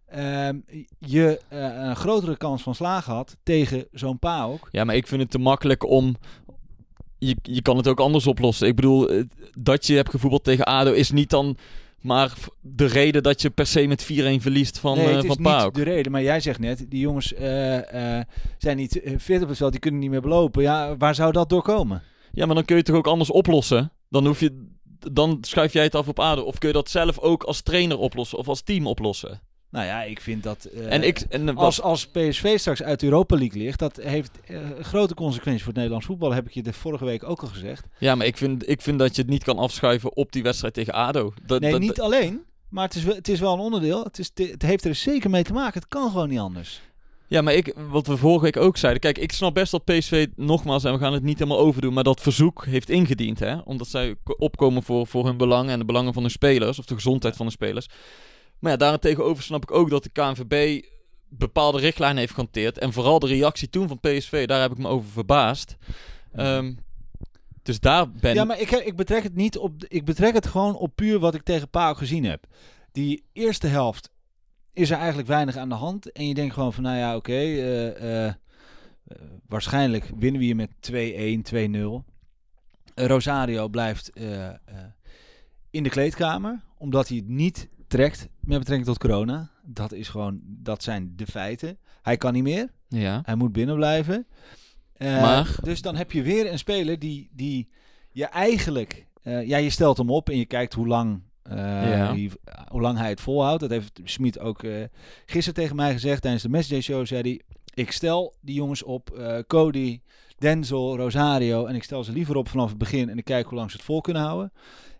ehm, 0.10 0.60
je 1.00 1.42
eh, 1.48 1.60
een 1.60 1.96
grotere 1.96 2.38
kans 2.38 2.62
van 2.62 2.76
slagen 2.76 3.14
had 3.14 3.38
tegen 3.44 3.88
zo'n 3.92 4.20
PAOK. 4.20 4.68
Ja, 4.72 4.84
maar 4.84 4.96
ik 4.96 5.08
vind 5.08 5.22
het 5.22 5.32
te 5.32 5.40
makkelijk 5.40 5.90
om... 5.90 6.16
Je, 7.20 7.36
je 7.42 7.62
kan 7.62 7.78
het 7.78 7.88
ook 7.88 8.00
anders 8.00 8.28
oplossen. 8.28 8.68
Ik 8.68 8.76
bedoel, 8.76 9.10
eh, 9.10 9.24
dat 9.54 9.88
je 9.88 9.96
hebt 9.96 10.10
gevoetbald 10.10 10.44
tegen 10.44 10.66
ADO 10.66 10.92
is 10.92 11.12
niet 11.12 11.30
dan 11.30 11.58
maar 12.02 12.34
de 12.62 12.86
reden 12.86 13.24
dat 13.24 13.42
je 13.42 13.50
per 13.50 13.68
se 13.68 13.88
met 13.88 14.04
4-1 14.04 14.06
verliest 14.42 14.80
van, 14.80 14.98
nee, 14.98 15.08
eh 15.08 15.16
het 15.16 15.24
is 15.24 15.36
van 15.42 15.64
niet 15.64 15.76
de 15.76 15.84
reden. 15.84 16.12
Maar 16.12 16.22
jij 16.22 16.40
zegt 16.40 16.60
net, 16.60 16.86
die 16.90 17.00
jongens 17.00 17.34
zijn 18.58 18.78
niet 18.78 19.02
fit 19.20 19.42
op 19.42 19.48
het 19.48 19.58
veld, 19.58 19.72
die 19.72 19.80
kunnen 19.80 20.00
niet 20.00 20.10
meer 20.10 20.22
belopen. 20.22 20.62
Ja, 20.62 20.98
waar 20.98 21.16
zou 21.16 21.32
dat 21.32 21.50
door 21.50 21.62
komen? 21.62 22.04
Ja, 22.32 22.46
maar 22.46 22.56
dan 22.56 22.66
kun 22.66 22.76
je 22.76 22.82
het 22.82 22.90
toch 22.90 23.00
ook 23.00 23.08
anders 23.08 23.32
oplossen? 23.32 23.92
Dan 24.10 24.26
hoef 24.26 24.40
je... 24.40 24.66
Dan 25.12 25.38
schuif 25.42 25.74
jij 25.74 25.84
het 25.84 25.96
af 25.96 26.08
op 26.08 26.20
ADO. 26.20 26.42
Of 26.42 26.58
kun 26.58 26.68
je 26.68 26.74
dat 26.74 26.90
zelf 26.90 27.20
ook 27.20 27.44
als 27.44 27.62
trainer 27.62 27.98
oplossen 27.98 28.38
of 28.38 28.48
als 28.48 28.62
team 28.62 28.88
oplossen? 28.88 29.42
Nou 29.70 29.86
ja, 29.86 30.04
ik 30.04 30.22
vind 30.22 30.44
dat... 30.44 30.66
eh, 30.66 30.94
en 30.94 31.04
ik... 31.04 31.20
En, 31.20 31.46
wat- 31.46 31.56
Als, 31.58 31.82
als 31.82 32.08
PSV 32.08 32.60
straks 32.60 32.84
uit 32.84 33.00
de 33.00 33.06
Europa 33.06 33.38
League 33.38 33.62
ligt, 33.62 33.80
dat 33.80 33.96
heeft 34.02 34.32
eh, 34.46 34.60
grote 34.82 35.14
consequenties 35.14 35.60
voor 35.62 35.68
het 35.72 35.76
Nederlands 35.78 36.06
voetbal. 36.08 36.34
Heb 36.34 36.48
ik 36.48 36.54
je 36.54 36.64
de 36.64 36.74
vorige 36.74 37.06
week 37.06 37.24
ook 37.24 37.42
al 37.42 37.48
gezegd. 37.48 37.86
Ja, 38.00 38.16
maar 38.16 38.26
ik 38.26 38.38
vind, 38.38 38.70
ik 38.70 38.82
vind 38.82 39.00
dat 39.00 39.16
je 39.16 39.22
het 39.22 39.32
niet 39.32 39.44
kan 39.44 39.58
afschuiven 39.58 40.16
op 40.16 40.32
die 40.32 40.44
wedstrijd 40.44 40.74
tegen 40.74 40.94
ADO. 40.94 41.34
Dat, 41.46 41.62
Nee, 41.62 41.72
dat- 41.72 41.80
niet 41.80 42.02
alleen, 42.02 42.42
maar 42.70 42.84
het 42.86 42.96
is, 42.96 43.04
wel, 43.04 43.16
het 43.16 43.28
is 43.28 43.40
wel 43.40 43.54
een 43.54 43.60
onderdeel. 43.60 44.04
Het, 44.04 44.20
is, 44.20 44.32
het 44.36 44.62
heeft 44.62 44.86
er 44.86 44.96
zeker 44.96 45.30
mee 45.30 45.44
te 45.44 45.54
maken. 45.54 45.80
Het 45.80 45.88
kan 45.90 46.12
gewoon 46.12 46.30
niet 46.30 46.40
anders. 46.40 46.82
Ja, 47.30 47.42
maar 47.42 47.54
ik, 47.54 47.74
wat 47.90 48.08
we 48.08 48.18
vorige 48.18 48.44
week 48.44 48.58
ook 48.58 48.78
zeiden. 48.78 49.02
Kijk, 49.02 49.18
ik 49.18 49.32
snap 49.32 49.54
best 49.54 49.72
dat 49.72 49.84
PSV, 49.86 50.28
nogmaals, 50.36 50.84
en 50.84 50.94
we 50.94 51.00
gaan 51.00 51.14
het 51.14 51.24
niet 51.24 51.40
helemaal 51.40 51.60
overdoen, 51.60 51.94
maar 51.94 52.04
dat 52.04 52.22
verzoek 52.22 52.66
heeft 52.66 52.90
ingediend. 52.90 53.40
Hè? 53.40 53.56
Omdat 53.58 53.88
zij 53.88 54.16
ko- 54.24 54.36
opkomen 54.38 54.84
voor, 54.84 55.08
voor 55.08 55.26
hun 55.26 55.38
belangen 55.38 55.72
en 55.72 55.80
de 55.80 55.86
belangen 55.86 56.14
van 56.14 56.22
hun 56.22 56.32
spelers, 56.32 56.80
of 56.80 56.86
de 56.86 56.94
gezondheid 56.94 57.36
van 57.36 57.46
de 57.46 57.52
spelers. 57.52 57.88
Maar 58.60 58.72
ja, 58.72 58.78
daarentegenover 58.78 59.44
snap 59.44 59.64
ik 59.64 59.72
ook 59.72 59.90
dat 59.90 60.04
de 60.04 60.10
KNVB 60.10 60.86
bepaalde 61.30 61.80
richtlijnen 61.80 62.18
heeft 62.18 62.34
gehanteerd. 62.34 62.78
En 62.78 62.94
vooral 62.94 63.20
de 63.20 63.28
reactie 63.28 63.70
toen 63.70 63.88
van 63.88 64.00
PSV, 64.00 64.48
daar 64.48 64.62
heb 64.62 64.72
ik 64.72 64.78
me 64.78 64.88
over 64.88 65.10
verbaasd. 65.10 65.78
Ehm, 66.34 66.74
dus 67.64 67.80
daar 67.80 68.12
ben 68.12 68.34
Ja, 68.34 68.44
maar 68.44 68.60
ik, 68.60 68.72
ik 68.72 68.96
betrek 68.96 69.24
het 69.24 69.36
niet 69.36 69.58
op. 69.58 69.84
Ik 69.88 70.06
betrek 70.06 70.34
het 70.34 70.48
gewoon 70.48 70.76
op 70.76 70.96
puur 70.96 71.20
wat 71.20 71.36
ik 71.36 71.44
tegen 71.44 71.70
PAOK 71.70 71.98
gezien 71.98 72.24
heb. 72.26 72.46
Die 72.92 73.24
eerste 73.34 73.68
helft 73.68 74.10
is 74.74 74.90
er 74.90 74.98
eigenlijk 74.98 75.28
weinig 75.28 75.56
aan 75.58 75.70
de 75.70 75.76
hand. 75.76 76.12
En 76.12 76.28
je 76.28 76.34
denkt 76.34 76.54
gewoon 76.54 76.74
van, 76.74 76.84
nou 76.84 76.98
ja, 76.98 77.16
oké. 77.16 77.32
eh, 77.32 77.88
eh, 78.26 78.28
eh, 78.28 78.34
waarschijnlijk 79.48 80.12
winnen 80.18 80.40
we 80.40 80.46
hier 80.46 80.56
met 80.56 80.70
2-1, 80.80 81.42
2-0. 81.42 82.04
Eh, 82.94 83.06
Rosario 83.06 83.68
blijft 83.68 84.10
in 85.70 85.84
de 85.84 85.90
kleedkamer. 85.90 86.64
Omdat 86.78 87.08
hij 87.08 87.18
het 87.18 87.28
niet 87.28 87.70
trekt 87.88 88.28
met 88.40 88.58
betrekking 88.60 88.88
tot 88.88 88.98
corona. 88.98 89.50
Dat 89.64 89.92
is 89.92 90.08
gewoon, 90.10 90.40
dat 90.44 90.84
zijn 90.84 91.14
de 91.16 91.26
feiten. 91.26 91.78
Hij 92.02 92.18
kan 92.18 92.34
niet 92.34 92.44
meer. 92.44 92.70
Ja. 92.88 93.22
Hij 93.26 93.36
moet 93.36 93.52
binnen 93.52 93.76
blijven. 93.76 94.28
Eh, 94.94 95.22
Maar- 95.22 95.56
Dus 95.62 95.82
dan 95.82 95.96
heb 95.96 96.12
je 96.12 96.22
weer 96.22 96.52
een 96.52 96.58
speler 96.60 97.00
die, 97.00 97.30
die 97.32 97.70
je 98.12 98.26
eigenlijk... 98.26 99.06
eh, 99.24 99.48
ja, 99.48 99.58
je 99.58 99.70
stelt 99.70 99.98
hem 99.98 100.10
op 100.10 100.30
en 100.30 100.38
je 100.38 100.46
kijkt 100.46 100.74
hoe 100.74 100.88
lang, 100.88 101.22
eh, 101.44 101.56
Ja. 101.90 102.14
die- 102.14 102.32
hoe 102.68 102.82
lang 102.82 102.98
hij 102.98 103.10
het 103.10 103.22
volhoudt. 103.22 103.60
Dat 103.62 103.70
heeft 103.70 104.00
Smit 104.04 104.40
ook 104.40 104.64
gisteren 105.26 105.54
tegen 105.54 105.76
mij 105.76 105.92
gezegd. 105.94 106.22
Tijdens 106.22 106.44
de 106.44 106.50
Message 106.50 106.82
Show 106.82 107.06
zei 107.06 107.22
hij... 107.22 107.42
Ik 107.74 107.92
stel 107.92 108.36
die 108.42 108.56
jongens 108.56 108.84
op. 108.84 109.20
Cody, 109.48 110.02
Denzel, 110.38 110.98
Rosario. 110.98 111.66
En 111.66 111.76
ik 111.76 111.84
stel 111.84 112.04
ze 112.04 112.12
liever 112.12 112.36
op 112.36 112.50
vanaf 112.50 112.70
het 112.70 112.78
begin. 112.78 113.10
En 113.10 113.18
ik 113.18 113.24
kijk 113.26 113.46
hoe 113.48 113.58
lang 113.58 113.72
ze 113.72 113.78
het 113.78 113.86
vol 113.86 114.02
kunnen 114.02 114.22
houden. 114.24 114.52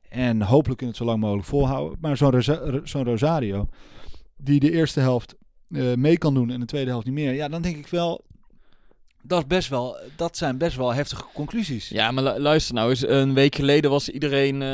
En 0.10 0.42
hopelijk 0.42 0.78
kunnen 0.78 0.96
het 0.96 0.98
zo 0.98 1.10
lang 1.10 1.20
mogelijk 1.20 1.48
volhouden. 1.48 1.98
Maar 2.02 2.18
zo'n 2.18 2.32
Rosa- 2.32 2.80
zo'n 2.84 3.04
Rosario... 3.04 3.68
Die 4.40 4.60
de 4.60 4.72
eerste 4.72 5.00
helft 5.00 5.36
eh, 5.72 5.94
mee 5.94 6.18
kan 6.18 6.34
doen 6.34 6.50
en 6.50 6.60
de 6.60 6.66
tweede 6.66 6.90
helft 6.90 7.06
niet 7.06 7.16
meer. 7.16 7.34
Ja, 7.34 7.48
dan 7.48 7.62
denk 7.62 7.78
ik 7.78 7.88
wel, 7.88 8.26
dat, 9.24 9.40
is 9.42 9.48
best 9.48 9.70
wel, 9.70 9.98
dat 10.16 10.38
zijn 10.38 10.58
best 10.58 10.76
wel 10.78 10.94
heftige 10.94 11.24
conclusies. 11.34 11.90
Ja, 11.90 12.12
maar 12.12 12.24
lu- 12.24 12.40
luister 12.40 12.74
nou 12.76 12.90
eens. 12.90 13.08
Een 13.08 13.34
week 13.34 13.56
geleden 13.56 13.92
was 13.92 14.10
iedereen, 14.10 14.62
eh, 14.62 14.68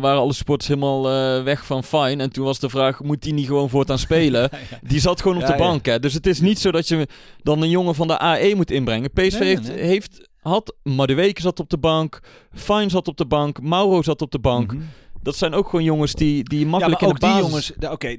waren 0.00 0.20
alle 0.20 0.32
sports 0.32 0.66
helemaal 0.68 1.10
eh, 1.10 1.42
weg 1.42 1.66
van 1.66 1.84
fine. 1.84 2.22
En 2.22 2.32
toen 2.32 2.44
was 2.44 2.58
de 2.58 2.68
vraag, 2.68 3.02
moet 3.02 3.22
die 3.22 3.32
niet 3.32 3.46
gewoon 3.46 3.68
voortaan 3.70 3.98
spelen? 4.08 4.50
Die 4.82 5.00
zat 5.00 5.20
gewoon 5.22 5.36
op 5.36 5.42
Ja, 5.42 5.50
de 5.52 5.56
bank, 5.58 5.84
hè. 5.86 5.98
Dus 6.00 6.14
het 6.14 6.26
is 6.26 6.40
niet 6.40 6.58
zo 6.58 6.70
dat 6.70 6.88
je 6.88 7.06
dan 7.42 7.62
een 7.62 7.70
jongen 7.70 7.94
van 7.94 8.06
de 8.06 8.18
AE 8.18 8.54
moet 8.54 8.70
inbrengen. 8.70 9.10
PSV 9.10 9.38
Nee, 9.38 9.48
heeft, 9.48 9.68
nee. 9.68 9.78
heeft, 9.84 10.28
had, 10.42 10.74
Madueke 10.82 11.40
zat 11.40 11.60
op 11.60 11.70
de 11.70 11.78
bank, 11.78 12.20
Fine 12.52 12.88
zat 12.88 13.08
op 13.08 13.16
de 13.16 13.26
bank, 13.26 13.60
Mauro 13.60 14.02
zat 14.02 14.22
op 14.22 14.30
de 14.30 14.38
bank. 14.38 14.72
Mhm. 14.72 14.82
Dat 15.22 15.36
zijn 15.36 15.54
ook 15.54 15.68
gewoon 15.68 15.84
jongens 15.84 16.12
die, 16.14 16.44
die 16.44 16.60
Ja, 16.60 16.66
makkelijk 16.66 17.00
in 17.00 17.08
de 17.08 17.14
die 17.14 17.28
basis... 17.28 17.46
jongens, 17.46 17.72
de- 17.78 17.90
oké, 17.90 18.16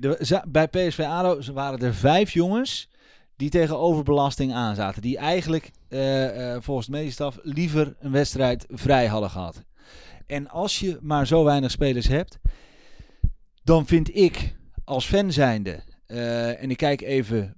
bij 0.47 0.67
PSV 0.67 0.99
ADO 0.99 1.53
waren 1.53 1.79
er 1.79 1.93
vijf 1.93 2.31
jongens 2.31 2.89
die 3.35 3.49
tegen 3.49 3.77
overbelasting 3.77 4.53
aanzaten. 4.53 5.01
Die 5.01 5.17
eigenlijk 5.17 5.71
eh, 5.87 6.53
eh, 6.55 6.61
volgens 6.61 6.85
de 6.85 6.91
medische 6.91 7.13
staf 7.13 7.37
liever 7.41 7.95
een 7.99 8.11
wedstrijd 8.11 8.65
vrij 8.69 9.07
hadden 9.07 9.29
gehad. 9.29 9.63
En 10.27 10.49
als 10.49 10.79
je 10.79 10.97
maar 11.01 11.27
zo 11.27 11.43
weinig 11.43 11.71
spelers 11.71 12.07
hebt, 12.07 12.39
dan 13.63 13.85
vind 13.85 14.15
ik 14.15 14.55
als 14.83 15.05
fan 15.05 15.31
zijnde, 15.31 15.83
eh, 16.05 16.61
en 16.63 16.69
ik 16.69 16.77
kijk 16.77 17.01
even 17.01 17.57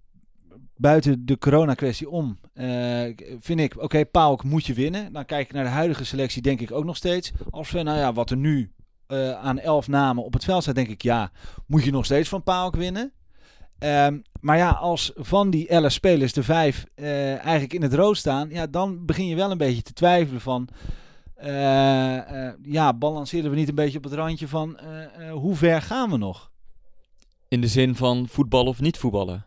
buiten 0.75 1.25
de 1.25 1.38
corona-kwestie 1.38 2.10
om, 2.10 2.38
eh, 2.56 3.13
vind 3.39 3.60
ik, 3.60 3.82
oké, 3.82 4.06
Pauk 4.06 4.44
moet 4.44 4.65
je 4.65 4.74
winnen. 4.74 5.13
Dan 5.13 5.26
kijk 5.26 5.48
ik 5.48 5.54
naar 5.54 5.63
de 5.63 5.70
huidige 5.70 6.06
selectie, 6.06 6.41
denk 6.41 6.62
ik 6.62 6.72
ook 6.72 6.86
nog 6.86 6.96
steeds. 6.96 7.32
Als 7.50 7.70
fan, 7.70 7.86
nou 7.86 7.98
ja, 7.98 8.13
wat 8.13 8.30
er 8.30 8.38
nu 8.38 8.72
eh, 9.08 9.32
aan 9.32 9.60
elf 9.60 9.88
namen 9.88 10.24
op 10.24 10.34
het 10.34 10.44
veld 10.44 10.62
staat, 10.62 10.76
denk 10.76 10.88
ik, 10.88 11.02
ja, 11.02 11.32
moet 11.68 11.84
je 11.84 11.91
nog 11.91 12.06
steeds 12.06 12.30
van 12.30 12.44
Pauk 12.44 12.76
winnen. 12.76 13.12
Ehm, 13.80 14.18
maar 14.41 14.58
ja, 14.58 14.70
als 14.70 15.12
van 15.15 15.50
die 15.50 15.68
elf 15.68 15.91
spelers 15.91 16.34
de 16.34 16.44
vijf 16.44 16.86
eh, 16.96 17.32
eigenlijk 17.32 17.74
in 17.74 17.82
het 17.82 17.94
rood 17.94 18.18
staan, 18.18 18.50
ja, 18.50 18.68
dan 18.68 19.06
begin 19.06 19.28
je 19.28 19.36
wel 19.36 19.52
een 19.52 19.58
beetje 19.58 19.82
te 19.82 19.94
twijfelen 19.94 20.41
van, 20.41 20.68
ja, 22.63 22.94
balanceren 22.94 23.50
we 23.50 23.56
niet 23.56 23.70
een 23.70 23.76
beetje 23.76 23.98
op 23.98 24.04
het 24.04 24.13
randje 24.13 24.48
van, 24.48 24.80
hoe 25.32 25.56
ver 25.56 25.82
gaan 25.82 26.10
we 26.10 26.18
nog? 26.18 26.52
In 27.48 27.62
de 27.62 27.68
zin 27.68 27.96
van 27.96 28.28
voetballen 28.28 28.68
of 28.68 28.82
niet 28.82 28.98
voetballen. 28.98 29.46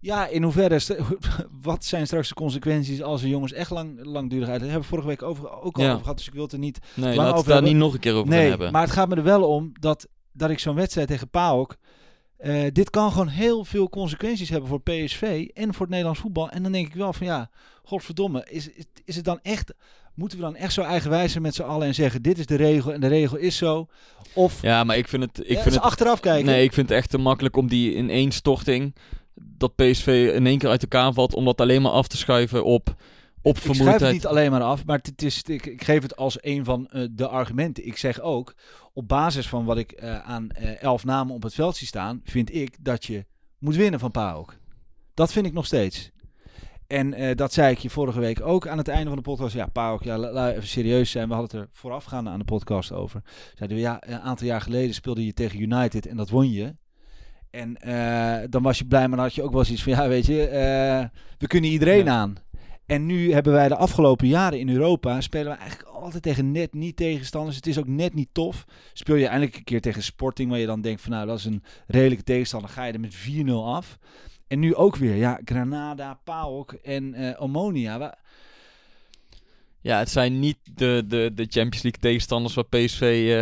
Ja, 0.00 0.26
in 0.26 0.42
hoeverre, 0.42 0.80
wat 1.62 1.84
zijn 1.84 2.06
straks 2.06 2.28
de 2.28 2.34
consequenties 2.34 3.02
als 3.02 3.20
de 3.20 3.28
jongens 3.28 3.52
echt 3.52 3.70
lang, 3.70 3.98
langdurig 4.04 4.48
uit, 4.48 4.60
daar 4.60 4.68
hebben 4.70 4.88
we 4.88 4.94
vorige 4.94 5.08
week 5.08 5.22
over, 5.22 5.60
ook 5.62 5.76
al 5.76 5.82
Ja. 5.82 5.88
over 5.90 6.02
gehad, 6.02 6.16
dus 6.16 6.26
ik 6.26 6.32
wil 6.32 6.42
het 6.42 6.52
er 6.52 6.58
niet 6.58 6.78
Nee, 6.94 7.16
Lang 7.16 7.28
we 7.30 7.34
over 7.34 7.48
daar 7.50 7.62
niet 7.62 7.76
nog 7.76 7.92
een 7.94 8.00
keer 8.00 8.14
over 8.14 8.28
Nee, 8.28 8.48
hebben. 8.48 8.72
maar 8.72 8.82
het 8.82 8.90
gaat 8.90 9.08
me 9.08 9.16
er 9.16 9.22
wel 9.22 9.48
om 9.48 9.72
dat, 9.80 10.08
dat 10.32 10.50
ik 10.50 10.58
zo'n 10.58 10.74
wedstrijd 10.74 11.08
tegen 11.08 11.28
PAOK... 11.30 11.76
eh 12.36 12.62
dit 12.72 12.90
kan 12.90 13.10
gewoon 13.10 13.28
heel 13.28 13.64
veel 13.64 13.88
consequenties 13.88 14.48
hebben 14.48 14.68
voor 14.68 14.80
PSV 14.80 15.48
en 15.54 15.70
voor 15.72 15.80
het 15.80 15.90
Nederlands 15.90 16.20
voetbal. 16.20 16.50
En 16.50 16.62
dan 16.62 16.72
denk 16.72 16.86
ik 16.86 16.94
wel 16.94 17.12
van 17.12 17.26
ja, 17.26 17.50
godverdomme, 17.82 18.46
is, 18.50 18.68
is, 18.70 18.84
is 19.04 19.16
het 19.16 19.24
dan 19.24 19.38
echt... 19.42 19.74
Moeten 20.14 20.38
we 20.38 20.44
dan 20.44 20.56
echt 20.56 20.72
zo 20.72 20.82
eigenwijs 20.82 21.30
zijn 21.30 21.42
met 21.42 21.54
z'n 21.54 21.62
allen 21.62 21.86
en 21.86 21.94
zeggen 21.94 22.22
dit 22.22 22.38
is 22.38 22.46
de 22.46 22.54
regel 22.54 22.92
en 22.92 23.00
de 23.00 23.06
regel 23.06 23.36
is 23.36 23.56
zo? 23.56 23.86
Of 24.34 24.62
Ja, 24.62 24.84
maar 24.84 24.96
ik 24.96 25.08
vind 25.08 25.22
het... 25.22 25.40
Ik 25.40 25.56
ja, 25.56 25.62
vind 25.62 25.74
het 25.74 25.84
achteraf 25.84 26.20
kijken? 26.20 26.46
Nee, 26.46 26.64
ik 26.64 26.72
vind 26.72 26.88
het 26.88 26.98
echt 26.98 27.10
te 27.10 27.18
makkelijk 27.18 27.56
om 27.56 27.68
die 27.68 27.94
in 27.94 28.10
één 28.10 28.30
storting... 28.32 28.94
dat 29.42 29.74
PSV 29.76 30.30
in 30.34 30.46
één 30.46 30.58
keer 30.58 30.68
uit 30.68 30.82
elkaar 30.82 31.12
valt... 31.12 31.34
om 31.34 31.44
dat 31.44 31.60
alleen 31.60 31.82
maar 31.82 31.92
af 31.92 32.08
te 32.08 32.16
schuiven 32.16 32.64
op, 32.64 32.94
op 33.42 33.56
Ik 33.58 33.74
schrijf 33.74 34.00
het 34.00 34.12
niet 34.12 34.26
alleen 34.26 34.50
maar 34.50 34.62
af, 34.62 34.84
maar 34.84 34.98
het 35.02 35.22
is, 35.22 35.42
ik, 35.42 35.66
ik 35.66 35.84
geef 35.84 36.02
het 36.02 36.16
als 36.16 36.38
een 36.40 36.64
van 36.64 36.86
eh, 36.86 37.06
de 37.10 37.28
argumenten. 37.28 37.86
Ik 37.86 37.96
zeg 37.96 38.20
ook, 38.20 38.54
op 38.92 39.08
basis 39.08 39.48
van 39.48 39.64
wat 39.64 39.76
ik 39.76 39.92
eh, 39.92 40.18
aan 40.18 40.50
eh, 40.50 40.82
elf 40.82 41.04
namen 41.04 41.34
op 41.34 41.42
het 41.42 41.54
veld 41.54 41.76
zie 41.76 41.86
staan, 41.86 42.20
vind 42.24 42.54
ik 42.54 42.76
dat 42.80 43.04
je 43.04 43.24
moet 43.58 43.76
winnen 43.76 44.00
van 44.00 44.10
PAOK. 44.10 44.58
Dat 45.14 45.32
vind 45.32 45.46
ik 45.46 45.52
nog 45.52 45.66
steeds. 45.66 46.10
En 46.86 47.36
dat 47.36 47.52
zei 47.52 47.72
ik 47.72 47.78
je 47.78 47.90
vorige 47.90 48.20
week 48.20 48.40
ook 48.40 48.66
aan 48.66 48.78
het 48.78 48.88
einde 48.88 49.06
van 49.06 49.16
de 49.16 49.22
podcast. 49.22 49.54
Ja, 49.54 49.66
PAOK, 49.66 50.02
ja, 50.02 50.18
la- 50.18 50.32
la- 50.32 50.50
even 50.52 50.68
serieus 50.68 51.10
zijn. 51.10 51.28
We 51.28 51.34
hadden 51.34 51.60
het 51.60 51.68
er 51.68 51.74
voorafgaande 51.76 52.30
aan 52.30 52.38
de 52.38 52.44
podcast 52.44 52.92
over. 52.92 53.22
Zeiden 53.54 53.76
we, 53.76 53.82
ja, 53.82 54.02
een 54.06 54.20
aantal 54.20 54.46
jaar 54.46 54.60
geleden 54.60 54.94
speelde 54.94 55.26
je 55.26 55.32
tegen 55.32 55.60
United 55.60 56.06
en 56.06 56.16
dat 56.16 56.30
won 56.30 56.50
je. 56.50 56.76
En 57.50 57.76
eh, 57.76 58.48
dan 58.50 58.62
was 58.62 58.78
je 58.78 58.84
blij, 58.86 59.08
maar 59.08 59.16
dan 59.16 59.26
had 59.26 59.34
je 59.34 59.42
ook 59.42 59.52
wel 59.52 59.64
zoiets 59.64 59.82
van, 59.82 59.92
ja, 59.92 60.08
weet 60.08 60.26
je, 60.26 60.46
eh, 60.46 61.04
we 61.38 61.46
kunnen 61.46 61.70
iedereen 61.70 62.04
Ja. 62.04 62.12
aan. 62.12 62.36
En 62.86 63.06
nu 63.06 63.32
hebben 63.32 63.52
wij 63.52 63.68
de 63.68 63.76
afgelopen 63.76 64.26
jaren 64.28 64.58
in 64.58 64.68
Europa, 64.68 65.20
spelen 65.20 65.52
we 65.52 65.58
eigenlijk 65.58 65.88
altijd 65.88 66.22
tegen 66.22 66.52
net 66.52 66.74
niet 66.74 66.96
tegenstanders. 66.96 67.56
Het 67.56 67.66
is 67.66 67.78
ook 67.78 67.86
net 67.86 68.14
niet 68.14 68.28
tof. 68.32 68.64
Speel 68.92 69.14
je 69.14 69.26
eindelijk 69.26 69.56
een 69.56 69.64
keer 69.64 69.80
tegen 69.80 70.02
Sporting, 70.02 70.50
waar 70.50 70.58
je 70.58 70.66
dan 70.66 70.80
denkt 70.80 71.00
van, 71.00 71.10
nou, 71.10 71.26
dat 71.26 71.38
is 71.38 71.44
een 71.44 71.62
redelijke 71.86 72.24
tegenstander. 72.24 72.70
Ga 72.70 72.84
je 72.84 72.92
er 72.92 73.00
met 73.00 73.14
4-0 73.14 73.66
af. 73.74 73.98
En 74.46 74.58
nu 74.58 74.74
ook 74.74 74.96
weer, 74.96 75.14
ja, 75.14 75.40
Granada, 75.44 76.20
PAOK 76.24 76.72
en 76.72 77.14
eh 77.14 77.42
Omonia. 77.42 78.18
Ja, 79.80 79.98
het 79.98 80.10
zijn 80.10 80.38
niet 80.38 80.58
de, 80.74 81.04
de, 81.08 81.30
de 81.34 81.46
Champions 81.48 81.82
League 81.82 82.00
tegenstanders... 82.00 82.54
waar 82.54 82.64
PSV 82.68 83.34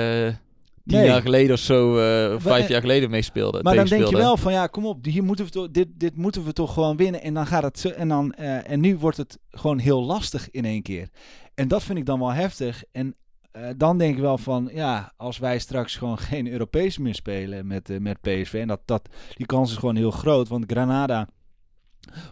tien 0.89 0.99
Nee. 0.99 1.09
jaar 1.09 1.23
geleden 1.23 1.55
of 1.55 1.61
zo... 1.61 1.93
Maar- 1.95 2.41
vijf 2.41 2.69
jaar 2.69 2.81
geleden 2.81 3.11
mee 3.11 3.23
speelde. 3.23 3.63
Maar 3.63 3.75
dan 3.75 3.85
denk 3.87 4.07
je 4.07 4.17
wel 4.17 4.37
van 4.37 4.53
ja, 4.53 4.67
kom 4.67 4.87
op, 4.87 5.05
hier 5.05 5.25
moeten 5.25 5.45
we 5.45 5.51
toch, 5.51 5.71
dit, 5.71 5.89
dit 5.95 6.17
moeten 6.17 6.45
we 6.45 6.53
toch 6.53 6.73
gewoon 6.73 6.97
winnen. 6.97 7.23
En 7.23 7.35
dan 7.35 7.47
gaat 7.47 7.63
het 7.63 7.79
zo, 7.79 7.89
en 7.89 8.09
dan 8.09 8.33
eh, 8.33 8.71
en 8.71 8.81
nu 8.81 8.97
wordt 8.97 9.17
het 9.17 9.39
gewoon 9.51 9.79
heel 9.79 10.03
lastig 10.05 10.51
in 10.51 10.65
één 10.65 10.83
keer. 10.83 11.09
En 11.55 11.69
dat 11.69 11.83
vind 11.83 11.99
ik 11.99 12.07
dan 12.07 12.19
wel 12.19 12.33
heftig. 12.33 12.85
En 12.93 13.17
eh, 13.51 13.69
dan 13.77 13.99
denk 13.99 14.15
ik 14.15 14.21
wel 14.21 14.39
van 14.39 14.71
ja, 14.73 15.13
als 15.17 15.39
wij 15.39 15.59
straks 15.59 15.97
gewoon 15.97 16.19
geen 16.29 16.49
Europees 16.49 16.99
meer 16.99 17.15
spelen 17.15 17.67
met, 17.67 18.01
met 18.01 18.21
PSV. 18.21 18.55
En 18.61 18.69
dat, 18.69 18.81
dat, 18.85 19.09
die 19.35 19.47
kans 19.47 19.71
is 19.71 19.77
gewoon 19.77 19.97
heel 19.97 20.11
groot. 20.11 20.49
Want 20.49 20.65
Granada 20.67 21.29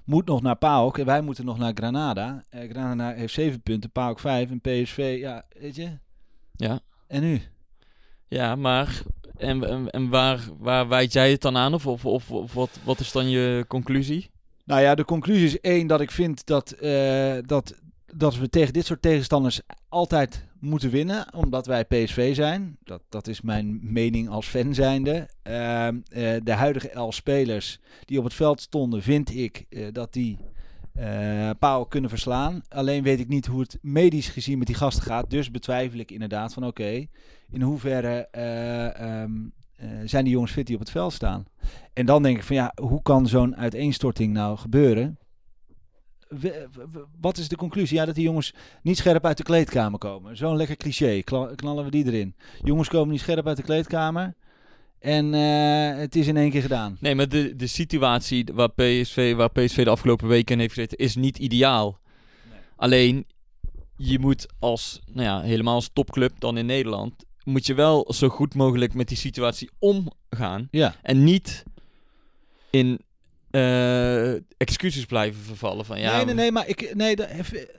moet 0.04 0.26
nog 0.26 0.42
naar 0.42 0.56
PAOK 0.56 0.98
en 0.98 1.06
wij 1.06 1.20
moeten 1.20 1.44
nog 1.44 1.58
naar 1.58 1.72
Granada. 1.74 2.44
Granada 2.50 3.12
heeft 3.12 3.34
zeven 3.34 3.62
punten, 3.62 3.90
PAOK 3.90 4.20
vijf 4.20 4.50
en 4.50 4.60
PSV, 4.60 5.16
ja, 5.20 5.44
weet 5.58 5.76
je. 5.76 5.98
Ja. 6.52 6.80
En 7.06 7.20
nu? 7.20 7.40
Ja, 8.28 8.56
maar... 8.56 9.02
En, 9.36 9.68
en, 9.68 9.90
en 9.90 10.08
waar, 10.08 10.40
waar 10.58 10.88
wijd 10.88 11.12
jij 11.12 11.30
het 11.30 11.40
dan 11.40 11.56
aan? 11.56 11.74
Of, 11.74 11.86
of, 11.86 12.04
of, 12.04 12.52
wat, 12.52 12.70
wat 12.84 13.00
is 13.00 13.12
dan 13.12 13.28
je 13.28 13.64
conclusie? 13.68 14.30
Nou 14.64 14.80
ja, 14.80 14.94
de 14.94 15.04
conclusie 15.04 15.46
is 15.46 15.60
één 15.60 15.86
dat 15.86 16.00
ik 16.00 16.10
vind 16.10 16.46
dat, 16.46 16.70
eh, 16.70 17.36
dat, 17.46 17.74
dat 18.06 18.36
we 18.36 18.48
tegen 18.48 18.72
dit 18.72 18.86
soort 18.86 19.02
tegenstanders 19.02 19.60
altijd 19.88 20.44
moeten 20.60 20.90
winnen, 20.90 21.34
omdat 21.34 21.66
wij 21.66 21.84
PSV 21.84 22.34
zijn. 22.34 22.76
Dat, 22.84 23.02
dat 23.08 23.26
is 23.26 23.40
mijn 23.40 23.92
mening 23.92 24.28
als 24.28 24.46
fan 24.46 24.74
zijnde. 24.74 25.28
Ehm, 25.42 25.98
eh, 26.08 26.36
de 26.42 26.52
huidige 26.52 26.90
elf 26.90 27.14
spelers 27.14 27.78
die 28.04 28.18
op 28.18 28.24
het 28.24 28.34
veld 28.34 28.60
stonden, 28.60 29.02
vind 29.02 29.34
ik 29.34 29.66
eh, 29.68 29.86
dat 29.92 30.12
die 30.12 30.38
Pauw 31.58 31.84
kunnen 31.84 32.10
verslaan. 32.10 32.62
Alleen 32.68 33.02
weet 33.02 33.20
ik 33.20 33.28
niet 33.28 33.46
hoe 33.46 33.60
het 33.60 33.78
medisch 33.82 34.28
gezien 34.28 34.58
met 34.58 34.66
die 34.66 34.76
gasten 34.76 35.04
gaat. 35.04 35.30
Dus 35.30 35.50
betwijfel 35.50 35.98
ik 35.98 36.10
inderdaad 36.10 36.52
van 36.52 36.66
oké, 36.66 37.06
in 37.50 37.62
hoeverre 37.62 38.28
eh, 38.30 39.00
ehm, 39.00 39.32
eh, 39.76 39.88
zijn 40.04 40.24
die 40.24 40.32
jongens 40.32 40.52
fit 40.52 40.66
die 40.66 40.74
op 40.74 40.80
het 40.80 40.90
veld 40.90 41.12
staan. 41.12 41.44
En 41.92 42.06
dan 42.06 42.22
denk 42.22 42.36
ik 42.36 42.42
van 42.42 42.56
ja, 42.56 42.72
hoe 42.80 43.02
kan 43.02 43.26
zo'n 43.26 43.56
uiteenstorting 43.56 44.32
nou 44.32 44.56
gebeuren? 44.56 45.18
wat 47.20 47.38
is 47.38 47.48
de 47.48 47.56
conclusie? 47.56 47.96
Ja, 47.96 48.04
dat 48.04 48.14
die 48.14 48.24
jongens 48.24 48.54
niet 48.82 48.96
scherp 48.96 49.24
uit 49.24 49.36
de 49.36 49.42
kleedkamer 49.42 49.98
komen. 49.98 50.36
Zo'n 50.36 50.56
lekker 50.56 50.76
cliché. 50.76 51.22
Knallen 51.54 51.84
we 51.84 51.90
die 51.90 52.06
erin. 52.06 52.34
Jongens 52.62 52.88
komen 52.88 53.10
niet 53.10 53.20
scherp 53.20 53.46
uit 53.46 53.56
de 53.56 53.62
kleedkamer. 53.62 54.34
En 55.06 55.34
eh, 55.34 55.98
het 55.98 56.16
is 56.16 56.26
in 56.26 56.36
één 56.36 56.50
keer 56.50 56.62
gedaan. 56.62 56.96
Nee, 57.00 57.14
maar 57.14 57.28
de, 57.28 57.56
de 57.56 57.66
situatie 57.66 58.44
waar 58.52 58.70
PSV, 58.70 59.34
waar 59.34 59.50
PSV 59.50 59.84
de 59.84 59.90
afgelopen 59.90 60.28
weken 60.28 60.54
in 60.54 60.60
heeft 60.60 60.74
gezeten, 60.74 60.98
is 60.98 61.16
niet 61.16 61.38
ideaal. 61.38 62.00
Alleen, 62.76 63.26
je 63.96 64.18
moet 64.18 64.46
als, 64.58 65.00
nou 65.12 65.26
ja, 65.26 65.40
helemaal 65.40 65.74
als 65.74 65.90
topclub 65.92 66.32
dan 66.38 66.56
in 66.56 66.66
Nederland, 66.66 67.24
moet 67.44 67.66
je 67.66 67.74
wel 67.74 68.12
zo 68.12 68.28
goed 68.28 68.54
mogelijk 68.54 68.94
met 68.94 69.08
die 69.08 69.16
situatie 69.16 69.70
omgaan. 69.78 70.68
Ja. 70.70 70.94
En 71.02 71.24
niet 71.24 71.64
in 72.70 73.00
eh, 73.56 74.32
excuses 74.56 75.04
blijven 75.04 75.42
vervallen 75.42 75.84
van 75.84 76.00
ja... 76.00 76.16
nee, 76.16 76.24
nee, 76.24 76.34
nee, 76.34 76.52
maar 76.52 76.68
ik, 76.68 76.94
nee, 76.94 77.16
dat, 77.16 77.28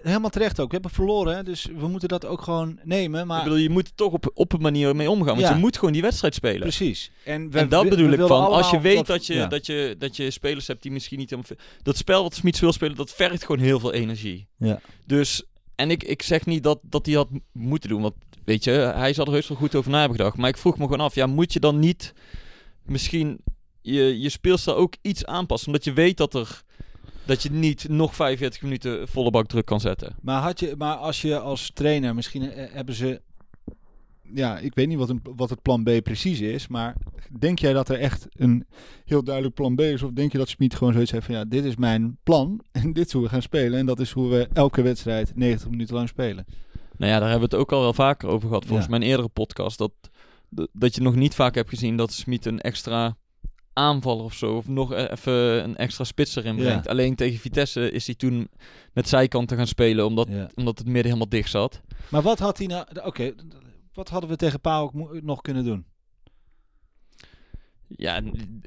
helemaal 0.02 0.30
terecht 0.30 0.60
ook. 0.60 0.68
We 0.68 0.74
hebben 0.74 0.92
verloren, 0.92 1.36
hè, 1.36 1.44
dus 1.44 1.66
we 1.78 1.88
moeten 1.88 2.08
dat 2.08 2.26
ook 2.26 2.42
gewoon 2.42 2.80
nemen. 2.84 3.28
Maar 3.28 3.38
Ik 3.38 3.44
bedoel, 3.44 3.60
je 3.60 3.70
moet 3.70 3.88
er 3.88 3.96
toch 3.96 4.12
op, 4.12 4.32
op 4.34 4.54
een 4.54 4.62
manier 4.62 4.96
mee 4.96 5.10
omgaan, 5.10 5.36
want 5.36 5.48
Ja. 5.48 5.54
je 5.54 5.60
moet 5.60 5.78
gewoon 5.78 5.94
die 5.94 6.02
wedstrijd 6.02 6.34
spelen. 6.36 6.60
precies. 6.62 7.12
En, 7.24 7.52
we- 7.52 7.60
en 7.60 7.70
dat 7.70 7.84
we- 7.84 7.90
bedoel 7.90 8.10
we 8.10 8.18
ik 8.18 8.28
van, 8.28 8.46
als 8.48 8.70
je 8.70 8.80
weet 8.80 9.06
dat 9.06 9.26
je, 9.26 9.34
ja. 9.34 9.48
dat, 9.48 9.66
je, 9.66 9.96
dat 9.98 10.16
je 10.16 10.32
spelers 10.32 10.68
hebt 10.68 10.82
die 10.82 10.92
misschien 10.92 11.18
niet 11.18 11.30
helemaal... 11.30 11.52
Dat 11.84 11.98
spel 11.98 12.24
wat 12.24 12.36
Smits 12.36 12.60
wil 12.60 12.74
spelen, 12.74 12.96
dat 12.96 13.14
vergt 13.14 13.46
gewoon 13.46 13.62
heel 13.62 13.80
veel 13.80 13.94
energie. 13.94 14.48
Ja. 14.58 14.80
Dus, 15.06 15.44
en 15.76 15.92
ik, 15.92 16.04
ik 16.04 16.22
zeg 16.22 16.46
niet 16.46 16.64
dat, 16.64 16.80
dat 16.82 17.06
hij 17.06 17.16
had 17.16 17.28
moeten 17.52 17.90
doen, 17.90 18.02
want 18.02 18.14
weet 18.46 18.64
je, 18.64 18.72
hij 18.72 19.14
zal 19.14 19.26
er 19.26 19.32
heus 19.32 19.48
wel 19.48 19.58
goed 19.58 19.76
over 19.76 19.92
na 19.92 20.00
hebben 20.00 20.18
gedacht. 20.18 20.38
Maar 20.38 20.50
ik 20.50 20.58
vroeg 20.58 20.78
me 20.78 20.84
gewoon 20.84 21.00
af, 21.00 21.16
ja, 21.16 21.26
moet 21.26 21.54
je 21.54 21.60
dan 21.60 21.80
niet 21.80 22.14
misschien 22.86 23.40
je, 23.94 24.20
je 24.22 24.30
speelstijl 24.30 24.78
ook 24.78 24.94
iets 25.02 25.26
aanpassen? 25.26 25.68
Omdat 25.68 25.84
je 25.84 25.94
weet 25.94 26.18
dat 26.18 26.34
er... 26.34 26.62
Dat 27.26 27.44
je 27.44 27.52
niet 27.52 27.90
nog 27.90 28.16
45 28.16 28.62
minuten 28.62 29.08
volle 29.08 29.32
bak 29.32 29.48
druk 29.48 29.66
kan 29.66 29.80
zetten. 29.80 30.16
Maar, 30.22 30.42
had 30.42 30.60
je, 30.60 30.74
maar 30.78 30.96
als 30.96 31.22
je 31.22 31.40
als 31.40 31.72
trainer, 31.74 32.16
misschien 32.16 32.52
eh, 32.52 32.74
hebben 32.74 32.96
ze. 32.96 33.22
Ja, 34.34 34.58
ik 34.58 34.76
weet 34.76 34.88
niet 34.88 34.98
wat, 34.98 35.10
een, 35.10 35.22
wat 35.36 35.50
het 35.50 35.62
plan 35.62 35.84
B 35.84 35.90
precies 36.04 36.40
is. 36.40 36.68
Maar 36.68 36.96
denk 37.40 37.60
jij 37.60 37.74
dat 37.74 37.90
er 37.90 38.00
echt 38.00 38.28
een 38.32 38.66
heel 39.06 39.24
duidelijk 39.24 39.56
plan 39.56 39.76
B 39.76 39.82
is? 39.82 40.04
Of 40.04 40.12
denk 40.12 40.32
je 40.32 40.38
dat 40.38 40.50
Smit 40.50 40.76
gewoon 40.76 40.94
zoiets 40.94 41.12
heeft 41.12 41.26
van 41.26 41.36
ja, 41.36 41.46
dit 41.46 41.66
is 41.66 41.76
mijn 41.76 42.18
plan. 42.24 42.62
En 42.72 42.94
dit 42.94 43.06
is 43.06 43.12
hoe 43.14 43.24
we 43.24 43.30
gaan 43.30 43.42
spelen. 43.42 43.80
En 43.80 43.86
dat 43.86 44.00
is 44.00 44.12
hoe 44.12 44.30
we 44.30 44.48
elke 44.54 44.82
wedstrijd 44.82 45.32
90 45.36 45.70
minuten 45.70 45.96
lang 45.96 46.08
spelen. 46.08 46.46
Nou 46.98 47.12
ja, 47.12 47.20
daar 47.20 47.30
hebben 47.30 47.50
we 47.50 47.56
het 47.56 47.64
ook 47.66 47.72
al 47.72 47.82
wel 47.82 47.94
vaker 47.94 48.30
over 48.30 48.48
gehad. 48.48 48.66
Volgens 48.66 48.88
Ja. 48.88 48.98
mijn 48.98 49.10
eerdere 49.10 49.30
podcast. 49.30 49.78
Dat- 49.78 50.70
dat 50.74 50.96
je 50.96 51.02
nog 51.02 51.16
niet 51.16 51.36
vaak 51.36 51.56
hebt 51.56 51.70
gezien 51.70 51.98
dat 51.98 52.12
Smit 52.14 52.46
een 52.46 52.62
extra 52.62 53.18
aanvaller 53.78 54.24
of 54.24 54.34
zo. 54.34 54.56
Of 54.56 54.68
nog 54.68 54.92
e- 54.94 55.06
even 55.12 55.64
een 55.64 55.76
extra 55.76 56.04
spits 56.04 56.36
erin 56.36 56.56
Ja. 56.58 56.62
brengt. 56.64 56.88
Alleen 56.88 57.16
tegen 57.16 57.40
Vitesse 57.40 57.92
is 57.92 58.06
hij 58.06 58.16
toen 58.16 58.50
met 58.94 59.08
zijkanten 59.10 59.58
gaan 59.58 59.68
spelen. 59.68 60.06
Omdat, 60.06 60.28
Ja. 60.30 60.50
omdat 60.56 60.78
het 60.78 60.88
midden 60.88 61.04
helemaal 61.06 61.30
dicht 61.30 61.50
zat. 61.50 61.82
Maar 62.10 62.22
wat 62.22 62.40
had 62.40 62.58
hij 62.58 62.68
nou. 62.68 62.86
Oké, 63.04 63.34
wat 63.94 64.10
hadden 64.10 64.30
we 64.30 64.36
tegen 64.36 64.60
Pauk 64.62 64.94
mo- 64.94 65.20
nog 65.22 65.42
kunnen 65.42 65.64
doen? 65.64 65.86
Ja, 67.88 68.22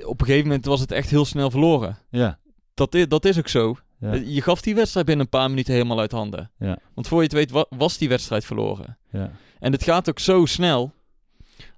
op 0.05 0.21
een 0.21 0.27
gegeven 0.27 0.47
moment 0.47 0.65
was 0.65 0.81
het 0.81 0.93
echt 0.93 1.11
heel 1.11 1.25
snel 1.25 1.51
verloren. 1.51 1.99
Ja. 2.11 2.39
Dat 2.75 2.95
is, 2.95 3.09
dat 3.09 3.25
is 3.25 3.39
ook 3.39 3.49
zo. 3.49 3.77
Ja. 4.01 4.13
Eh, 4.13 4.35
Je 4.35 4.43
gaf 4.43 4.61
die 4.61 4.75
wedstrijd 4.75 5.07
binnen 5.07 5.25
een 5.25 5.31
paar 5.39 5.49
minuten 5.49 5.73
helemaal 5.73 5.99
uit 6.01 6.13
handen. 6.13 6.51
Ja. 6.59 6.79
Want 6.95 7.09
voor 7.09 7.19
je 7.19 7.25
het 7.25 7.33
weet 7.33 7.51
wa- 7.51 7.67
was 7.69 7.99
die 7.99 8.09
wedstrijd 8.09 8.45
verloren. 8.45 8.99
ja. 9.13 9.31
En 9.59 9.73
het 9.73 9.83
gaat 9.83 10.09
ook 10.09 10.19
zo 10.19 10.45
snel. 10.47 10.93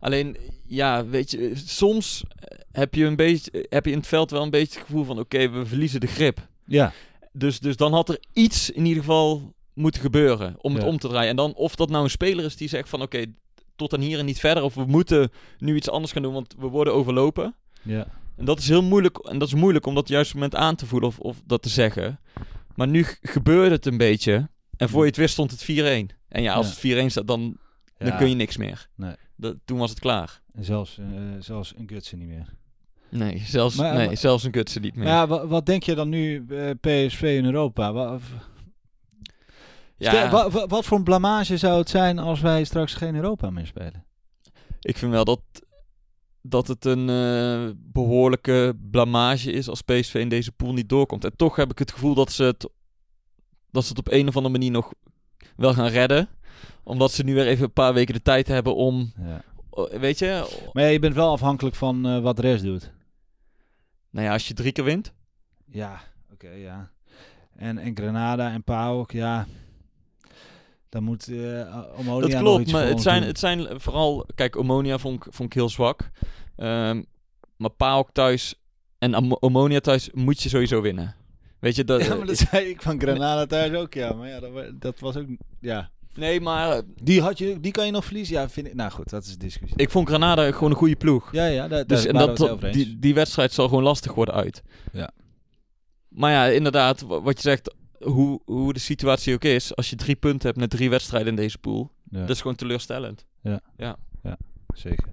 Alleen, 0.00 0.36
ja, 0.66 1.06
weet 1.06 1.30
je, 1.30 1.52
soms 1.54 2.24
heb 2.72 2.94
je, 2.94 3.04
een 3.04 3.16
beetje, 3.16 3.66
heb 3.68 3.84
je 3.84 3.90
in 3.90 3.98
het 3.98 4.06
veld 4.06 4.30
wel 4.30 4.42
een 4.42 4.50
beetje 4.50 4.78
het 4.78 4.86
gevoel 4.86 5.04
van... 5.04 5.18
oké, 5.18 5.50
we 5.50 5.66
verliezen 5.66 6.00
de 6.00 6.06
grip. 6.06 6.48
Ja. 6.66 6.92
Dus, 7.32 7.60
dus 7.60 7.76
dan 7.76 7.92
had 7.92 8.08
er 8.08 8.18
iets 8.32 8.70
in 8.70 8.84
ieder 8.84 9.02
geval 9.02 9.54
moeten 9.74 10.00
gebeuren 10.00 10.54
om 10.58 10.72
het 10.74 10.82
Ja. 10.82 10.88
om 10.88 10.98
te 10.98 11.08
draaien. 11.08 11.30
En 11.30 11.36
dan 11.36 11.54
of 11.54 11.74
dat 11.74 11.90
nou 11.90 12.04
een 12.04 12.10
speler 12.10 12.44
is 12.44 12.56
die 12.56 12.68
zegt 12.68 12.88
van... 12.88 13.02
oké, 13.02 13.24
tot 13.76 13.90
dan 13.90 14.00
hier 14.00 14.18
en 14.18 14.24
niet 14.24 14.40
verder. 14.40 14.62
Of 14.62 14.74
we 14.74 14.84
moeten 14.84 15.30
nu 15.58 15.76
iets 15.76 15.90
anders 15.90 16.12
gaan 16.12 16.22
doen, 16.22 16.32
want 16.32 16.54
we 16.58 16.66
worden 16.66 16.94
overlopen. 16.94 17.54
Ja. 17.82 18.06
En 18.36 18.44
dat 18.44 18.58
is 18.58 18.68
heel 18.68 18.82
moeilijk. 18.82 19.18
En 19.18 19.38
dat 19.38 19.48
is 19.48 19.54
moeilijk 19.54 19.86
om 19.86 19.94
dat 19.94 20.08
juist 20.08 20.34
moment 20.34 20.54
aan 20.54 20.76
te 20.76 20.86
voelen 20.86 21.08
of, 21.08 21.18
of 21.18 21.42
dat 21.46 21.62
te 21.62 21.68
zeggen. 21.68 22.20
Maar 22.74 22.88
nu 22.88 23.04
gebeurde 23.22 23.74
het 23.74 23.86
een 23.86 23.96
beetje. 23.96 24.48
En 24.76 24.88
voor 24.88 25.00
je 25.00 25.06
het 25.08 25.16
wist 25.16 25.32
stond 25.32 25.50
het 25.50 25.62
4-1. 25.62 26.16
En 26.28 26.42
ja, 26.42 26.54
als 26.54 26.66
Ja. 26.82 26.88
het 26.94 27.04
4-1 27.04 27.10
staat, 27.10 27.26
dan, 27.26 27.56
dan 27.98 28.08
Ja. 28.08 28.16
kun 28.16 28.28
je 28.28 28.34
niks 28.34 28.56
meer. 28.56 28.88
Nee. 28.96 29.14
Dat, 29.42 29.56
toen 29.64 29.78
was 29.78 29.90
het 29.90 29.98
klaar. 30.00 30.40
En 30.54 30.64
zelfs, 30.64 30.98
eh, 30.98 31.06
zelfs 31.38 31.74
een 31.76 31.88
Gutsen 31.88 32.18
niet 32.18 32.28
meer. 32.28 32.48
Nee, 33.08 33.38
zelfs, 33.46 33.76
Maar- 33.76 33.94
nee, 33.94 34.06
maar- 34.06 34.16
zelfs 34.16 34.44
een 34.44 34.52
Gutsen 34.52 34.82
niet 34.82 34.94
meer. 34.94 35.04
Maar 35.04 35.12
ja, 35.14 35.26
wa- 35.26 35.46
wat, 35.46 35.66
denk 35.66 35.82
je 35.82 35.94
dan 35.94 36.08
nu 36.08 36.44
eh, 36.48 36.70
PSV 36.80 37.22
in 37.38 37.44
Europa? 37.44 37.92
Wa- 37.92 38.18
Ja, 39.96 40.26
Stel, 40.26 40.66
wat 40.68 40.84
voor 40.84 40.98
een 40.98 41.04
blamage 41.04 41.56
zou 41.56 41.78
het 41.78 41.90
zijn 41.90 42.18
als 42.18 42.40
wij 42.40 42.64
straks 42.64 42.94
geen 42.94 43.14
Europa 43.14 43.50
meer 43.50 43.66
spelen? 43.66 44.04
ik 44.80 44.96
vind 44.98 45.12
wel 45.12 45.24
dat, 45.24 45.40
dat 46.40 46.68
het 46.68 46.84
een 46.84 47.08
eh, 47.08 47.70
behoorlijke 47.76 48.76
blamage 48.90 49.52
is 49.52 49.68
als 49.68 49.82
PSV 49.82 50.14
in 50.14 50.28
deze 50.28 50.52
pool 50.52 50.72
niet 50.72 50.88
doorkomt. 50.88 51.24
En 51.24 51.36
toch 51.36 51.56
heb 51.56 51.70
ik 51.70 51.78
het 51.78 51.92
gevoel 51.92 52.14
dat 52.14 52.32
ze 52.32 52.42
het, 52.44 52.68
dat 53.70 53.82
ze 53.82 53.88
het 53.88 53.98
op 53.98 54.12
een 54.12 54.28
of 54.28 54.36
andere 54.36 54.52
manier 54.54 54.70
nog 54.70 54.92
wel 55.56 55.74
gaan 55.74 55.86
redden. 55.88 56.28
Omdat 56.82 57.12
ze 57.12 57.22
nu 57.24 57.34
weer 57.34 57.46
even 57.46 57.64
een 57.64 57.72
paar 57.72 57.94
weken 57.94 58.14
de 58.14 58.22
tijd 58.22 58.48
hebben 58.48 58.74
om, 58.74 59.12
Ja. 59.18 59.42
oh, 59.70 59.92
weet 59.92 60.18
je... 60.18 60.60
Maar 60.72 60.82
ja, 60.82 60.88
je 60.88 60.98
bent 60.98 61.14
wel 61.14 61.30
afhankelijk 61.30 61.76
van 61.76 62.06
eh, 62.06 62.20
wat 62.20 62.36
de 62.36 62.42
rest 62.42 62.64
doet. 62.64 62.92
Nou 64.10 64.26
ja, 64.26 64.32
als 64.32 64.48
je 64.48 64.54
drie 64.54 64.72
keer 64.72 64.84
wint. 64.84 65.12
Ja, 65.66 66.00
oké, 66.32 66.50
ja. 66.50 66.90
En, 67.56 67.78
en 67.78 67.96
Granada 67.96 68.52
en 68.52 68.62
PAOK, 68.64 69.10
ja. 69.10 69.46
Dan 70.88 71.02
moet 71.02 71.28
eh 71.28 71.84
Omonia 71.98 72.28
Dat 72.28 72.40
klopt, 72.40 72.72
maar 72.72 72.86
het 72.86 73.02
zijn, 73.02 73.18
doen. 73.18 73.28
het 73.28 73.38
zijn 73.38 73.80
vooral... 73.80 74.26
Kijk, 74.34 74.56
Omonia 74.56 74.98
vond 74.98 75.26
ik, 75.26 75.32
vond 75.32 75.48
ik 75.48 75.54
heel 75.54 75.68
zwak. 75.68 76.10
Ehm, 76.56 77.02
maar 77.56 77.70
PAOK 77.70 78.10
thuis 78.12 78.54
en 78.98 79.42
Omonia 79.42 79.80
thuis 79.80 80.10
moet 80.12 80.42
je 80.42 80.48
sowieso 80.48 80.80
winnen. 80.80 81.14
Weet 81.58 81.76
je, 81.76 81.84
dat... 81.84 82.04
Ja, 82.04 82.14
maar 82.14 82.26
dat 82.26 82.36
zei 82.36 82.68
ik 82.68 82.82
van 82.82 83.00
Granada 83.00 83.46
thuis 83.46 83.72
ook, 83.72 83.94
ja. 83.94 84.12
Maar 84.12 84.28
ja, 84.28 84.40
dat, 84.40 84.80
dat 84.80 84.98
was 85.00 85.16
ook... 85.16 85.26
Ja. 85.60 85.90
Nee, 86.14 86.40
maar 86.40 86.70
eh, 86.70 86.82
Die, 87.02 87.20
had 87.22 87.38
je, 87.38 87.60
die 87.60 87.72
kan 87.72 87.86
je 87.86 87.92
nog 87.92 88.04
verliezen? 88.04 88.34
Ja, 88.34 88.48
vind 88.48 88.66
ik... 88.66 88.74
Nou 88.74 88.90
goed, 88.90 89.10
dat 89.10 89.24
is 89.24 89.32
een 89.32 89.38
discussie. 89.38 89.78
ik 89.78 89.90
vond 89.90 90.08
Granada 90.08 90.52
gewoon 90.52 90.70
een 90.70 90.76
goede 90.76 90.96
ploeg. 90.96 91.32
ja, 91.32 91.46
ja, 91.46 91.68
daar, 91.68 91.86
Dus 91.86 92.02
daar 92.04 92.14
en 92.28 92.34
dat, 92.36 92.72
die, 92.72 92.98
die 92.98 93.14
wedstrijd 93.14 93.52
zal 93.52 93.68
gewoon 93.68 93.82
lastig 93.82 94.14
worden 94.14 94.34
uit. 94.34 94.62
Ja. 94.92 95.10
Maar 96.08 96.30
ja, 96.32 96.46
inderdaad, 96.46 97.00
wa- 97.00 97.20
wat 97.20 97.36
je 97.36 97.42
zegt, 97.42 97.74
hoe, 97.98 98.40
hoe 98.44 98.72
de 98.72 98.78
situatie 98.78 99.34
ook 99.34 99.44
is, 99.44 99.76
als 99.76 99.90
je 99.90 99.96
drie 99.96 100.16
punten 100.16 100.46
hebt 100.48 100.60
met 100.60 100.70
drie 100.70 100.90
wedstrijden 100.90 101.28
in 101.28 101.36
deze 101.36 101.58
pool, 101.58 101.90
Ja. 102.10 102.20
dat 102.20 102.30
is 102.30 102.40
gewoon 102.40 102.56
teleurstellend. 102.56 103.26
Zeker. 104.74 105.08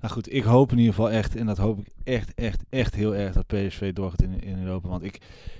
Nou 0.00 0.12
goed, 0.12 0.32
ik 0.32 0.42
hoop 0.42 0.72
in 0.72 0.78
ieder 0.78 0.94
geval 0.94 1.10
echt, 1.10 1.36
en 1.36 1.46
dat 1.46 1.58
hoop 1.58 1.78
ik 1.78 1.86
echt, 2.04 2.34
echt, 2.34 2.62
echt 2.68 2.94
heel 2.94 3.14
erg, 3.14 3.32
dat 3.34 3.46
PSV 3.46 3.92
doorgaat 3.92 4.22
in, 4.22 4.42
in 4.42 4.58
Europa. 4.62 4.88
Want 4.88 5.02
ik, 5.04 5.18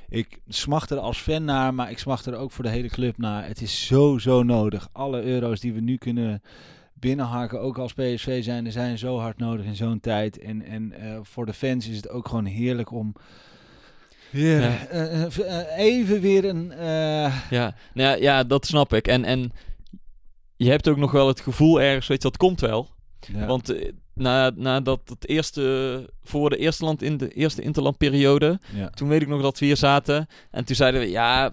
ik 0.08 0.40
smacht 0.48 0.90
er 0.90 0.98
als 0.98 1.18
fan 1.18 1.44
naar, 1.44 1.74
maar 1.74 1.90
ik 1.90 1.98
smacht 1.98 2.26
er 2.26 2.36
ook 2.36 2.50
voor 2.52 2.64
de 2.64 2.70
hele 2.70 2.88
club 2.88 3.18
naar. 3.18 3.46
Het 3.46 3.60
is 3.62 3.86
zo, 3.86 4.18
zo 4.18 4.42
nodig. 4.42 4.88
Alle 4.92 5.22
euro's 5.22 5.60
die 5.60 5.72
we 5.72 5.80
nu 5.80 5.96
kunnen 5.96 6.42
binnenharken, 6.94 7.60
ook 7.60 7.78
als 7.78 7.92
PSV 7.92 8.44
zijn, 8.44 8.66
er 8.66 8.72
zijn 8.72 8.98
zo 8.98 9.18
hard 9.18 9.38
nodig 9.38 9.66
in 9.66 9.76
zo'n 9.76 10.00
tijd. 10.00 10.38
En, 10.38 10.62
en 10.64 10.92
eh, 10.92 11.18
voor 11.22 11.46
de 11.46 11.52
fans 11.52 11.88
is 11.88 11.96
het 11.96 12.08
ook 12.08 12.28
gewoon 12.28 12.44
heerlijk 12.44 12.92
om 12.92 13.14
weer, 14.30 14.60
Ja. 14.60 14.86
eh, 14.86 15.24
eh, 15.24 15.78
even 15.78 16.20
weer 16.20 16.44
een... 16.44 16.72
Ja, 17.50 17.74
nou 17.94 18.08
ja, 18.08 18.14
ja, 18.14 18.44
dat 18.44 18.66
snap 18.66 18.92
ik. 18.92 19.08
En, 19.08 19.24
en 19.24 19.52
je 20.56 20.70
hebt 20.70 20.88
ook 20.88 20.96
nog 20.96 21.12
wel 21.12 21.28
het 21.28 21.40
gevoel 21.40 21.80
ergens, 21.80 22.06
weet 22.06 22.22
je, 22.22 22.28
dat 22.28 22.36
komt 22.36 22.60
wel. 22.60 22.88
Ja. 23.34 23.46
Want 23.46 23.68
eh, 23.68 23.88
na, 24.14 24.50
nadat 24.56 25.00
het 25.04 25.28
eerste, 25.28 26.10
voor 26.22 26.50
de 26.50 26.56
eerste, 26.56 26.84
land 26.84 27.02
in 27.02 27.16
de 27.16 27.28
eerste 27.28 27.62
interlandperiode, 27.62 28.58
ja. 28.74 28.88
toen 28.90 29.08
weet 29.08 29.22
ik 29.22 29.28
nog 29.28 29.42
dat 29.42 29.58
we 29.58 29.66
hier 29.66 29.76
zaten. 29.76 30.26
En 30.50 30.64
toen 30.64 30.76
zeiden 30.76 31.00
we, 31.00 31.10
ja, 31.10 31.52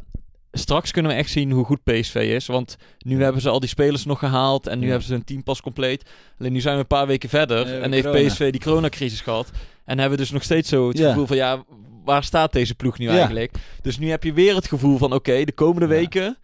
straks 0.51 0.91
kunnen 0.91 1.11
we 1.11 1.17
echt 1.17 1.29
zien 1.29 1.51
hoe 1.51 1.65
goed 1.65 1.83
PSV 1.83 2.15
is. 2.15 2.45
Want 2.45 2.77
nu 2.99 3.23
hebben 3.23 3.41
ze 3.41 3.49
al 3.49 3.59
die 3.59 3.69
spelers 3.69 4.05
nog 4.05 4.19
gehaald. 4.19 4.67
En 4.67 4.77
nu 4.77 4.83
Ja. 4.83 4.89
hebben 4.89 5.07
ze 5.07 5.13
hun 5.13 5.23
team 5.23 5.43
pas 5.43 5.61
compleet. 5.61 6.09
Alleen 6.39 6.53
nu 6.53 6.61
zijn 6.61 6.73
we 6.75 6.79
een 6.81 6.87
paar 6.87 7.07
weken 7.07 7.29
verder. 7.29 7.65
Eh, 7.65 7.83
en 7.83 7.91
heeft 7.91 8.05
corona. 8.07 8.27
PSV 8.27 8.51
die 8.51 8.61
coronacrisis 8.61 9.21
gehad. 9.21 9.51
En 9.85 9.99
hebben 9.99 10.17
we 10.17 10.23
dus 10.23 10.33
nog 10.33 10.43
steeds 10.43 10.69
zo 10.69 10.87
het 10.87 10.97
Ja. 10.97 11.07
gevoel 11.09 11.25
van, 11.27 11.35
ja, 11.37 11.63
waar 12.05 12.23
staat 12.23 12.53
deze 12.53 12.75
ploeg 12.75 12.97
nu 12.97 13.07
eigenlijk? 13.07 13.51
Dus 13.81 13.97
nu 13.97 14.09
heb 14.09 14.23
je 14.23 14.33
weer 14.33 14.55
het 14.55 14.67
gevoel 14.67 14.97
van, 14.97 15.13
oké, 15.13 15.43
de 15.43 15.51
komende 15.51 15.87
weken... 15.87 16.37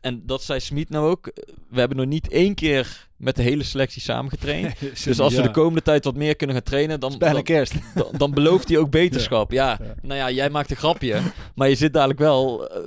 En 0.00 0.22
dat 0.26 0.42
zei 0.42 0.60
Smit 0.60 0.90
nou 0.90 1.10
ook. 1.10 1.30
We 1.70 1.78
hebben 1.78 1.96
nog 1.96 2.06
niet 2.06 2.28
één 2.28 2.54
keer 2.54 3.08
met 3.20 3.36
de 3.36 3.42
hele 3.42 3.62
selectie 3.62 4.02
samengetraind. 4.10 4.74
Dus 5.04 5.20
als 5.20 5.34
we 5.34 5.42
de 5.42 5.50
komende 5.50 5.82
tijd 5.82 6.04
wat 6.04 6.16
meer 6.16 6.36
kunnen 6.36 6.56
gaan 6.56 6.64
trainen, 6.64 7.00
dan, 7.00 7.18
dan, 7.18 7.42
kerst. 7.42 7.74
dan, 7.94 8.06
dan 8.16 8.34
belooft 8.34 8.68
hij 8.68 8.78
ook 8.78 8.90
beterschap. 8.90 9.52
Ja. 9.52 9.78
Ja. 9.80 9.94
nou 10.02 10.18
ja, 10.18 10.30
jij 10.30 10.50
maakt 10.50 10.70
een 10.70 10.76
grapje, 10.76 11.20
maar 11.54 11.68
je 11.68 11.74
zit 11.74 11.92
dadelijk 11.92 12.18
wel 12.18 12.68
eh, 12.68 12.80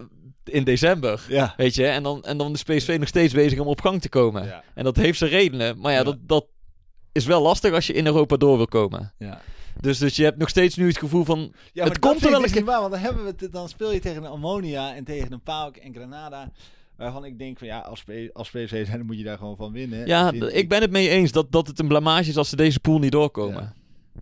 in 0.43 0.63
december. 0.63 1.25
Ja. 1.27 1.53
Weet 1.57 1.75
je, 1.75 1.87
en 1.87 2.03
dan, 2.03 2.23
en 2.23 2.37
dan 2.37 2.53
is 2.53 2.63
PSV 2.63 2.95
nog 2.99 3.07
steeds 3.07 3.33
bezig 3.33 3.59
om 3.59 3.67
op 3.67 3.81
gang 3.81 4.01
te 4.01 4.09
komen. 4.09 4.45
Ja. 4.45 4.63
En 4.73 4.83
dat 4.83 4.95
heeft 4.95 5.17
zijn 5.17 5.29
redenen, 5.29 5.79
maar 5.79 5.91
ja, 5.91 5.97
Ja. 5.97 6.03
Dat, 6.03 6.17
dat 6.21 6.45
is 7.11 7.25
wel 7.25 7.41
lastig 7.41 7.73
als 7.73 7.87
je 7.87 7.93
in 7.93 8.05
Europa 8.05 8.37
door 8.37 8.57
wil 8.57 8.67
komen. 8.67 9.13
Ja. 9.17 9.41
Dus, 9.79 9.97
dus 9.97 10.15
je 10.15 10.23
hebt 10.23 10.37
nog 10.37 10.49
steeds 10.49 10.75
nu 10.75 10.87
het 10.87 10.97
gevoel 10.97 11.23
van... 11.23 11.53
Ja, 11.73 11.83
het 11.83 11.99
komt 11.99 12.23
er 12.25 12.31
wel 12.31 12.39
ik 12.39 12.45
een 12.47 12.53
dus 12.53 12.63
waar, 12.63 12.79
want 12.79 12.91
dan, 12.91 13.01
hebben 13.01 13.23
we 13.23 13.33
het, 13.37 13.51
dan 13.51 13.69
speel 13.69 13.91
je 13.91 13.99
tegen 13.99 14.23
een 14.23 14.29
Ammonia 14.29 14.95
en 14.95 15.03
tegen 15.03 15.31
een 15.31 15.41
PAOK 15.41 15.77
en 15.77 15.93
Granada. 15.93 16.51
Waarvan 17.03 17.25
ik 17.25 17.39
denk 17.39 17.57
van 17.57 17.67
ja, 17.67 17.79
als, 17.79 18.03
als 18.33 18.49
PSV 18.49 18.85
zijn, 18.85 18.97
dan 18.97 19.05
moet 19.05 19.17
je 19.17 19.23
daar 19.23 19.37
gewoon 19.37 19.55
van 19.55 19.71
winnen. 19.71 20.07
Ja, 20.07 20.31
ik 20.31 20.69
ben 20.69 20.81
het 20.81 20.91
mee 20.91 21.09
eens 21.09 21.31
dat, 21.31 21.51
dat 21.51 21.67
het 21.67 21.79
een 21.79 21.87
blamage 21.87 22.29
is 22.29 22.37
als 22.37 22.49
ze 22.49 22.55
deze 22.55 22.79
pool 22.79 22.99
niet 22.99 23.11
doorkomen. 23.11 23.61
Ja. 23.61 23.73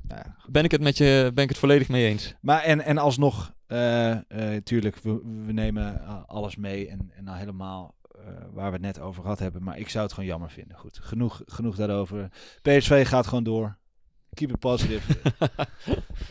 Ja, 0.07 0.35
Ben 0.49 0.63
ik 0.63 0.71
het 0.71 0.81
met 0.81 0.97
je 0.97 1.31
ben 1.33 1.43
ik 1.43 1.49
het 1.49 1.57
volledig 1.57 1.89
mee 1.89 2.07
eens. 2.07 2.33
Maar 2.41 2.61
en, 2.61 2.81
en 2.81 2.97
alsnog, 2.97 3.53
eh, 3.67 4.17
tuurlijk, 4.63 4.95
we, 4.95 5.21
we 5.45 5.51
nemen 5.51 6.01
eh, 6.01 6.23
alles 6.25 6.55
mee 6.55 6.87
en, 6.87 7.11
en 7.15 7.23
nou 7.23 7.37
helemaal 7.37 7.95
waar 8.53 8.67
we 8.67 8.71
het 8.71 8.81
net 8.81 8.99
over 8.99 9.21
gehad 9.21 9.39
hebben. 9.39 9.63
Maar 9.63 9.77
ik 9.77 9.89
zou 9.89 10.03
het 10.03 10.13
gewoon 10.13 10.29
jammer 10.29 10.49
vinden. 10.49 10.77
Goed, 10.77 10.99
genoeg, 11.01 11.41
genoeg 11.45 11.75
daarover. 11.75 12.29
PSV 12.61 13.07
gaat 13.07 13.27
gewoon 13.27 13.43
door. 13.43 13.77
Keep 14.33 14.51
it 14.51 14.59
positive. 14.59 15.01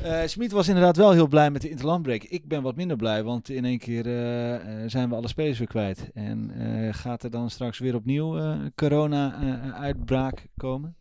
Eh 0.03 0.23
Smit 0.27 0.53
was 0.53 0.69
inderdaad 0.69 0.97
wel 0.97 1.13
heel 1.13 1.27
blij 1.29 1.51
met 1.51 1.63
de 1.63 1.71
interlandbreak. 1.71 2.23
Ik 2.23 2.49
ben 2.49 2.63
wat 2.63 2.77
minder 2.77 2.97
blij, 2.97 3.23
want 3.23 3.49
in 3.49 3.65
één 3.65 3.79
keer 3.79 4.07
eh, 4.07 4.55
eh, 4.55 4.91
zijn 4.91 5.09
we 5.09 5.15
alle 5.15 5.29
spelers 5.29 5.59
weer 5.59 5.67
kwijt. 5.69 6.11
En 6.15 6.51
gaat 6.93 7.23
er 7.23 7.31
dan 7.31 7.51
straks 7.51 7.79
weer 7.79 7.95
opnieuw 7.95 8.57
corona-uitbraak 8.75 10.47
komen? 10.57 10.97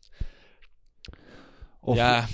Of, 1.82 1.96
ja, 1.96 2.26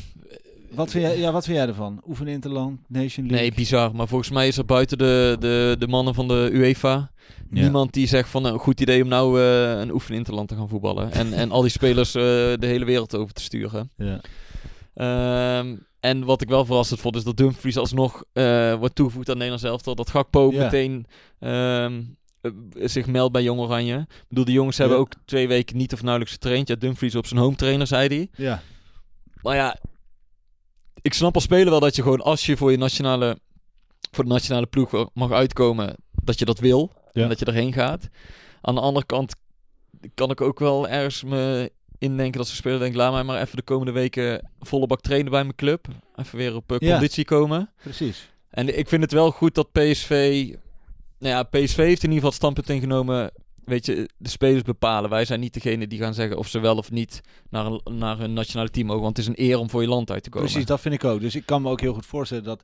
wat, 0.72 0.92
vind 0.92 1.04
jij, 1.04 1.18
ja, 1.18 1.32
wat 1.32 1.46
vind 1.46 1.58
jij 1.58 1.68
ervan? 1.68 2.02
Oefen 2.08 2.28
Interland, 2.28 2.80
Nation 2.88 3.26
League? 3.26 3.48
nee, 3.48 3.56
bizar. 3.56 3.96
Maar 3.96 4.08
volgens 4.08 4.30
mij 4.30 4.48
is 4.48 4.58
er 4.58 4.66
buiten 4.66 4.98
de, 4.98 5.38
de, 5.40 5.76
de 5.80 5.88
mannen 5.88 6.14
van 6.14 6.28
de 6.28 6.50
UEFA... 6.54 7.14
Ja. 7.50 7.62
niemand 7.62 7.94
die 7.94 8.08
zegt 8.08 8.30
van 8.30 8.46
een 8.46 8.60
goed 8.60 8.82
idee 8.82 9.04
om 9.04 9.08
nou 9.08 9.42
een 9.42 9.92
oefeninterland 9.92 10.48
te 10.48 10.56
gaan 10.56 10.70
voetballen. 10.70 11.12
En, 11.12 11.34
en 11.34 11.52
al 11.52 11.62
die 11.62 11.72
spelers 11.72 12.12
de 12.12 12.58
hele 12.60 12.86
wereld 12.86 13.16
over 13.16 13.34
te 13.34 13.42
sturen. 13.42 13.92
Ja. 13.98 14.22
Ehm, 14.96 15.76
en 16.00 16.24
wat 16.24 16.42
ik 16.42 16.50
wel 16.50 16.66
verrassend 16.66 17.00
vond, 17.00 17.16
is 17.16 17.24
dat 17.24 17.38
Dumfries 17.38 17.78
alsnog 17.78 18.24
eh, 18.34 18.74
wordt 18.74 18.96
toegevoegd 18.96 19.30
aan 19.30 19.36
Nederlands 19.36 19.64
elftal. 19.64 19.96
Dat 19.96 20.10
Gakpo 20.10 20.52
meteen 20.52 21.06
ehm, 21.40 22.02
eh, 22.42 22.52
zich 22.74 23.08
meldt 23.08 23.34
bij 23.34 23.44
Jong 23.44 23.60
Oranje. 23.60 23.98
Ik 24.10 24.26
bedoel, 24.30 24.46
de 24.46 24.52
jongens 24.52 24.78
hebben 24.78 24.98
ook 24.98 25.14
twee 25.26 25.48
weken 25.48 25.78
niet 25.78 25.94
of 25.94 26.02
nauwelijks 26.02 26.34
getraind. 26.34 26.68
Ja, 26.68 26.76
Dumfries 26.76 27.16
op 27.16 27.26
zijn 27.26 27.40
home 27.40 27.56
trainer, 27.56 27.88
zei 27.88 28.08
hij. 28.08 28.30
Ja. 28.46 28.62
Maar 29.42 29.56
ja, 29.56 29.78
ik 31.02 31.14
snap 31.14 31.36
als 31.36 31.44
speler 31.44 31.70
wel 31.70 31.80
dat 31.80 31.96
je 31.96 32.02
gewoon 32.02 32.22
als 32.22 32.46
je 32.46 32.58
voor 32.58 32.72
je 32.72 32.78
nationale, 32.78 33.40
voor 34.12 34.24
de 34.24 34.30
nationale 34.30 34.66
ploeg 34.66 35.10
mag 35.14 35.32
uitkomen, 35.32 35.96
dat 36.24 36.40
je 36.40 36.46
dat 36.46 36.60
wil. 36.60 36.92
En 37.12 37.30
dat 37.30 37.40
je 37.40 37.46
erheen 37.46 37.74
gaat. 37.74 38.08
Aan 38.62 38.76
de 38.76 38.82
andere 38.82 39.06
kant 39.06 39.36
kan 40.14 40.32
ik 40.32 40.42
ook 40.42 40.60
wel 40.60 40.88
ergens 40.88 41.24
me 41.24 41.72
indenken 41.98 42.38
dat 42.38 42.48
ze 42.48 42.56
spelen. 42.56 42.80
Denk, 42.80 42.96
laat 42.96 43.12
mij 43.14 43.24
maar 43.24 43.42
even 43.42 43.56
de 43.56 43.62
komende 43.62 43.92
weken 43.92 44.50
volle 44.60 44.88
bak 44.88 45.02
trainen 45.02 45.32
bij 45.32 45.44
mijn 45.44 45.56
club. 45.56 45.88
Even 46.16 46.38
weer 46.38 46.56
op 46.56 46.76
Ja. 46.80 46.92
conditie 46.92 47.26
komen. 47.26 47.70
Precies. 47.82 48.30
En 48.50 48.78
ik 48.78 48.88
vind 48.88 49.02
het 49.02 49.12
wel 49.12 49.32
goed 49.32 49.56
dat 49.56 49.72
PSV... 49.72 50.46
Nou 51.20 51.34
ja, 51.36 51.44
PSV 51.44 51.76
heeft 51.78 52.04
in 52.04 52.12
ieder 52.12 52.14
geval 52.14 52.30
het 52.30 52.34
standpunt 52.34 52.70
ingenomen... 52.70 53.32
Weet 53.66 53.86
je, 53.86 54.10
de 54.18 54.30
spelers 54.30 54.62
bepalen. 54.64 55.10
Wij 55.10 55.26
zijn 55.26 55.40
niet 55.40 55.54
degene 55.54 55.88
die 55.88 56.00
gaan 56.00 56.14
zeggen 56.14 56.38
of 56.38 56.48
ze 56.48 56.60
wel 56.60 56.78
of 56.78 56.92
niet 56.92 57.22
naar 57.50 57.66
een, 57.66 57.82
naar 57.98 58.20
een 58.20 58.34
nationale 58.34 58.70
team 58.70 58.88
mogen. 58.88 59.02
Want 59.04 59.18
het 59.18 59.26
is 59.26 59.32
een 59.38 59.46
eer 59.50 59.58
om 59.58 59.70
voor 59.70 59.82
je 59.82 59.88
land 59.88 60.12
uit 60.12 60.24
te 60.24 60.30
komen. 60.30 60.48
Precies, 60.50 60.68
dat 60.68 60.82
vind 60.82 60.94
ik 60.94 61.04
ook. 61.04 61.20
Dus 61.20 61.36
ik 61.36 61.46
kan 61.46 61.62
me 61.62 61.70
ook 61.70 61.82
heel 61.82 61.94
goed 61.94 62.06
voorstellen 62.06 62.44
dat 62.44 62.62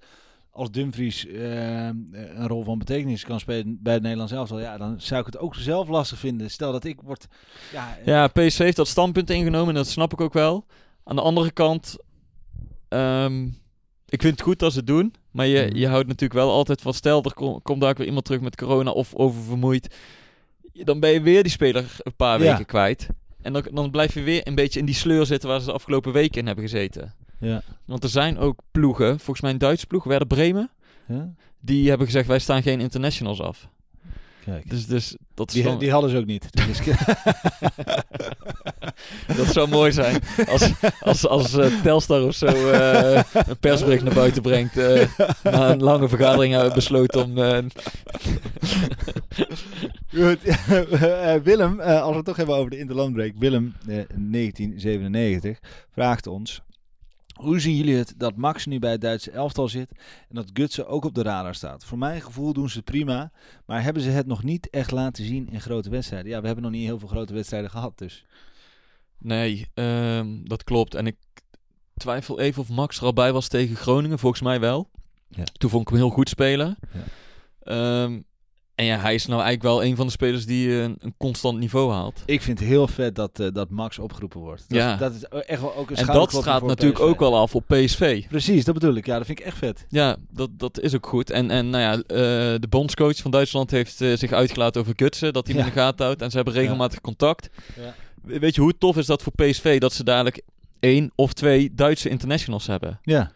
als 0.51 0.71
Dumfries 0.71 1.27
eh, 1.27 1.85
een 1.85 2.47
rol 2.47 2.63
van 2.63 2.77
betekenis 2.77 3.23
kan 3.25 3.39
spelen 3.39 3.79
bij 3.81 3.93
het 3.93 4.01
Nederlands 4.01 4.31
elftal, 4.33 4.59
ja, 4.59 4.77
dan 4.77 5.01
zou 5.01 5.19
ik 5.19 5.25
het 5.25 5.37
ook 5.37 5.55
zelf 5.55 5.87
lastig 5.87 6.17
vinden. 6.19 6.51
Stel 6.51 6.71
dat 6.71 6.83
ik 6.83 7.01
word, 7.01 7.27
ja, 7.71 7.97
eh, 7.97 8.05
Ja, 8.05 8.27
PSV 8.27 8.57
heeft 8.57 8.75
dat 8.75 8.87
standpunt 8.87 9.29
ingenomen 9.29 9.67
en 9.69 9.75
dat 9.75 9.87
snap 9.87 10.13
ik 10.13 10.21
ook 10.21 10.33
wel. 10.33 10.65
Aan 11.03 11.15
de 11.15 11.21
andere 11.21 11.51
kant, 11.51 11.97
ehm, 12.87 13.43
ik 14.09 14.21
vind 14.21 14.33
het 14.33 14.41
goed 14.41 14.59
dat 14.59 14.71
ze 14.71 14.77
het 14.77 14.87
doen. 14.87 15.13
Maar 15.31 15.45
je, 15.47 15.65
Mhm. 15.67 15.75
je 15.77 15.87
houdt 15.87 16.07
natuurlijk 16.07 16.39
wel 16.39 16.51
altijd 16.51 16.81
van, 16.81 16.93
stel 16.93 17.23
er 17.23 17.33
kom- 17.33 17.61
komt 17.61 17.81
daar 17.81 17.93
weer 17.95 18.07
iemand 18.07 18.25
terug 18.25 18.41
met 18.41 18.55
corona 18.55 18.91
of 18.91 19.15
oververmoeid. 19.15 19.95
Dan 20.73 20.99
ben 20.99 21.09
je 21.11 21.21
weer 21.21 21.43
die 21.43 21.51
speler 21.51 21.95
een 21.97 22.15
paar 22.15 22.41
Ja. 22.43 22.49
weken 22.51 22.65
kwijt. 22.65 23.07
En 23.41 23.53
dan, 23.53 23.67
dan 23.71 23.91
blijf 23.91 24.13
je 24.13 24.21
weer 24.21 24.47
een 24.47 24.55
beetje 24.55 24.79
in 24.79 24.85
die 24.85 24.95
sleur 24.95 25.25
zitten 25.25 25.49
waar 25.49 25.59
ze 25.59 25.65
de 25.65 25.71
afgelopen 25.71 26.13
weken 26.13 26.39
in 26.39 26.45
hebben 26.45 26.63
gezeten. 26.63 27.13
Ja, 27.41 27.61
Want 27.85 28.03
er 28.03 28.09
zijn 28.09 28.37
ook 28.37 28.59
ploegen, 28.71 29.17
volgens 29.19 29.41
mij 29.41 29.51
een 29.51 29.57
Duitse 29.57 29.87
ploeg, 29.87 30.03
Werder 30.03 30.27
Bremen, 30.27 30.69
ja. 31.07 31.29
die 31.59 31.87
hebben 31.89 32.05
gezegd 32.07 32.27
wij 32.27 32.39
staan 32.39 32.61
geen 32.61 32.79
internationals 32.79 33.41
af. 33.41 33.67
Kijk. 34.45 34.69
Dus, 34.69 34.85
dus 34.85 35.15
dat, 35.33 35.49
Die, 35.49 35.63
dan- 35.63 35.79
die 35.79 35.91
hadden 35.91 36.09
ze 36.09 36.17
ook 36.17 36.25
niet. 36.25 36.47
Dus 36.67 36.79
dat 39.37 39.47
zou 39.47 39.69
mooi 39.69 39.91
zijn 39.91 40.21
als, 40.47 40.71
als, 40.99 41.27
als 41.27 41.53
eh, 41.57 41.81
Telstar 41.81 42.23
of 42.23 42.35
zo 42.35 42.45
eh, 42.45 43.23
een 43.33 43.57
persbericht 43.59 44.03
naar 44.03 44.13
buiten 44.13 44.41
brengt. 44.41 44.77
eh, 44.77 45.07
na 45.43 45.69
een 45.71 45.83
lange 45.83 46.09
vergadering 46.09 46.51
hebben 46.53 46.69
we 46.69 46.75
besloten 46.75 47.23
om... 47.23 47.37
Goed. 50.15 50.39
Willem, 51.43 51.79
als 51.81 52.09
we 52.09 52.15
het 52.15 52.25
toch 52.25 52.35
hebben 52.37 52.55
over 52.55 52.69
de 52.69 52.77
interlandbreak. 52.79 53.33
Willem, 53.37 53.73
eh, 53.81 53.87
1997, 53.87 55.59
vraagt 55.93 56.27
ons... 56.27 56.61
Hoe 57.41 57.59
zien 57.59 57.75
jullie 57.75 57.95
het 57.95 58.13
dat 58.17 58.35
Max 58.35 58.65
nu 58.65 58.79
bij 58.79 58.91
het 58.91 59.01
Duitse 59.01 59.31
elftal 59.31 59.67
zit 59.67 59.91
en 60.29 60.35
dat 60.35 60.49
Gutsen 60.53 60.87
ook 60.87 61.05
op 61.05 61.15
de 61.15 61.21
radar 61.21 61.55
staat? 61.55 61.83
Voor 61.83 61.97
mijn 61.97 62.21
gevoel 62.21 62.53
doen 62.53 62.69
ze 62.69 62.75
het 62.75 62.85
prima, 62.85 63.31
maar 63.65 63.83
hebben 63.83 64.03
ze 64.03 64.09
het 64.09 64.27
nog 64.27 64.43
niet 64.43 64.69
echt 64.69 64.91
laten 64.91 65.25
zien 65.25 65.49
in 65.49 65.61
grote 65.61 65.89
wedstrijden? 65.89 66.31
Ja, 66.31 66.39
we 66.39 66.45
hebben 66.45 66.63
nog 66.63 66.73
niet 66.73 66.85
heel 66.85 66.99
veel 66.99 67.07
grote 67.07 67.33
wedstrijden 67.33 67.69
gehad, 67.69 67.97
dus... 67.97 68.25
nee, 69.17 69.67
ehm, 69.73 70.43
dat 70.43 70.63
klopt. 70.63 70.95
En 70.95 71.07
ik 71.07 71.15
twijfel 71.93 72.39
even 72.39 72.61
of 72.61 72.69
Max 72.69 72.97
er 72.97 73.05
al 73.05 73.13
bij 73.13 73.33
was 73.33 73.47
tegen 73.47 73.75
Groningen. 73.75 74.19
Volgens 74.19 74.41
mij 74.41 74.59
wel. 74.59 74.89
Ja. 75.27 75.43
Toen 75.43 75.69
vond 75.69 75.81
ik 75.81 75.89
hem 75.89 75.97
heel 75.97 76.09
goed 76.09 76.29
spelen. 76.29 76.77
Ja. 76.93 77.03
Ehm, 77.63 78.21
en 78.81 78.87
ja, 78.87 78.97
hij 78.99 79.13
is 79.13 79.25
nou 79.25 79.41
eigenlijk 79.41 79.73
wel 79.75 79.83
een 79.83 79.95
van 79.95 80.05
de 80.05 80.11
spelers 80.11 80.45
die 80.45 80.67
eh, 80.69 80.81
een, 80.81 80.95
een 80.99 81.13
constant 81.17 81.59
niveau 81.59 81.91
haalt. 81.91 82.21
Ik 82.25 82.41
vind 82.41 82.59
het 82.59 82.67
heel 82.67 82.87
vet 82.87 83.15
dat, 83.15 83.39
eh, 83.39 83.47
dat 83.53 83.69
Max 83.69 83.99
opgeroepen 83.99 84.39
wordt. 84.39 84.63
Dat, 84.67 84.77
Ja. 84.77 84.95
dat 84.95 85.13
is 85.13 85.23
echt 85.23 85.61
wel 85.61 85.75
ook 85.75 85.89
een 85.89 85.95
En 85.95 86.05
dat 86.05 86.31
voor 86.31 86.43
natuurlijk 86.67 86.99
PSV. 86.99 87.07
ook 87.09 87.19
wel 87.19 87.37
af 87.37 87.55
op 87.55 87.63
PSV. 87.67 88.27
Precies, 88.27 88.65
dat 88.65 88.73
bedoel 88.73 88.95
ik. 88.95 89.05
Ja, 89.05 89.17
dat 89.17 89.25
vind 89.25 89.39
ik 89.39 89.45
echt 89.45 89.57
vet. 89.57 89.85
Ja, 89.89 90.15
dat, 90.31 90.49
dat 90.57 90.79
is 90.79 90.95
ook 90.95 91.07
goed. 91.07 91.29
En, 91.29 91.51
en 91.51 91.69
nou 91.69 91.83
ja, 91.83 91.93
eh, 91.93 92.59
de 92.59 92.67
bondscoach 92.69 93.15
van 93.17 93.31
Duitsland 93.31 93.71
heeft 93.71 93.95
zich 93.97 94.31
uitgelaten 94.31 94.81
over 94.81 94.93
Gutsen. 94.95 95.33
Dat 95.33 95.47
hij 95.47 95.55
Ja. 95.55 95.61
in 95.61 95.67
de 95.67 95.71
gaten 95.79 96.05
houdt. 96.05 96.21
En 96.21 96.29
ze 96.29 96.35
hebben 96.35 96.53
regelmatig 96.53 97.01
contact. 97.01 97.49
Ja. 97.75 97.93
We- 98.23 98.39
Weet 98.39 98.55
je 98.55 98.61
hoe 98.61 98.77
tof 98.77 98.97
is 98.97 99.05
dat 99.05 99.21
voor 99.23 99.33
PSV? 99.35 99.79
Dat 99.79 99.93
ze 99.93 100.03
dadelijk 100.03 100.41
één 100.79 101.11
of 101.15 101.33
twee 101.33 101.71
Duitse 101.75 102.09
internationals 102.09 102.67
hebben. 102.67 102.99
Ja. 103.03 103.31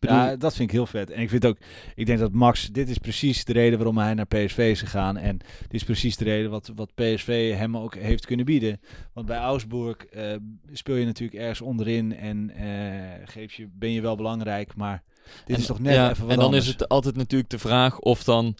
Bedoel- 0.00 0.16
ja, 0.16 0.36
dat 0.36 0.54
vind 0.54 0.68
ik 0.68 0.74
heel 0.74 0.86
vet. 0.86 1.10
En 1.10 1.22
ik 1.22 1.28
vind 1.28 1.46
ook, 1.46 1.56
ik 1.94 2.06
denk 2.06 2.18
dat 2.18 2.32
Max, 2.32 2.66
dit 2.72 2.88
is 2.88 2.98
precies 2.98 3.44
de 3.44 3.52
reden 3.52 3.78
waarom 3.78 3.98
hij 3.98 4.14
naar 4.14 4.26
PSV 4.26 4.58
is 4.58 4.80
gegaan. 4.80 5.16
En 5.16 5.38
dit 5.38 5.74
is 5.74 5.84
precies 5.84 6.16
de 6.16 6.24
reden 6.24 6.50
wat, 6.50 6.72
wat 6.74 6.94
PSV 6.94 7.54
hem 7.56 7.76
ook 7.76 7.94
heeft 7.94 8.26
kunnen 8.26 8.44
bieden. 8.46 8.80
Want 9.12 9.26
bij 9.26 9.38
Augsburg 9.38 9.96
eh, 10.06 10.32
speel 10.72 10.96
je 10.96 11.04
natuurlijk 11.06 11.38
ergens 11.40 11.60
onderin 11.60 12.16
en 12.16 12.50
eh, 12.50 13.28
geef 13.28 13.52
je, 13.52 13.68
ben 13.72 13.92
je 13.92 14.00
wel 14.00 14.16
belangrijk. 14.16 14.76
Maar 14.76 15.02
dit 15.44 15.56
En- 15.56 15.60
is 15.62 15.66
toch 15.66 15.80
net 15.80 15.94
ja, 15.94 16.10
even 16.10 16.22
wat 16.22 16.30
En 16.30 16.36
dan 16.36 16.44
anders. 16.44 16.64
is 16.66 16.72
het 16.72 16.88
altijd 16.88 17.16
natuurlijk 17.16 17.50
de 17.50 17.58
vraag 17.58 17.98
of 17.98 18.24
dan 18.24 18.56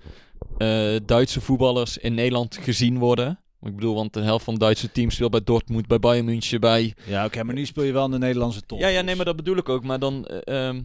eh, 0.59 0.97
Duitse 1.07 1.41
voetballers 1.41 1.99
in 1.99 2.15
Nederland 2.15 2.57
gezien 2.61 2.99
worden. 2.99 3.41
Ik 3.63 3.75
bedoel, 3.75 3.95
want 3.95 4.13
de 4.13 4.21
helft 4.21 4.45
van 4.45 4.55
het 4.55 4.63
Duitse 4.63 4.93
team 4.93 5.11
speelt 5.11 5.31
bij 5.31 5.41
Dortmund, 5.45 5.87
bij 5.87 5.99
Bayern 5.99 6.25
München, 6.25 6.61
bij... 6.61 6.95
Ja, 7.07 7.25
oké, 7.25 7.43
maar 7.45 7.55
nu 7.55 7.67
speel 7.67 7.85
je 7.85 7.93
wel 7.93 8.05
in 8.05 8.11
de 8.11 8.19
Nederlandse 8.19 8.67
top. 8.67 8.79
Ja, 8.79 8.89
ja, 8.89 8.97
dus. 8.97 9.05
nee, 9.07 9.17
maar 9.17 9.25
dat 9.25 9.37
bedoel 9.37 9.57
ik 9.57 9.69
ook. 9.69 9.85
Maar 9.85 9.99
dan, 9.99 10.25
eh, 10.27 10.69
ehm, 10.69 10.81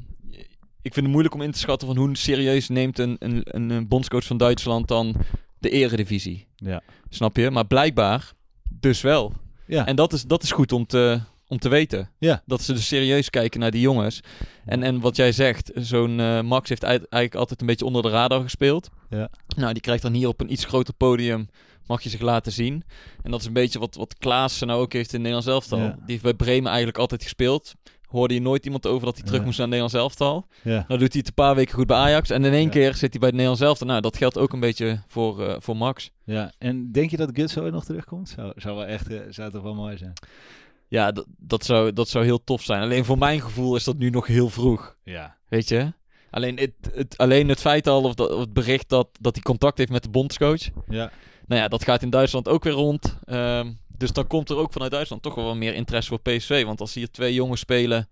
ik 0.83 0.93
vind 0.93 1.05
het 1.05 1.13
moeilijk 1.13 1.35
om 1.35 1.41
in 1.41 1.51
te 1.51 1.59
schatten 1.59 1.87
van 1.87 1.97
hoe 1.97 2.17
serieus 2.17 2.69
neemt 2.69 2.99
een, 2.99 3.15
een, 3.19 3.43
een, 3.45 3.87
bondscoach 3.87 4.25
van 4.25 4.37
Duitsland 4.37 4.87
dan 4.87 5.15
de 5.59 5.69
eredivisie. 5.69 6.47
Ja. 6.55 6.81
Snap 7.09 7.37
je? 7.37 7.51
Maar 7.51 7.65
blijkbaar 7.65 8.33
dus 8.69 9.01
wel. 9.01 9.33
Ja. 9.67 9.85
En 9.85 9.95
dat 9.95 10.13
is, 10.13 10.23
dat 10.23 10.43
is 10.43 10.51
goed 10.51 10.71
om 10.71 10.85
te, 10.85 11.21
om 11.47 11.59
te 11.59 11.69
weten. 11.69 12.09
Ja. 12.19 12.43
Dat 12.45 12.61
ze 12.61 12.73
dus 12.73 12.87
serieus 12.87 13.29
kijken 13.29 13.59
naar 13.59 13.71
die 13.71 13.81
jongens. 13.81 14.19
En, 14.65 14.83
en 14.83 14.99
wat 14.99 15.15
jij 15.15 15.31
zegt, 15.31 15.71
zo'n 15.75 16.19
eh, 16.19 16.41
Max 16.41 16.69
heeft 16.69 16.83
eigenlijk 16.83 17.35
altijd 17.35 17.61
een 17.61 17.67
beetje 17.67 17.85
onder 17.85 18.01
de 18.01 18.09
radar 18.09 18.41
gespeeld. 18.41 18.89
Ja. 19.09 19.29
Nou, 19.55 19.73
die 19.73 19.81
krijgt 19.81 20.01
dan 20.01 20.13
hier 20.13 20.27
op 20.27 20.41
een 20.41 20.51
iets 20.51 20.65
groter 20.65 20.93
podium, 20.93 21.49
mag 21.87 22.01
je 22.01 22.09
zich 22.09 22.21
laten 22.21 22.51
zien. 22.51 22.83
En 23.21 23.31
dat 23.31 23.39
is 23.39 23.45
een 23.45 23.53
beetje 23.53 23.79
wat, 23.79 23.95
wat 23.95 24.17
Klaassen 24.17 24.67
nou 24.67 24.81
ook 24.81 24.93
heeft 24.93 25.13
in 25.13 25.23
het 25.23 25.29
Nederlands 25.29 25.47
elftal. 25.47 25.79
Ja. 25.79 25.91
Die 25.91 26.03
heeft 26.05 26.23
bij 26.23 26.33
Bremen 26.33 26.67
eigenlijk 26.67 26.97
altijd 26.97 27.23
gespeeld. 27.23 27.73
Hoorde 28.13 28.33
je 28.33 28.41
nooit 28.41 28.65
iemand 28.65 28.87
over 28.87 29.05
dat 29.05 29.15
hij 29.15 29.23
terug 29.25 29.39
Ja. 29.39 29.45
moest 29.45 29.57
naar 29.57 29.67
het 29.67 29.75
Nederlands 29.79 29.93
elftal. 30.17 30.47
Ja. 30.61 30.85
Nou 30.87 30.99
doet 30.99 31.11
hij 31.13 31.19
het 31.19 31.27
een 31.27 31.33
paar 31.33 31.55
weken 31.55 31.73
goed 31.73 31.87
bij 31.87 31.97
Ajax. 31.97 32.29
En 32.29 32.45
in 32.45 32.53
één 32.53 32.63
Ja. 32.63 32.69
keer 32.69 32.95
zit 32.95 32.99
hij 32.99 33.09
bij 33.09 33.27
het 33.27 33.31
Nederlands 33.31 33.61
elftal. 33.61 33.87
Nou, 33.87 34.01
dat 34.01 34.17
geldt 34.17 34.37
ook 34.37 34.53
een 34.53 34.59
beetje 34.59 34.99
voor, 35.07 35.47
eh, 35.47 35.55
voor 35.59 35.77
Max. 35.77 36.11
ja, 36.23 36.51
en 36.57 36.91
denk 36.91 37.11
je 37.11 37.17
dat 37.17 37.29
Guts 37.33 37.57
ooit 37.57 37.73
nog 37.73 37.85
terugkomt? 37.85 38.29
Zou, 38.29 38.51
zou 38.55 38.75
wel 38.75 38.85
echt, 38.85 39.09
eh, 39.09 39.19
zou 39.29 39.51
toch 39.51 39.63
wel 39.63 39.75
mooi 39.75 39.97
zijn. 39.97 40.13
Ja, 40.87 41.11
dat, 41.11 41.25
dat, 41.37 41.65
zou, 41.65 41.93
dat 41.93 42.09
zou 42.09 42.23
heel 42.25 42.43
tof 42.43 42.61
zijn. 42.61 42.81
Alleen 42.81 43.05
voor 43.05 43.17
mijn 43.17 43.41
gevoel 43.41 43.75
is 43.75 43.83
dat 43.83 43.97
nu 43.97 44.09
nog 44.09 44.27
heel 44.27 44.49
vroeg. 44.49 44.95
Ja. 45.03 45.37
Weet 45.49 45.67
je? 45.69 45.93
Alleen 46.29 46.57
het, 46.57 46.73
het, 46.93 47.17
alleen 47.17 47.49
het 47.49 47.59
feit 47.59 47.87
al, 47.87 48.03
of, 48.03 48.13
dat, 48.13 48.31
of 48.31 48.39
het 48.39 48.53
bericht 48.53 48.89
dat, 48.89 49.07
dat 49.19 49.33
hij 49.33 49.43
contact 49.43 49.77
heeft 49.77 49.91
met 49.91 50.03
de 50.03 50.09
bondscoach. 50.09 50.61
Ja. 50.87 51.11
Nou 51.47 51.61
ja, 51.61 51.67
dat 51.67 51.83
gaat 51.83 52.01
in 52.01 52.09
Duitsland 52.09 52.47
ook 52.47 52.63
weer 52.63 52.73
rond. 52.73 53.17
Ehm, 53.25 53.71
dus 53.97 54.11
dan 54.13 54.27
komt 54.27 54.49
er 54.49 54.57
ook 54.57 54.71
vanuit 54.73 54.91
Duitsland 54.91 55.21
toch 55.21 55.35
wel 55.35 55.55
meer 55.55 55.73
interesse 55.73 56.09
voor 56.09 56.19
PSV. 56.33 56.63
Want 56.65 56.79
als 56.81 56.93
hier 56.93 57.11
twee 57.11 57.33
jongens 57.33 57.59
spelen 57.61 58.09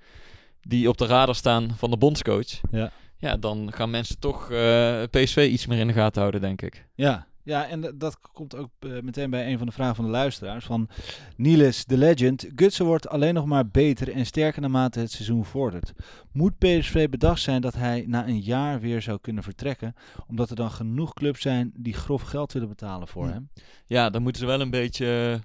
die 0.61 0.89
op 0.89 0.97
de 0.97 1.05
radar 1.05 1.35
staan 1.35 1.75
van 1.77 1.89
de 1.91 1.97
bondscoach. 1.97 2.61
Ja. 2.71 2.91
Ja, 3.17 3.37
dan 3.37 3.73
gaan 3.73 3.89
mensen 3.89 4.19
toch 4.19 4.51
eh, 4.51 5.03
PSV 5.09 5.47
iets 5.51 5.65
meer 5.65 5.79
in 5.79 5.87
de 5.87 5.93
gaten 5.93 6.19
houden, 6.21 6.41
denk 6.41 6.61
ik. 6.61 6.87
Ja, 6.95 7.27
ja 7.43 7.67
en 7.67 7.93
dat 7.97 8.19
komt 8.33 8.55
ook 8.55 8.69
eh, 8.79 8.91
meteen 9.01 9.29
bij 9.29 9.51
een 9.51 9.57
van 9.57 9.67
de 9.67 9.73
vragen 9.73 9.95
van 9.95 10.05
de 10.05 10.11
luisteraars. 10.11 10.65
Van 10.65 10.89
Niels 11.35 11.85
de 11.85 11.97
Legend. 11.97 12.47
Gutsen 12.55 12.85
wordt 12.85 13.07
alleen 13.09 13.33
nog 13.33 13.45
maar 13.45 13.67
beter 13.67 14.11
en 14.11 14.25
sterker 14.25 14.61
naarmate 14.61 14.99
het 14.99 15.11
seizoen 15.11 15.45
vordert. 15.45 15.91
Moet 16.31 16.57
PSV 16.57 17.09
bedacht 17.09 17.41
zijn 17.41 17.61
dat 17.61 17.73
hij 17.75 18.03
na 18.07 18.27
een 18.27 18.39
jaar 18.41 18.79
weer 18.79 19.01
zou 19.01 19.17
kunnen 19.21 19.43
vertrekken? 19.43 19.95
Omdat 20.27 20.49
er 20.49 20.55
dan 20.55 20.71
genoeg 20.71 21.13
clubs 21.13 21.41
zijn 21.41 21.71
die 21.75 21.93
grof 21.93 22.21
geld 22.21 22.53
willen 22.53 22.69
betalen 22.69 23.07
voor 23.07 23.25
Hm. 23.25 23.31
hem. 23.31 23.49
Ja, 23.85 24.09
dan 24.09 24.21
moeten 24.21 24.41
ze 24.41 24.47
wel 24.47 24.61
een 24.61 24.69
beetje. 24.69 25.39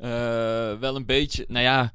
Eh, 0.00 0.10
wel 0.80 0.96
een 0.96 1.06
beetje. 1.06 1.44
Nou 1.48 1.64
ja, 1.64 1.92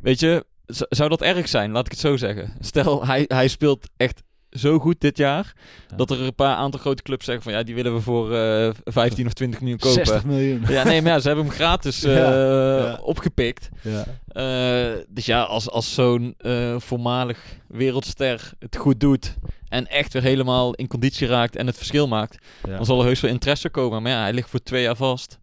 weet 0.00 0.20
je, 0.20 0.44
zou 0.88 1.08
dat 1.08 1.22
erg 1.22 1.48
zijn? 1.48 1.70
Laat 1.70 1.84
ik 1.86 1.90
het 1.92 2.00
zo 2.00 2.16
zeggen. 2.16 2.52
Stel, 2.60 3.06
hij, 3.06 3.24
hij 3.28 3.48
speelt 3.48 3.88
echt 3.96 4.22
zo 4.50 4.78
goed 4.78 5.00
dit 5.00 5.16
jaar. 5.16 5.52
Ja. 5.88 5.96
Dat 5.96 6.10
er 6.10 6.20
een 6.20 6.34
paar 6.34 6.56
aantal 6.56 6.80
grote 6.80 7.02
clubs 7.02 7.24
zeggen 7.24 7.44
van 7.44 7.52
ja, 7.52 7.62
die 7.62 7.74
willen 7.74 7.94
we 7.94 8.00
voor 8.00 8.34
eh 8.34 8.70
15 8.84 9.26
of 9.26 9.32
20 9.32 9.60
miljoen 9.60 9.78
kopen. 9.78 10.06
60 10.06 10.24
miljoen. 10.24 10.64
Ja, 10.68 10.84
nee, 10.84 11.02
maar 11.02 11.12
ja, 11.12 11.18
ze 11.18 11.26
hebben 11.26 11.44
hem 11.46 11.54
gratis 11.54 12.04
eh, 12.04 12.16
Ja, 12.16 12.76
ja. 12.76 12.98
opgepikt. 13.02 13.68
Ja. 13.82 14.04
Eh, 14.28 14.98
dus 15.08 15.26
ja, 15.26 15.42
als, 15.42 15.70
als 15.70 15.94
zo'n 15.94 16.34
eh, 16.38 16.74
voormalig 16.78 17.38
wereldster 17.68 18.52
het 18.58 18.76
goed 18.76 19.00
doet 19.00 19.34
en 19.68 19.86
echt 19.86 20.12
weer 20.12 20.22
helemaal 20.22 20.74
in 20.74 20.86
conditie 20.86 21.26
raakt 21.26 21.56
en 21.56 21.66
het 21.66 21.76
verschil 21.76 22.08
maakt, 22.08 22.46
dan 22.62 22.84
zal 22.84 22.98
er 23.00 23.06
heus 23.06 23.20
wel 23.20 23.30
interesse 23.30 23.68
komen. 23.70 24.02
Maar 24.02 24.12
ja, 24.12 24.20
hij 24.20 24.32
ligt 24.32 24.50
voor 24.50 24.62
twee 24.62 24.82
jaar 24.82 24.96
vast. 24.96 25.38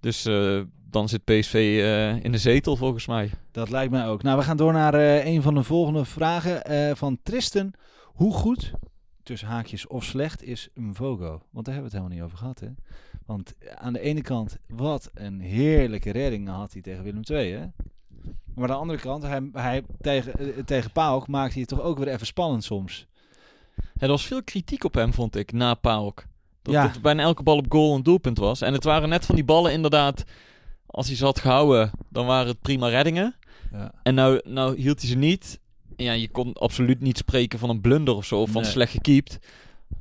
Dus 0.00 0.24
eh, 0.24 0.60
dan 0.90 1.08
zit 1.08 1.24
PSV 1.24 1.54
eh, 1.54 2.24
in 2.24 2.32
de 2.32 2.38
zetel 2.38 2.76
volgens 2.76 3.06
mij. 3.06 3.30
Dat 3.50 3.70
lijkt 3.70 3.90
mij 3.92 4.06
ook. 4.06 4.22
Nou, 4.22 4.38
we 4.38 4.44
gaan 4.44 4.56
door 4.56 4.72
naar 4.72 4.94
eh, 4.94 5.26
een 5.26 5.42
van 5.42 5.54
de 5.54 5.62
volgende 5.62 6.04
vragen 6.04 6.64
eh, 6.64 6.94
van 6.94 7.18
Tristan. 7.22 7.72
Hoe 8.04 8.32
goed, 8.34 8.72
tussen 9.22 9.48
haakjes 9.48 9.86
of 9.86 10.04
slecht, 10.04 10.42
is 10.42 10.68
Mvogo? 10.74 11.42
Want 11.50 11.64
daar 11.66 11.74
hebben 11.74 11.90
we 11.92 11.96
het 11.96 12.04
helemaal 12.06 12.14
niet 12.14 12.22
over 12.22 12.38
gehad, 12.38 12.60
hè? 12.60 12.68
Want 13.26 13.54
aan 13.74 13.92
de 13.92 14.00
ene 14.00 14.22
kant, 14.22 14.58
wat 14.68 15.10
een 15.14 15.40
heerlijke 15.40 16.10
redding 16.10 16.48
had 16.48 16.72
hij 16.72 16.82
tegen 16.82 17.02
Willem 17.04 17.22
II, 17.30 17.52
hè? 17.52 17.66
Maar 18.54 18.68
aan 18.68 18.74
de 18.74 18.80
andere 18.80 18.98
kant, 18.98 19.22
hij, 19.22 19.48
hij, 19.52 19.82
tegen, 20.00 20.64
tegen 20.64 20.92
Pauk 20.92 21.26
maakte 21.26 21.52
hij 21.52 21.60
het 21.60 21.68
toch 21.70 21.80
ook 21.82 21.98
weer 21.98 22.08
even 22.08 22.26
spannend 22.26 22.64
soms. 22.64 23.06
Er 23.96 24.08
was 24.08 24.26
veel 24.26 24.42
kritiek 24.42 24.84
op 24.84 24.94
hem, 24.94 25.12
vond 25.12 25.36
ik, 25.36 25.52
na 25.52 25.74
Paok. 25.74 26.24
Dat 26.62 26.74
Ja. 26.74 26.88
het 26.88 27.02
bijna 27.02 27.22
elke 27.22 27.42
bal 27.42 27.56
op 27.56 27.66
goal 27.68 27.94
een 27.94 28.02
doelpunt 28.02 28.38
was. 28.38 28.60
En 28.60 28.72
het 28.72 28.84
waren 28.84 29.08
net 29.08 29.26
van 29.26 29.34
die 29.34 29.44
ballen 29.44 29.72
inderdaad, 29.72 30.24
als 30.90 31.06
hij 31.06 31.16
ze 31.16 31.24
had 31.24 31.38
gehouden, 31.40 31.90
dan 32.08 32.26
waren 32.26 32.46
het 32.48 32.60
prima 32.60 32.88
reddingen. 32.88 33.34
Ja. 33.72 33.92
En 34.02 34.14
nou, 34.14 34.40
nou 34.44 34.80
hield 34.80 35.00
hij 35.00 35.08
ze 35.10 35.16
niet. 35.16 35.60
En 35.96 36.04
ja, 36.04 36.12
je 36.12 36.28
kon 36.30 36.52
absoluut 36.52 37.00
niet 37.00 37.16
spreken 37.18 37.58
van 37.58 37.70
een 37.70 37.80
blunder 37.80 38.14
of 38.14 38.24
zo, 38.24 38.40
of 38.40 38.50
van 38.50 38.62
Nee. 38.62 38.70
slecht 38.70 38.92
gekiept. 38.92 39.38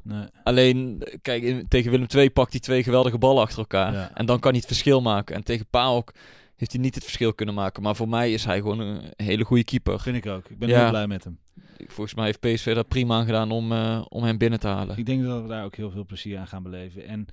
Nee. 0.03 0.23
Alleen, 0.43 1.03
kijk, 1.21 1.43
in- 1.43 1.67
tegen 1.67 1.91
Willem 1.91 2.07
II 2.15 2.29
pakt 2.29 2.51
hij 2.51 2.59
twee 2.59 2.83
geweldige 2.83 3.17
ballen 3.17 3.41
achter 3.43 3.59
elkaar. 3.59 3.93
Ja. 3.93 4.11
En 4.13 4.25
dan 4.25 4.39
kan 4.39 4.49
hij 4.51 4.59
het 4.59 4.67
verschil 4.69 5.01
maken. 5.01 5.35
En 5.35 5.43
tegen 5.43 5.65
Paok 5.69 6.13
heeft 6.55 6.71
hij 6.71 6.81
niet 6.81 6.95
het 6.95 7.03
verschil 7.03 7.33
kunnen 7.33 7.55
maken. 7.55 7.83
Maar 7.83 7.95
voor 7.95 8.09
mij 8.09 8.31
is 8.33 8.45
hij 8.45 8.57
gewoon 8.57 8.79
een 8.79 9.01
hele 9.15 9.43
goede 9.43 9.63
keeper. 9.63 9.99
Vind 9.99 10.15
ik 10.17 10.25
ook. 10.25 10.49
Ik 10.49 10.59
ben 10.59 10.69
Ja. 10.69 10.79
heel 10.81 10.89
blij 10.89 11.07
met 11.07 11.23
hem. 11.23 11.39
Volgens 11.87 12.15
mij 12.15 12.25
heeft 12.25 12.39
PSV 12.39 12.73
daar 12.75 12.83
prima 12.83 13.15
aan 13.17 13.25
gedaan 13.25 13.51
om, 13.51 13.71
eh, 13.71 14.01
om 14.09 14.23
hem 14.23 14.37
binnen 14.37 14.59
te 14.59 14.67
halen. 14.67 14.97
Ik 14.97 15.05
denk 15.05 15.23
dat 15.23 15.41
we 15.41 15.47
daar 15.47 15.63
ook 15.65 15.75
heel 15.75 15.91
veel 15.91 16.05
plezier 16.05 16.37
aan 16.39 16.47
gaan 16.47 16.63
beleven. 16.63 17.07
En 17.07 17.25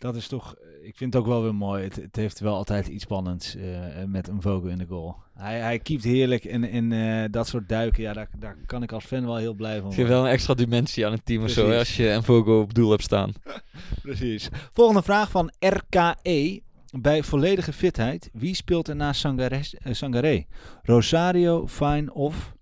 dat 0.00 0.16
is 0.16 0.28
toch, 0.28 0.54
ik 0.82 0.96
vind 0.96 1.12
het 1.12 1.22
ook 1.22 1.28
wel 1.28 1.42
weer 1.42 1.54
mooi. 1.54 1.82
Het, 1.84 1.96
het 1.96 2.16
heeft 2.16 2.40
wel 2.40 2.54
altijd 2.54 2.86
iets 2.86 3.02
spannends 3.02 3.54
eh, 3.54 4.04
met 4.06 4.28
een 4.28 4.42
Vogel 4.42 4.68
in 4.68 4.78
de 4.78 4.86
goal. 4.86 5.16
Hij, 5.34 5.60
hij 5.60 5.78
keept 5.78 6.04
heerlijk 6.04 6.44
en, 6.44 6.92
eh, 6.92 7.24
dat 7.30 7.46
soort 7.48 7.68
duiken, 7.68 8.02
ja, 8.02 8.12
daar, 8.12 8.28
daar 8.38 8.56
kan 8.66 8.82
ik 8.82 8.92
als 8.92 9.04
fan 9.04 9.24
wel 9.26 9.36
heel 9.36 9.54
blij 9.54 9.76
van 9.76 9.84
Het 9.86 9.94
geeft 9.94 9.96
worden. 9.96 10.16
wel 10.16 10.26
een 10.26 10.32
extra 10.32 10.54
dimensie 10.54 11.06
aan 11.06 11.12
het 11.12 11.24
team 11.24 11.42
of 11.42 11.50
zo, 11.50 11.60
hè, 11.60 11.66
Precies. 11.66 11.88
als 11.88 11.96
je 11.96 12.10
Envogo 12.10 12.60
op 12.60 12.74
doel 12.74 12.90
hebt 12.90 13.02
staan. 13.02 13.32
Precies. 14.02 14.48
Volgende 14.72 15.02
vraag 15.02 15.30
van 15.30 15.52
RKE. 15.58 16.62
Bij 17.00 17.22
volledige 17.22 17.72
fitheid, 17.72 18.30
wie 18.32 18.54
speelt 18.54 18.88
er 18.88 18.96
naast 18.96 19.20
Sangare? 19.20 19.60
eh, 19.78 19.92
Sangaré? 19.94 20.44
Rosario, 20.82 21.66
Fine 21.66 22.14
of 22.14 22.54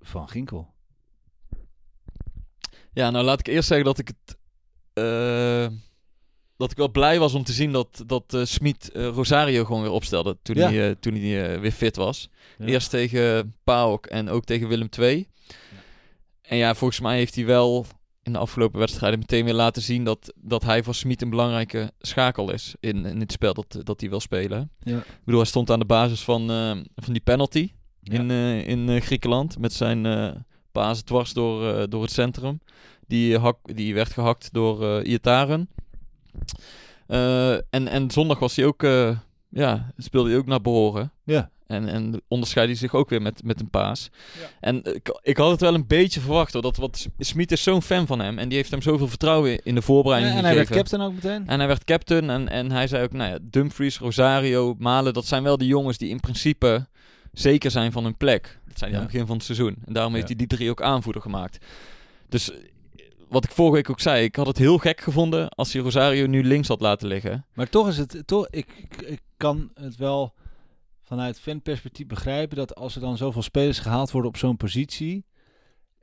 Van 0.00 0.28
Ginkel? 0.28 0.74
Ja, 2.92 3.10
nou 3.10 3.24
laat 3.24 3.38
ik 3.40 3.46
eerst 3.46 3.68
zeggen 3.68 3.86
dat 3.86 3.98
ik 3.98 4.08
het... 4.08 4.36
dat 6.56 6.70
ik 6.70 6.76
wel 6.76 6.90
blij 6.90 7.18
was 7.18 7.34
om 7.34 7.42
te 7.44 7.52
zien 7.52 7.72
dat, 7.72 8.02
dat 8.06 8.34
eh 8.34 8.40
Smit 8.44 8.90
eh, 8.90 9.06
Rosario 9.06 9.64
gewoon 9.64 9.82
weer 9.82 9.90
opstelde 9.90 10.36
toen 10.42 10.56
Ja. 10.56 10.68
hij, 10.68 10.88
eh, 10.88 10.94
toen 11.00 11.14
hij 11.14 11.60
weer 11.60 11.72
fit 11.72 11.96
was. 11.96 12.28
Ja. 12.58 12.64
Eerst 12.66 12.90
tegen 12.90 13.54
PAOK 13.64 14.06
en 14.06 14.28
ook 14.28 14.44
tegen 14.44 14.68
Willem 14.68 14.88
II. 14.98 15.28
En 16.42 16.56
ja, 16.56 16.74
volgens 16.74 17.00
mij 17.00 17.16
heeft 17.16 17.34
hij 17.34 17.46
wel 17.46 17.86
in 18.22 18.32
de 18.32 18.38
afgelopen 18.38 18.78
wedstrijden 18.78 19.18
meteen 19.18 19.44
weer 19.44 19.54
laten 19.54 19.82
zien 19.82 20.04
dat, 20.04 20.32
dat 20.36 20.62
hij 20.62 20.82
voor 20.82 20.94
Smit 20.94 21.22
een 21.22 21.30
belangrijke 21.30 21.92
schakel 21.98 22.52
is 22.52 22.74
in, 22.80 23.04
in 23.06 23.20
het 23.20 23.32
spel 23.32 23.54
dat, 23.54 23.80
dat 23.82 24.00
hij 24.00 24.08
wil 24.10 24.20
spelen. 24.20 24.70
Ja. 24.82 24.96
Ik 24.98 25.20
bedoel, 25.24 25.40
hij 25.40 25.48
stond 25.48 25.70
aan 25.70 25.78
de 25.78 25.84
basis 25.84 26.20
van, 26.22 26.46
van 26.96 27.12
die 27.12 27.22
penalty 27.22 27.70
in, 28.02 28.30
in 28.66 29.02
Griekenland 29.02 29.58
met 29.58 29.72
zijn 29.72 30.02
paas 30.72 31.02
dwars 31.02 31.32
door, 31.32 31.88
door 31.90 32.02
het 32.02 32.12
centrum. 32.12 32.60
Die, 33.06 33.38
hak, 33.38 33.58
die 33.76 33.94
werd 33.94 34.12
gehakt 34.12 34.48
door 34.52 35.02
Iataren. 35.02 35.68
Eh, 37.06 37.52
en, 37.52 37.88
en 37.88 38.10
zondag 38.10 38.38
was 38.38 38.56
hij 38.56 38.64
ook, 38.66 38.82
eh, 38.82 39.18
ja, 39.48 39.90
speelde 39.96 40.28
hij 40.28 40.38
ook 40.38 40.46
naar 40.46 40.60
behoren. 40.60 41.12
Ja. 41.24 41.50
En, 41.66 41.88
en 41.88 42.22
onderscheidde 42.28 42.72
hij 42.72 42.82
zich 42.82 42.94
ook 42.94 43.08
weer 43.08 43.22
met, 43.22 43.42
met 43.44 43.60
een 43.60 43.70
paas. 43.70 44.10
Ja. 44.40 44.46
En 44.60 44.84
ik, 44.94 45.18
ik 45.22 45.36
had 45.36 45.50
het 45.50 45.60
wel 45.60 45.74
een 45.74 45.86
beetje 45.86 46.20
verwacht 46.20 46.52
hoor. 46.52 46.62
Dat, 46.62 46.76
wat 46.76 47.06
Smit 47.18 47.52
is 47.52 47.62
zo'n 47.62 47.82
fan 47.82 48.06
van 48.06 48.18
hem. 48.20 48.38
En 48.38 48.48
die 48.48 48.56
heeft 48.58 48.70
hem 48.70 48.82
zoveel 48.82 49.08
vertrouwen 49.08 49.62
in 49.62 49.74
de 49.74 49.82
voorbereiding 49.82 50.36
en 50.36 50.44
hij 50.44 50.54
werd 50.54 50.68
captain 50.68 51.02
ook 51.02 51.12
meteen? 51.14 51.48
En 51.48 51.58
hij 51.58 51.66
werd 51.68 51.84
captain 51.84 52.30
en, 52.30 52.48
en 52.48 52.70
hij 52.70 52.86
zei 52.86 53.04
ook, 53.04 53.12
nou 53.12 53.30
ja, 53.30 53.38
Dumfries, 53.42 53.98
Rosario, 53.98 54.74
Malen, 54.78 55.12
dat 55.14 55.26
zijn 55.26 55.42
wel 55.42 55.56
de 55.56 55.66
jongens 55.66 55.98
die 55.98 56.08
in 56.08 56.20
principe 56.20 56.86
zeker 57.32 57.70
zijn 57.70 57.92
van 57.92 58.04
hun 58.04 58.16
plek. 58.16 58.42
Dat 58.68 58.78
zijn 58.78 58.90
die 58.90 58.90
Ja. 58.90 58.96
aan 58.96 59.02
het 59.02 59.12
begin 59.12 59.26
van 59.26 59.36
het 59.36 59.44
seizoen. 59.44 59.76
En 59.86 59.92
daarom 59.92 60.14
heeft 60.14 60.28
Ja. 60.28 60.34
hij 60.36 60.46
die 60.46 60.56
drie 60.56 60.70
ook 60.70 60.82
aanvoerder 60.82 61.22
gemaakt. 61.22 61.64
Dus 62.28 62.52
eh, 62.52 62.58
wat 63.28 63.44
ik 63.44 63.50
vorige 63.50 63.74
week 63.74 63.90
ook 63.90 64.00
zei, 64.00 64.24
ik 64.24 64.36
had 64.36 64.46
het 64.46 64.58
heel 64.58 64.78
gek 64.78 65.00
gevonden 65.00 65.48
als 65.48 65.72
hij 65.72 65.82
Rosario 65.82 66.26
nu 66.26 66.44
links 66.44 66.68
had 66.68 66.80
laten 66.80 67.08
liggen. 67.08 67.46
Maar 67.54 67.68
toch 67.68 67.88
is 67.88 67.98
het, 67.98 68.22
toch, 68.24 68.46
ik, 68.50 68.66
ik, 68.78 69.02
ik 69.02 69.20
kan 69.36 69.70
het 69.74 69.96
wel 69.96 70.34
vanuit 71.02 71.40
fanperspectief 71.40 72.06
begrijpen 72.06 72.56
dat 72.56 72.74
als 72.74 72.94
er 72.94 73.00
dan 73.00 73.16
zoveel 73.16 73.42
spelers 73.42 73.78
gehaald 73.78 74.10
worden 74.10 74.30
op 74.30 74.36
zo'n 74.36 74.56
positie. 74.56 75.24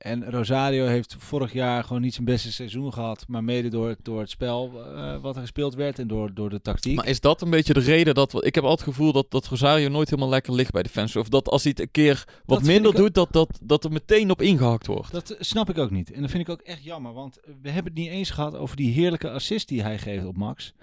En 0.03 0.29
Rosario 0.31 0.85
heeft 0.85 1.15
vorig 1.19 1.53
jaar 1.53 1.83
gewoon 1.83 2.01
niet 2.01 2.13
zijn 2.13 2.25
beste 2.25 2.51
seizoen 2.51 2.93
gehad, 2.93 3.25
maar 3.27 3.43
mede 3.43 3.67
door, 3.69 3.87
het- 3.87 3.99
door 4.05 4.19
het 4.19 4.29
spel 4.29 4.71
eh, 4.95 5.21
wat 5.21 5.35
er 5.35 5.41
gespeeld 5.41 5.75
werd 5.75 5.99
en 5.99 6.07
door, 6.07 6.33
door 6.33 6.49
de 6.49 6.61
tactiek. 6.61 6.95
Maar 6.95 7.07
is 7.07 7.19
dat 7.19 7.41
een 7.41 7.49
beetje 7.49 7.73
de 7.73 7.79
reden 7.79 8.13
dat... 8.13 8.45
Ik 8.45 8.55
heb 8.55 8.63
altijd 8.63 8.85
het 8.87 8.95
gevoel 8.95 9.11
dat, 9.11 9.31
dat 9.31 9.47
Rosario 9.47 9.89
nooit 9.89 10.09
helemaal 10.09 10.29
lekker 10.29 10.53
ligt 10.53 10.71
bij 10.71 10.83
de 10.83 10.89
fans. 10.89 11.15
Of 11.15 11.29
dat 11.29 11.47
als 11.49 11.61
hij 11.63 11.71
het 11.71 11.79
een 11.79 11.91
keer 11.91 12.27
wat 12.45 12.63
minder 12.63 12.95
doet, 12.95 13.13
dat, 13.13 13.31
dat, 13.31 13.59
dat 13.63 13.83
er 13.83 13.91
meteen 13.91 14.31
op 14.31 14.41
ingehakt 14.41 14.87
wordt. 14.87 15.11
Dat 15.11 15.35
snap 15.39 15.69
ik 15.69 15.77
ook 15.77 15.91
niet. 15.91 16.11
En 16.11 16.21
dat 16.21 16.29
vind 16.31 16.43
ik 16.43 16.49
ook 16.49 16.61
echt 16.61 16.83
jammer, 16.83 17.13
want 17.13 17.39
we 17.61 17.69
hebben 17.69 17.91
het 17.93 18.01
niet 18.01 18.09
eens 18.11 18.29
gehad 18.29 18.55
over 18.55 18.75
die 18.75 18.93
heerlijke 18.93 19.29
assist 19.31 19.67
die 19.67 19.81
hij 19.81 19.97
geeft 19.97 20.25
op 20.25 20.37
Max 20.37 20.73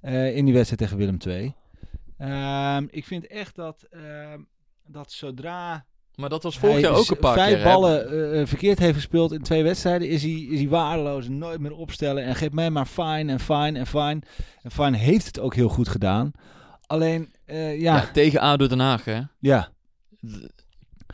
eh, 0.00 0.36
in 0.36 0.44
die 0.44 0.54
wedstrijd 0.54 0.80
tegen 0.82 0.96
Willem 0.96 1.18
II. 1.26 1.54
Ehm, 2.18 2.86
ik 2.90 3.04
vind 3.04 3.26
echt 3.26 3.54
dat, 3.56 3.86
ehm, 3.90 4.40
dat 4.86 5.12
zodra 5.12 5.86
Maar 6.16 6.28
dat 6.28 6.42
was 6.42 6.58
vorig 6.58 6.74
hij 6.74 6.84
jaar 6.84 6.92
ook 6.94 7.10
een 7.10 7.16
paar 7.18 7.34
vijf 7.34 7.54
keer. 7.54 7.64
hè? 7.64 7.72
ballen 7.72 8.32
eh, 8.40 8.46
verkeerd 8.46 8.78
heeft 8.78 8.94
gespeeld 8.94 9.32
in 9.32 9.42
twee 9.42 9.62
wedstrijden, 9.62 10.08
is 10.08 10.22
hij, 10.22 10.30
is 10.32 10.58
hij 10.58 10.68
waardeloos 10.68 11.28
nooit 11.28 11.60
meer 11.60 11.72
opstellen. 11.74 12.24
En 12.24 12.34
geeft 12.34 12.52
mij 12.52 12.70
maar 12.70 12.86
fine 12.86 13.32
en 13.32 13.40
fine 13.40 13.78
en 13.78 13.86
fine. 13.86 14.20
En 14.62 14.70
fine 14.70 14.96
heeft 14.96 15.26
het 15.26 15.40
ook 15.40 15.54
heel 15.54 15.68
goed 15.68 15.88
gedaan. 15.88 16.30
Alleen, 16.86 17.32
eh, 17.44 17.80
ja, 17.80 17.94
Ja, 17.94 18.00
ja, 18.02 18.10
tegen 18.12 18.40
ADO 18.40 18.66
Den 18.66 18.78
Haag, 18.80 19.04
hè. 19.04 19.20
ja. 19.38 19.68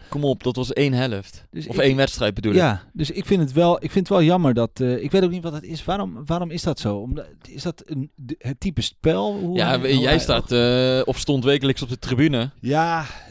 Kom 0.09 0.25
op, 0.25 0.43
dat 0.43 0.57
was 0.57 0.73
één 0.73 0.93
helft. 0.93 1.47
Dus 1.51 1.67
of 1.67 1.75
ik- 1.75 1.81
één 1.83 1.97
wedstrijd 1.97 2.35
bedoel 2.35 2.55
ik. 2.55 2.79
dus 2.93 3.11
ik 3.11 3.27
vind 3.27 3.41
het 3.41 3.53
wel, 3.53 3.75
ik 3.77 3.91
vind 3.91 4.09
het 4.09 4.09
wel 4.09 4.23
jammer 4.27 4.55
dat. 4.55 4.71
eh, 4.81 5.03
ik 5.03 5.11
weet 5.11 5.23
ook 5.25 5.31
niet 5.31 5.43
wat 5.43 5.53
het 5.53 5.63
is. 5.63 5.85
Waarom, 5.85 6.23
waarom 6.27 6.51
is 6.51 6.63
dat 6.63 6.79
zo? 6.81 6.97
Omdat, 6.97 7.27
is 7.49 7.63
dat 7.63 7.83
een, 7.87 8.11
het 8.39 8.61
type 8.61 8.81
spel? 8.83 9.39
Hoe 9.39 9.57
Ja, 9.57 9.79
hij- 9.81 9.95
jij 9.97 10.09
hij- 10.11 10.19
staat 10.19 10.53
eh, 10.53 11.01
of 11.05 11.19
stond 11.19 11.45
wekelijks 11.45 11.83
op 11.83 11.89
de 11.89 11.99
tribune. 11.99 12.51
Ja, 12.61 13.01
eh, 13.01 13.30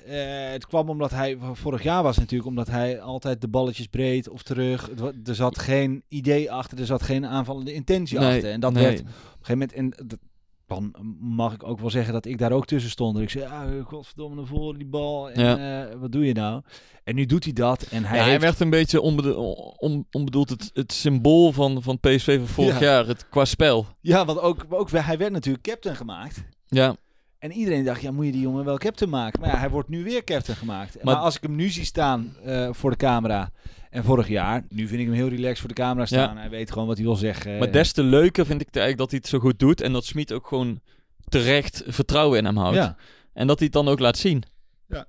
het 0.51 0.65
kwam 0.67 0.89
omdat 0.89 1.11
hij 1.11 1.37
vorig 1.53 1.83
jaar 1.83 2.03
was 2.03 2.17
natuurlijk 2.17 2.49
omdat 2.49 2.67
hij 2.67 3.01
altijd 3.01 3.41
de 3.41 3.47
balletjes 3.47 3.87
breed 3.87 4.29
of 4.29 4.43
terug. 4.43 4.89
Er 5.25 5.35
zat 5.35 5.59
geen 5.59 6.03
idee 6.07 6.51
achter, 6.51 6.79
er 6.79 6.85
zat 6.85 7.03
geen 7.03 7.25
aanvallende 7.25 7.73
intentie 7.73 8.19
Nee, 8.19 8.33
achter. 8.35 8.51
En 8.51 8.59
dat 8.59 8.73
nee. 8.73 8.83
werd 8.83 8.99
op 8.99 9.05
een 9.05 9.11
gegeven 9.41 9.51
moment. 9.57 9.73
En 9.73 10.07
dat- 10.07 10.19
dan 10.67 10.95
mag 11.19 11.53
ik 11.53 11.63
ook 11.63 11.79
wel 11.79 11.89
zeggen 11.89 12.13
dat 12.13 12.25
ik 12.25 12.37
daar 12.37 12.51
ook 12.51 12.65
tussen 12.65 12.91
stond. 12.91 13.19
Ik 13.19 13.29
zei, 13.29 13.45
ah, 13.45 13.85
godverdomme, 13.85 14.35
naar 14.35 14.45
voren 14.45 14.79
die 14.79 14.87
bal. 14.87 15.29
En 15.31 15.59
eh, 15.91 15.95
wat 15.99 16.11
doe 16.11 16.25
je 16.25 16.33
nou? 16.33 16.61
En 17.03 17.15
nu 17.15 17.25
doet 17.25 17.43
hij 17.43 17.53
dat. 17.53 17.81
En 17.81 18.03
hij, 18.05 18.19
Hij, 18.19 18.39
werd 18.39 18.59
een 18.59 18.69
beetje 18.69 19.01
onbedo 19.01 19.33
on- 19.77 20.07
onbedoeld 20.11 20.49
het, 20.49 20.69
het 20.73 20.93
symbool 20.93 21.51
van, 21.51 21.81
van 21.83 21.99
PSV 21.99 22.37
van 22.37 22.47
vorig 22.47 22.79
Ja. 22.79 22.85
jaar, 22.85 23.07
het, 23.07 23.29
qua 23.29 23.45
spel. 23.45 23.85
Ja, 24.01 24.25
want 24.25 24.39
ook, 24.39 24.65
ook 24.69 24.91
hij 24.91 25.17
werd 25.17 25.31
natuurlijk 25.31 25.63
captain 25.63 25.95
gemaakt. 25.95 26.43
Ja, 26.67 26.95
En 27.39 27.51
iedereen 27.51 27.83
dacht, 27.85 28.01
ja, 28.01 28.11
moet 28.11 28.25
je 28.25 28.31
die 28.31 28.41
jongen 28.41 28.65
wel 28.65 28.77
captain 28.77 29.09
maken? 29.09 29.39
Maar 29.41 29.49
ja, 29.49 29.57
hij 29.57 29.69
wordt 29.69 29.89
nu 29.89 30.03
weer 30.03 30.23
captain 30.23 30.57
gemaakt. 30.57 30.95
Maar, 30.95 31.03
Maar- 31.15 31.23
als 31.23 31.35
ik 31.35 31.41
hem 31.41 31.55
nu 31.55 31.69
zie 31.69 31.85
staan 31.85 32.35
eh, 32.43 32.69
voor 32.71 32.89
de 32.89 32.97
camera 32.97 33.51
en 33.89 34.03
vorig 34.03 34.27
jaar, 34.27 34.65
nu 34.69 34.87
vind 34.87 34.99
ik 34.99 35.05
hem 35.05 35.15
heel 35.15 35.27
relaxed 35.27 35.59
voor 35.59 35.67
de 35.67 35.73
camera 35.73 36.05
staan. 36.05 36.37
Hij 36.37 36.49
weet 36.49 36.71
gewoon 36.71 36.87
wat 36.87 36.97
hij 36.97 37.05
wil 37.05 37.15
zeggen. 37.15 37.57
Maar 37.57 37.71
des 37.71 37.91
te 37.91 38.03
leuker 38.03 38.45
vind 38.45 38.61
ik 38.61 38.67
eigenlijk 38.67 38.97
dat 38.97 39.09
hij 39.09 39.19
het 39.19 39.27
zo 39.27 39.39
goed 39.39 39.59
doet. 39.59 39.81
En 39.81 39.93
dat 39.93 40.05
Smit 40.05 40.33
ook 40.33 40.47
gewoon 40.47 40.79
terecht 41.27 41.83
vertrouwen 41.87 42.37
in 42.37 42.45
hem 42.45 42.57
houdt. 42.57 42.75
ja. 42.75 42.95
En 43.33 43.47
dat 43.47 43.57
hij 43.57 43.65
het 43.65 43.75
dan 43.75 43.87
ook 43.87 43.99
laat 43.99 44.17
zien. 44.17 44.43
Ja. 44.87 45.05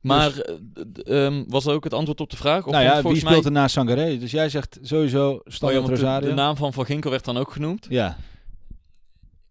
Maar 0.00 0.38
eh, 0.38 1.26
ehm, 1.26 1.44
was 1.48 1.64
dat 1.64 1.74
ook 1.74 1.84
het 1.84 1.94
antwoord 1.94 2.20
op 2.20 2.30
de 2.30 2.36
vraag? 2.36 2.66
Of 2.66 2.72
nou 2.72 2.84
ja, 2.84 3.02
wie 3.02 3.16
speelt 3.16 3.34
mij... 3.34 3.42
er 3.44 3.50
naast 3.50 3.74
Sangaré? 3.74 4.18
Dus 4.18 4.30
jij 4.30 4.48
zegt 4.48 4.78
sowieso 4.82 5.30
Oh 5.30 5.40
ja, 5.70 5.72
want 5.72 5.86
de, 5.86 5.92
Rosario. 5.92 6.28
de 6.28 6.34
naam 6.34 6.56
van 6.56 6.72
Van 6.72 6.84
Ginkel 6.84 7.10
werd 7.10 7.24
dan 7.24 7.36
ook 7.36 7.50
genoemd. 7.52 7.86
ja. 7.88 8.16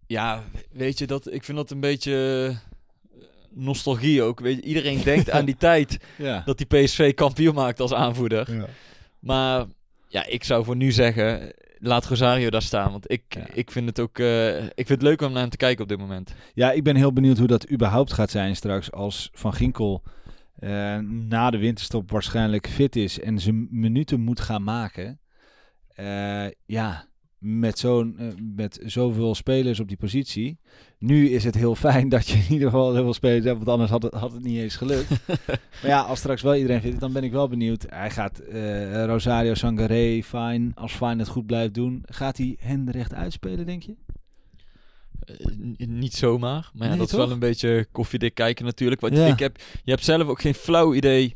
Ja, 0.07 0.43
weet 0.71 0.99
je, 0.99 1.07
dat, 1.07 1.31
ik 1.33 1.43
vind 1.43 1.57
dat 1.57 1.71
een 1.71 1.79
beetje 1.79 2.47
eh, 2.49 2.57
nostalgie 3.49 4.21
ook. 4.23 4.39
Weet 4.39 4.55
je, 4.55 4.61
iedereen 4.61 5.03
denkt 5.03 5.29
aan 5.29 5.45
die 5.45 5.57
tijd 5.67 5.97
Ja. 6.17 6.41
dat 6.45 6.57
die 6.57 6.65
PSV 6.67 7.13
kampioen 7.13 7.55
maakt 7.55 7.79
als 7.79 7.93
aanvoerder. 7.93 8.53
ja. 8.55 8.65
Maar 9.19 9.65
ja, 10.07 10.25
ik 10.25 10.43
zou 10.43 10.63
voor 10.65 10.75
nu 10.75 10.91
zeggen, 10.91 11.53
laat 11.79 12.05
Rosario 12.05 12.49
daar 12.49 12.61
staan. 12.61 12.91
Want 12.91 13.11
ik, 13.11 13.23
Ja. 13.29 13.47
ik 13.53 13.71
vind 13.71 13.87
het 13.87 13.99
ook 13.99 14.19
eh, 14.19 14.63
ik 14.63 14.71
vind 14.75 14.89
het 14.89 15.01
leuk 15.01 15.21
om 15.21 15.31
naar 15.31 15.41
hem 15.41 15.49
te 15.49 15.57
kijken 15.57 15.83
op 15.83 15.89
dit 15.89 15.97
moment. 15.99 16.33
Ja, 16.53 16.71
ik 16.71 16.83
ben 16.83 16.95
heel 16.95 17.13
benieuwd 17.13 17.37
hoe 17.37 17.47
dat 17.47 17.71
überhaupt 17.71 18.13
gaat 18.13 18.31
zijn 18.31 18.55
straks 18.55 18.91
als 18.91 19.29
Van 19.33 19.53
Ginkel 19.53 20.03
eh, 20.59 20.97
na 20.99 21.49
de 21.49 21.57
winterstop 21.57 22.11
waarschijnlijk 22.11 22.67
fit 22.67 22.95
is 22.95 23.19
en 23.19 23.39
zijn 23.39 23.67
minuten 23.71 24.19
moet 24.19 24.39
gaan 24.39 24.63
maken. 24.63 25.19
Ja, 26.65 27.06
met, 27.39 27.79
zo'n, 27.79 28.15
eh, 28.17 28.27
met 28.55 28.79
zoveel 28.85 29.35
spelers 29.35 29.79
op 29.79 29.87
die 29.87 29.97
positie. 29.97 30.57
Nu 30.99 31.29
is 31.29 31.43
het 31.43 31.55
heel 31.55 31.75
fijn 31.75 32.09
dat 32.15 32.27
je 32.27 32.37
in 32.37 32.51
ieder 32.53 32.69
geval 32.69 32.93
heel 32.93 33.03
veel 33.03 33.13
spelers 33.13 33.45
hebt, 33.45 33.57
want 33.57 33.69
anders 33.69 33.89
had 33.89 34.03
het, 34.03 34.13
had 34.13 34.31
het 34.31 34.43
niet 34.43 34.57
eens 34.59 34.75
gelukt. 34.75 35.09
maar 35.81 35.87
ja, 35.91 36.01
als 36.01 36.19
straks 36.19 36.41
wel 36.41 36.55
iedereen 36.55 36.83
is, 36.83 36.99
dan 36.99 37.13
ben 37.13 37.23
ik 37.23 37.31
wel 37.31 37.47
benieuwd. 37.47 37.85
Hij 37.89 38.09
gaat 38.09 38.39
eh, 38.39 39.05
Rosario 39.05 39.53
Sangaré, 39.53 40.23
Fine, 40.23 40.71
als 40.75 40.93
Fine 40.93 41.15
het 41.17 41.27
goed 41.27 41.45
blijft 41.45 41.73
doen, 41.73 42.03
gaat 42.05 42.37
hij 42.37 42.57
hen 42.59 42.91
recht 42.91 43.13
uitspelen, 43.13 43.65
denk 43.65 43.83
je? 43.83 43.95
Eh, 45.25 45.87
niet 45.87 46.13
zomaar. 46.13 46.71
Maar 46.73 46.89
ja, 46.89 46.95
dat 46.95 47.07
is 47.07 47.13
wel 47.15 47.31
een 47.31 47.39
beetje 47.39 47.87
koffiedik 47.91 48.33
kijken 48.33 48.65
natuurlijk. 48.65 49.01
Want 49.01 49.15
Ja. 49.17 49.25
ik 49.25 49.39
heb, 49.39 49.57
je 49.83 49.91
hebt 49.91 50.03
zelf 50.03 50.27
ook 50.27 50.41
geen 50.41 50.53
flauw 50.53 50.93
idee 50.93 51.35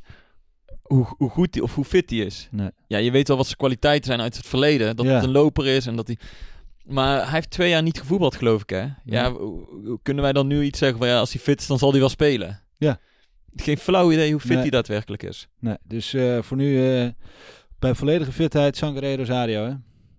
hoe, 0.96 1.06
hoe 1.18 1.30
goed 1.30 1.54
die, 1.54 1.64
of 1.64 1.76
hoe 1.76 1.86
fit 1.86 2.08
die 2.08 2.26
is. 2.26 2.48
Nee. 2.52 2.70
Ja, 2.88 2.98
je 2.98 3.12
weet 3.12 3.28
wel 3.28 3.38
wat 3.38 3.46
zijn 3.46 3.58
kwaliteiten 3.58 4.06
zijn 4.06 4.22
uit 4.22 4.38
het 4.38 4.48
verleden. 4.48 4.96
Dat 4.96 5.06
Ja. 5.06 5.12
het 5.14 5.24
een 5.24 5.32
loper 5.32 5.68
is 5.68 5.86
en 5.86 5.96
dat 5.96 6.08
hij... 6.08 6.18
Maar 6.86 7.22
hij 7.24 7.32
heeft 7.32 7.50
twee 7.50 7.70
jaar 7.70 7.84
niet 7.84 8.00
gevoetbald, 8.00 8.36
geloof 8.36 8.62
ik, 8.62 8.70
hè? 8.70 8.86
Ja, 9.04 9.34
kunnen 10.04 10.24
wij 10.24 10.34
dan 10.34 10.48
nu 10.48 10.64
iets 10.64 10.80
zeggen 10.80 10.98
van... 10.98 11.08
Ja, 11.08 11.20
als 11.20 11.32
hij 11.34 11.42
fit 11.42 11.60
is, 11.60 11.68
dan 11.68 11.78
zal 11.80 11.92
hij 11.92 12.00
wel 12.00 12.10
spelen? 12.10 12.60
Ja. 12.78 13.00
Geen 13.56 13.78
flauw 13.78 14.12
idee 14.12 14.32
hoe 14.32 14.40
fit 14.40 14.50
Nee. 14.50 14.58
hij 14.60 14.70
daadwerkelijk 14.70 15.24
is. 15.24 15.48
Nee, 15.60 15.76
dus 15.84 16.14
eh, 16.14 16.42
voor 16.42 16.58
nu 16.58 17.00
eh, 17.00 17.08
bij 17.80 17.96
volledige 17.96 18.32
fitheid 18.32 18.78
Sangaré 18.78 19.16
Rosario, 19.16 19.64
hè? 19.66 19.74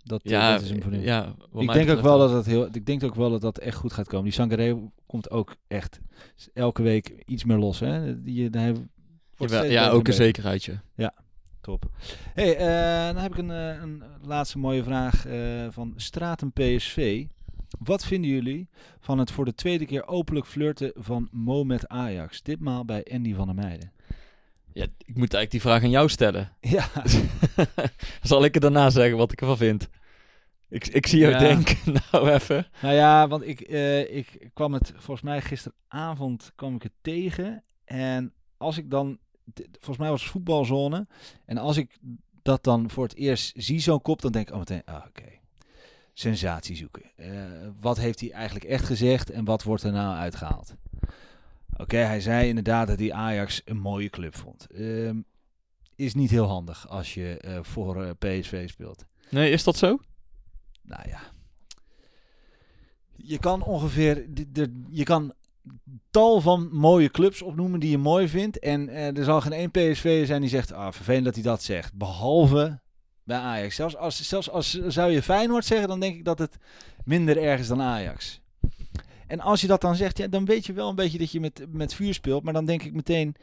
Dat, 0.04 0.22
eh, 0.22 0.30
Ja, 0.30 0.52
dat 0.52 0.62
is 0.62 0.70
hem 0.70 0.82
voor 0.82 0.90
nu. 0.90 1.04
ja 1.04 1.34
ik 1.58 1.72
denk 1.72 1.90
ook 1.90 2.00
wel 2.00 2.18
dat 2.18 2.30
het 2.32 2.46
heel, 2.46 2.68
ik 2.72 2.86
denk 2.86 3.04
ook 3.04 3.14
wel 3.14 3.30
dat 3.30 3.40
dat 3.40 3.58
echt 3.58 3.76
goed 3.76 3.92
gaat 3.92 4.06
komen. 4.08 4.24
Die 4.24 4.32
Sangaré 4.32 4.76
komt 5.06 5.30
ook 5.30 5.56
echt 5.68 6.00
elke 6.54 6.82
week 6.82 7.22
iets 7.26 7.44
meer 7.44 7.56
los, 7.58 7.80
hè? 7.80 8.22
Die, 8.22 8.48
hij 8.50 8.74
Jawel, 9.50 9.64
ja, 9.70 9.88
ook 9.88 10.04
en 10.04 10.10
een 10.10 10.16
zekerheidje. 10.16 10.80
Top. 11.60 11.90
Hey, 12.34 12.56
eh, 12.56 13.14
dan 13.14 13.22
heb 13.22 13.32
ik 13.32 13.38
een, 13.38 13.50
eh, 13.50 13.82
een 13.82 14.02
laatste 14.22 14.58
mooie 14.58 14.82
vraag 14.82 15.26
eh, 15.26 15.66
van 15.70 15.92
Straten 15.96 16.52
PSV. 16.52 17.24
Wat 17.78 18.04
vinden 18.04 18.30
jullie 18.30 18.68
van 19.00 19.18
het 19.18 19.30
voor 19.30 19.44
de 19.44 19.54
tweede 19.54 19.86
keer 19.86 20.06
openlijk 20.06 20.46
flirten 20.46 20.92
van 20.94 21.28
Mo 21.30 21.64
met 21.64 21.88
Ajax? 21.88 22.42
Ditmaal 22.42 22.84
bij 22.84 23.06
Andy 23.12 23.34
van 23.34 23.46
der 23.46 23.54
Meijden. 23.54 23.92
Ja, 24.72 24.82
ik 24.84 25.06
moet 25.06 25.34
eigenlijk 25.34 25.50
die 25.50 25.60
vraag 25.60 25.82
aan 25.82 25.90
jou 25.90 26.08
stellen. 26.08 26.52
Ja, 26.60 26.88
Zal 28.22 28.44
ik 28.44 28.54
er 28.54 28.60
daarna 28.60 28.90
zeggen 28.90 29.16
wat 29.16 29.32
ik 29.32 29.40
ervan 29.40 29.56
vind? 29.56 29.88
Ik, 30.68 30.86
ik 30.86 31.06
zie 31.06 31.18
jou 31.18 31.32
Ja. 31.32 31.38
denken, 31.38 31.76
nou 32.12 32.30
even. 32.30 32.66
Nou 32.82 32.94
ja, 32.94 33.28
want 33.28 33.46
ik, 33.46 33.60
ik 34.10 34.50
kwam 34.54 34.72
het 34.72 34.92
volgens 34.96 35.22
mij 35.22 35.40
gisteravond 35.40 36.52
kwam 36.54 36.74
ik 36.74 36.82
het 36.82 36.92
tegen. 37.00 37.64
En 37.84 38.32
als 38.56 38.78
ik 38.78 38.90
dan, 38.90 39.18
volgens 39.72 39.98
mij 39.98 40.10
was 40.10 40.22
het 40.22 40.30
voetbalzone. 40.30 41.06
En 41.44 41.58
als 41.58 41.76
ik 41.76 41.98
dat 42.42 42.64
dan 42.64 42.90
voor 42.90 43.04
het 43.04 43.14
eerst 43.14 43.52
zie, 43.56 43.80
zo'n 43.80 44.02
kop, 44.02 44.22
dan 44.22 44.32
denk 44.32 44.46
ik 44.48 44.52
oh 44.52 44.58
meteen, 44.58 44.84
ah, 44.84 45.04
oké. 45.08 45.40
Sensatie 46.12 46.76
zoeken. 46.76 47.02
Eh, 47.16 47.30
wat 47.80 47.98
heeft 47.98 48.20
hij 48.20 48.32
eigenlijk 48.32 48.64
echt 48.64 48.84
gezegd 48.84 49.30
en 49.30 49.44
wat 49.44 49.62
wordt 49.62 49.82
er 49.82 49.92
nou 49.92 50.16
uitgehaald? 50.16 50.74
Oké, 51.76 51.96
hij 51.96 52.20
zei 52.20 52.48
inderdaad 52.48 52.86
dat 52.86 52.98
hij 52.98 53.12
Ajax 53.12 53.62
een 53.64 53.78
mooie 53.78 54.10
club 54.10 54.36
vond. 54.36 54.66
Ehm, 54.70 55.20
is 55.94 56.14
niet 56.14 56.30
heel 56.30 56.46
handig 56.46 56.88
als 56.88 57.14
je 57.14 57.38
eh, 57.38 57.58
voor 57.62 58.04
eh, 58.04 58.10
PSV 58.18 58.68
speelt. 58.68 59.06
Nee, 59.30 59.50
is 59.50 59.64
dat 59.64 59.76
zo? 59.76 59.98
Nou 60.82 61.08
ja. 61.08 61.20
Je 63.16 63.38
kan 63.38 63.62
ongeveer. 63.62 64.26
Je 64.90 65.02
kan 65.04 65.32
tal 66.10 66.40
van 66.40 66.68
mooie 66.72 67.10
clubs 67.10 67.42
opnoemen 67.42 67.80
die 67.80 67.90
je 67.90 67.98
mooi 67.98 68.28
vindt. 68.28 68.58
En 68.58 68.88
eh, 68.88 69.16
er 69.16 69.24
zal 69.24 69.40
geen 69.40 69.52
één 69.52 69.70
PSV 69.70 70.26
zijn 70.26 70.40
die 70.40 70.50
zegt. 70.50 70.72
Ah, 70.72 70.92
vervelend 70.92 71.24
dat 71.24 71.34
hij 71.34 71.42
dat 71.42 71.62
zegt. 71.62 71.94
Behalve 71.94 72.80
bij 73.24 73.38
Ajax. 73.38 73.74
Zelfs 73.74 73.96
als, 73.96 74.28
zelfs 74.28 74.50
als 74.50 74.70
zou 74.70 75.10
je 75.10 75.22
Feyenoord 75.22 75.64
zeggen, 75.64 75.88
dan 75.88 76.00
denk 76.00 76.16
ik 76.16 76.24
dat 76.24 76.38
het 76.38 76.56
minder 77.04 77.38
erg 77.38 77.60
is 77.60 77.68
dan 77.68 77.82
Ajax. 77.82 78.40
En 79.26 79.40
als 79.40 79.60
je 79.60 79.66
dat 79.66 79.80
dan 79.80 79.96
zegt, 79.96 80.18
ja, 80.18 80.26
dan 80.26 80.44
weet 80.44 80.66
je 80.66 80.72
wel 80.72 80.88
een 80.88 80.94
beetje 80.94 81.18
dat 81.18 81.32
je 81.32 81.40
met, 81.40 81.66
met 81.68 81.94
vuur 81.94 82.14
speelt. 82.14 82.42
Maar 82.42 82.52
dan 82.52 82.64
denk 82.64 82.82
ik 82.82 82.94
meteen. 82.94 83.34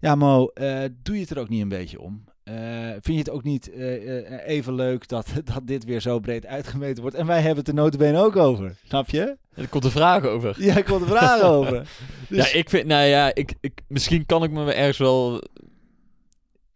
Ja, 0.00 0.14
Mo, 0.14 0.46
eh, 0.46 0.84
doe 1.02 1.14
je 1.14 1.20
het 1.20 1.30
er 1.30 1.38
ook 1.38 1.48
niet 1.48 1.62
een 1.62 1.68
beetje 1.68 2.00
om? 2.00 2.24
Eh, 2.44 2.90
vind 2.90 3.04
je 3.06 3.18
het 3.18 3.30
ook 3.30 3.42
niet 3.42 3.70
eh, 3.72 4.18
eh, 4.32 4.48
even 4.48 4.74
leuk 4.74 5.08
dat, 5.08 5.26
dat 5.54 5.66
dit 5.66 5.84
weer 5.84 6.00
zo 6.00 6.18
breed 6.20 6.46
uitgemeten 6.46 7.02
wordt? 7.02 7.16
En 7.16 7.26
wij 7.26 7.40
hebben 7.40 7.58
het 7.58 7.68
er 7.68 7.74
notabene 7.74 8.18
ook 8.18 8.36
over. 8.36 8.76
Snap 8.86 9.10
je? 9.10 9.36
Er 9.54 9.68
komt 9.68 9.84
een 9.84 9.90
vraag 9.90 10.24
over. 10.24 10.62
Ja, 10.62 10.76
ik 10.76 10.86
wil 10.86 11.00
er 11.00 11.06
vragen 11.06 11.46
over. 11.58 11.88
Dus, 12.28 12.52
Ja, 12.52 12.58
ik 12.58 12.70
vind, 12.70 12.86
nou 12.86 13.04
ja, 13.06 13.34
ik, 13.34 13.54
ik, 13.60 13.80
misschien 13.88 14.26
kan 14.26 14.42
ik 14.42 14.50
me 14.50 14.72
ergens 14.72 14.98
wel 14.98 15.42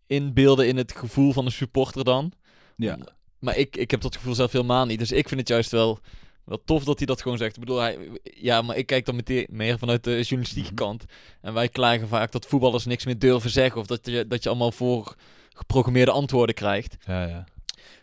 inbeelden 0.07 0.69
in 0.69 0.77
het 0.77 0.93
gevoel 0.93 1.33
van 1.33 1.45
een 1.45 1.53
supporter 1.53 2.05
dan. 2.05 2.33
Ja. 2.77 2.99
Maar 3.39 3.57
ik, 3.57 3.77
ik 3.77 3.91
heb 3.91 4.01
dat 4.01 4.17
gevoel 4.17 4.35
zelf 4.35 4.53
helemaal 4.53 4.87
niet. 4.87 4.99
Dus 4.99 5.13
ik 5.13 5.29
vind 5.29 5.41
het 5.41 5.49
juist 5.49 5.71
wel, 5.71 5.99
wel 6.45 6.63
tof 6.65 6.85
dat 6.85 6.99
hij 6.99 7.07
dat 7.07 7.23
gewoon 7.23 7.39
zegt. 7.39 7.55
Ik 7.55 7.61
bedoel, 7.61 7.81
hij, 7.81 7.99
ja, 8.23 8.63
maar 8.63 8.77
ik 8.77 8.87
kijk 8.87 9.07
dan 9.07 9.17
meteen 9.17 9.47
meer 9.51 9.79
vanuit 9.79 10.05
de 10.05 10.11
journalistieke 10.21 10.73
Mhm. 10.73 10.75
kant. 10.83 11.05
En 11.41 11.55
wij 11.55 11.69
klagen 11.69 12.09
vaak 12.09 12.33
dat 12.33 12.47
voetballers 12.47 12.85
niks 12.85 13.05
meer 13.05 13.19
durven 13.19 13.51
zeggen. 13.51 13.81
Of 13.81 13.87
dat 13.87 14.07
je, 14.07 14.27
dat 14.27 14.43
je 14.43 14.49
allemaal 14.49 14.73
voor 14.73 15.15
geprogrammeerde 15.59 16.11
antwoorden 16.11 16.55
krijgt. 16.55 16.97
ja, 17.07 17.25
ja. 17.27 17.45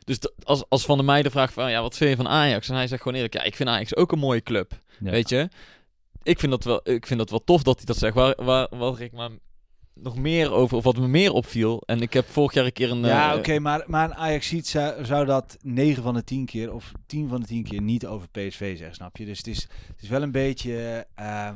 Dus 0.04 0.20
als, 0.44 0.64
als 0.70 0.86
Van 0.86 0.98
der 0.98 1.06
Meijden 1.06 1.32
vraagt 1.32 1.54
van, 1.54 1.72
ja, 1.72 1.82
wat 1.82 1.98
vind 1.98 2.10
je 2.10 2.16
van 2.16 2.28
Ajax? 2.28 2.70
En 2.70 2.76
hij 2.76 2.88
zegt 2.88 3.02
gewoon 3.02 3.18
eerlijk, 3.18 3.34
ja, 3.34 3.44
ik 3.44 3.56
vind 3.56 3.70
Ajax 3.70 3.96
ook 3.96 4.12
een 4.12 4.20
mooie 4.20 4.42
club. 4.42 4.72
Ja. 5.00 5.12
Weet 5.12 5.30
je? 5.30 5.50
Ik 6.24 6.40
vind 6.40 6.52
dat 6.52 6.64
wel, 6.64 6.80
ik 6.84 7.06
vind 7.08 7.20
dat 7.20 7.30
wel 7.30 7.44
tof 7.44 7.64
dat 7.64 7.76
hij 7.78 7.86
dat 7.86 7.98
zegt. 7.98 8.14
Waar, 8.16 8.44
waar, 8.44 8.68
waar 8.70 9.02
ik 9.02 9.12
maar 9.12 9.30
nog 9.94 10.18
meer 10.18 10.52
over, 10.52 10.78
of 10.78 10.84
wat 10.84 10.98
me 10.98 11.08
meer 11.08 11.32
opviel. 11.32 11.82
En 11.86 12.02
ik 12.02 12.14
heb 12.14 12.30
vorig 12.30 12.54
jaar 12.54 12.66
een 12.66 12.74
keer 12.74 12.92
een... 12.92 13.00
Ja, 13.06 13.32
eh, 13.32 13.38
oké, 13.38 13.60
maar, 13.60 13.84
maar 13.88 14.06
een 14.06 14.16
Ajax 14.16 14.50
zou, 14.50 15.06
zou 15.06 15.26
dat 15.26 15.58
9 15.62 16.04
van 16.04 16.14
de 16.14 16.24
10 16.24 16.46
keer 16.46 16.74
of 16.74 16.92
10 17.06 17.28
van 17.30 17.40
de 17.42 17.48
10 17.48 17.64
keer 17.64 17.82
niet 17.82 18.06
over 18.06 18.28
PSV 18.30 18.78
zeggen, 18.78 18.96
snap 18.96 19.18
je? 19.18 19.26
Dus 19.26 19.38
het 19.38 19.48
is, 19.48 19.68
het 19.88 20.02
is 20.02 20.10
wel 20.10 20.22
een 20.22 20.32
beetje. 20.32 21.06
eh, 21.16 21.50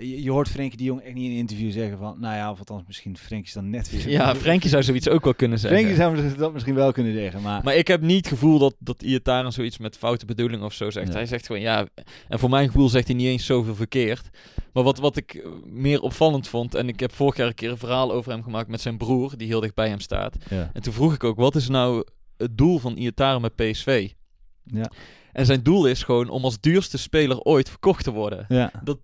je, 0.00 0.22
je 0.22 0.30
hoort 0.30 0.48
Frenkie 0.48 0.78
de 0.78 0.84
Jong 0.84 1.00
echt 1.00 1.14
niet 1.14 1.24
in 1.24 1.30
een 1.30 1.36
interview 1.36 1.72
zeggen 1.72 1.98
van. 1.98 2.20
Nou 2.20 2.34
ja, 2.34 2.50
of 2.50 2.58
althans, 2.58 2.82
misschien 2.86 3.16
Frenkie 3.16 3.48
is 3.48 3.52
dan 3.52 3.70
net 3.70 3.90
weer. 3.90 4.08
Ja, 4.08 4.34
Frenkie 4.34 4.70
zou 4.70 4.82
zoiets 4.82 5.08
ook 5.08 5.24
wel 5.24 5.34
kunnen 5.34 5.58
zeggen. 5.58 5.78
Frenkie 5.80 6.02
zou 6.02 6.36
dat 6.36 6.52
misschien 6.52 6.74
wel 6.74 6.92
kunnen 6.92 7.12
zeggen, 7.12 7.42
maar. 7.42 7.64
Maar 7.64 7.74
ik 7.74 7.88
heb 7.88 8.00
niet 8.00 8.16
het 8.16 8.28
gevoel 8.28 8.58
dat, 8.58 8.74
dat 8.78 9.02
Iataren 9.02 9.52
zoiets 9.52 9.78
met 9.78 9.96
foute 9.96 10.26
bedoeling 10.26 10.62
of 10.62 10.72
zo 10.72 10.90
zegt. 10.90 11.06
Nee. 11.06 11.16
Hij 11.16 11.26
zegt 11.26 11.46
gewoon 11.46 11.62
ja. 11.62 11.86
En 12.28 12.38
voor 12.38 12.50
mijn 12.50 12.66
gevoel 12.66 12.88
zegt 12.88 13.06
hij 13.06 13.16
niet 13.16 13.26
eens 13.26 13.46
zoveel 13.46 13.74
verkeerd. 13.74 14.28
Maar 14.72 14.82
wat, 14.82 14.98
wat 14.98 15.16
ik 15.16 15.34
eh, 15.34 15.50
meer 15.64 16.00
opvallend 16.00 16.48
vond. 16.48 16.74
En 16.74 16.88
ik 16.88 17.00
heb 17.00 17.14
vorig 17.14 17.36
jaar 17.36 17.46
een 17.46 17.54
keer 17.54 17.70
een 17.70 17.78
verhaal 17.78 18.12
over 18.12 18.32
hem 18.32 18.42
gemaakt 18.42 18.68
met 18.68 18.80
zijn 18.80 18.96
broer. 18.96 19.36
Die 19.36 19.48
heel 19.48 19.60
dicht 19.60 19.74
bij 19.74 19.88
hem 19.88 20.00
staat. 20.00 20.36
ja. 20.50 20.70
En 20.72 20.82
toen 20.82 20.92
vroeg 20.92 21.14
ik 21.14 21.24
ook: 21.24 21.36
wat 21.36 21.54
is 21.54 21.68
nou 21.68 22.04
het 22.36 22.58
doel 22.58 22.78
van 22.78 22.96
Iataren 22.96 23.40
met 23.40 23.56
PSV? 23.56 24.10
Ja. 24.64 24.90
En 25.32 25.46
zijn 25.46 25.62
doel 25.62 25.86
is 25.86 26.02
gewoon 26.02 26.28
om 26.28 26.44
als 26.44 26.60
duurste 26.60 26.98
speler 26.98 27.40
ooit 27.40 27.68
verkocht 27.68 28.04
te 28.04 28.10
worden. 28.10 28.44
Ja. 28.48 28.70
Dat 28.84 28.98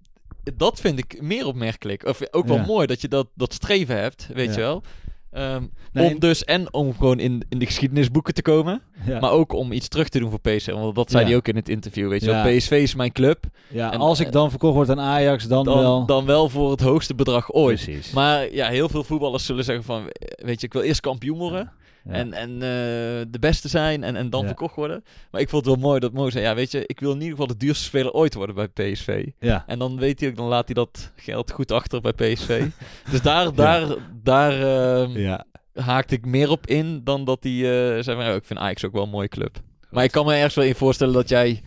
vind 0.75 0.99
ik 0.99 1.23
meer 1.23 1.47
opmerkelijk. 1.47 2.05
Of 2.07 2.21
ook 2.31 2.47
wel 2.47 2.57
Ja. 2.57 2.65
mooi 2.67 2.87
dat 2.87 3.01
je 3.01 3.09
dat, 3.09 3.27
dat 3.35 3.53
streven 3.55 4.01
hebt, 4.01 4.29
weet 4.35 4.47
Ja. 4.47 4.53
je 4.55 4.61
wel. 4.61 4.83
Ehm, 5.31 5.63
Nee, 5.93 6.13
om 6.15 6.19
dus 6.21 6.45
en 6.45 6.73
om 6.75 6.95
gewoon 6.95 7.19
in, 7.19 7.43
in 7.49 7.59
de 7.59 7.67
geschiedenisboeken 7.67 8.35
te 8.35 8.43
komen. 8.43 8.83
ja. 9.07 9.21
Maar 9.21 9.31
ook 9.31 9.53
om 9.53 9.73
iets 9.73 9.89
terug 9.89 10.09
te 10.09 10.19
doen 10.19 10.31
voor 10.31 10.41
PSV. 10.41 10.73
Want 10.73 10.95
dat 10.95 11.11
zei 11.11 11.23
Ja. 11.23 11.29
hij 11.29 11.37
ook 11.39 11.49
in 11.49 11.57
het 11.57 11.69
interview. 11.69 12.09
Weet 12.09 12.25
je 12.25 12.31
Ja. 12.31 12.43
PSV 12.57 12.71
is 12.71 12.95
mijn 12.95 13.13
club. 13.13 13.45
ja, 13.69 13.93
en- 13.93 13.99
als 13.99 14.21
ik 14.21 14.33
dan 14.33 14.51
verkocht 14.51 14.75
word 14.75 14.91
aan 14.91 15.01
Ajax, 15.01 15.47
dan, 15.47 15.65
wel. 15.65 15.83
Dan, 15.83 16.07
dan 16.07 16.25
wel 16.25 16.49
voor 16.49 16.71
het 16.71 16.81
hoogste 16.81 17.15
bedrag 17.15 17.53
ooit. 17.53 17.83
Precies. 17.85 18.11
Maar 18.13 18.53
ja, 18.55 18.69
heel 18.69 18.89
veel 18.89 19.05
voetballers 19.05 19.47
zullen 19.47 19.65
zeggen 19.65 19.85
van... 19.85 20.03
Weet 20.37 20.61
je, 20.61 20.67
ik 20.67 20.73
wil 20.73 20.83
eerst 20.83 21.01
kampioen 21.01 21.39
worden. 21.39 21.73
Ja. 22.07 22.13
En, 22.13 22.33
en 22.33 22.53
eh, 22.53 22.59
de 23.31 23.39
beste 23.41 23.69
zijn 23.69 24.05
en, 24.05 24.17
en 24.17 24.31
dan 24.31 24.41
Ja. 24.41 24.47
verkocht 24.47 24.75
worden. 24.77 25.05
Maar 25.31 25.41
ik 25.41 25.49
vond 25.49 25.65
het 25.67 25.75
wel 25.75 25.85
mooi 25.85 26.01
dat 26.01 26.13
Mo 26.13 26.31
zei, 26.31 26.45
ja 26.45 26.55
weet 26.55 26.71
je, 26.71 26.87
ik 26.87 27.01
wil 27.01 27.11
in 27.11 27.17
ieder 27.17 27.31
geval 27.31 27.47
de 27.47 27.57
duurste 27.57 27.85
speler 27.85 28.13
ooit 28.13 28.35
worden 28.35 28.55
bij 28.55 28.69
PSV. 28.69 29.27
Ja. 29.39 29.65
En 29.67 29.79
dan 29.79 29.99
weet 29.99 30.21
hij 30.21 30.29
ook, 30.29 30.37
dan 30.37 30.47
laat 30.47 30.65
hij 30.65 30.75
dat 30.75 31.13
geld 31.17 31.51
goed 31.51 31.73
achter 31.73 32.01
bij 32.01 32.13
PSV. 32.13 32.67
dus 33.11 33.23
daar, 33.23 33.55
daar, 33.55 33.97
daar 34.23 34.53
ehm, 35.03 35.19
ja. 35.19 35.45
haakte 35.75 36.15
ik 36.15 36.27
meer 36.27 36.51
op 36.51 36.67
in 36.67 37.01
dan 37.05 37.25
dat 37.25 37.43
hij 37.43 37.53
eh, 37.53 38.03
zei 38.03 38.17
van, 38.17 38.25
ja, 38.25 38.33
ik 38.35 38.45
vind 38.45 38.59
Ajax 38.61 38.85
ook 38.85 38.93
wel 38.93 39.03
een 39.03 39.11
mooie 39.11 39.29
club. 39.29 39.61
Maar 39.91 40.05
ik 40.05 40.11
kan 40.11 40.27
me 40.27 40.35
ergens 40.35 40.55
wel 40.55 40.65
in 40.65 40.75
voorstellen 40.75 41.15
dat 41.15 41.29
jij 41.29 41.63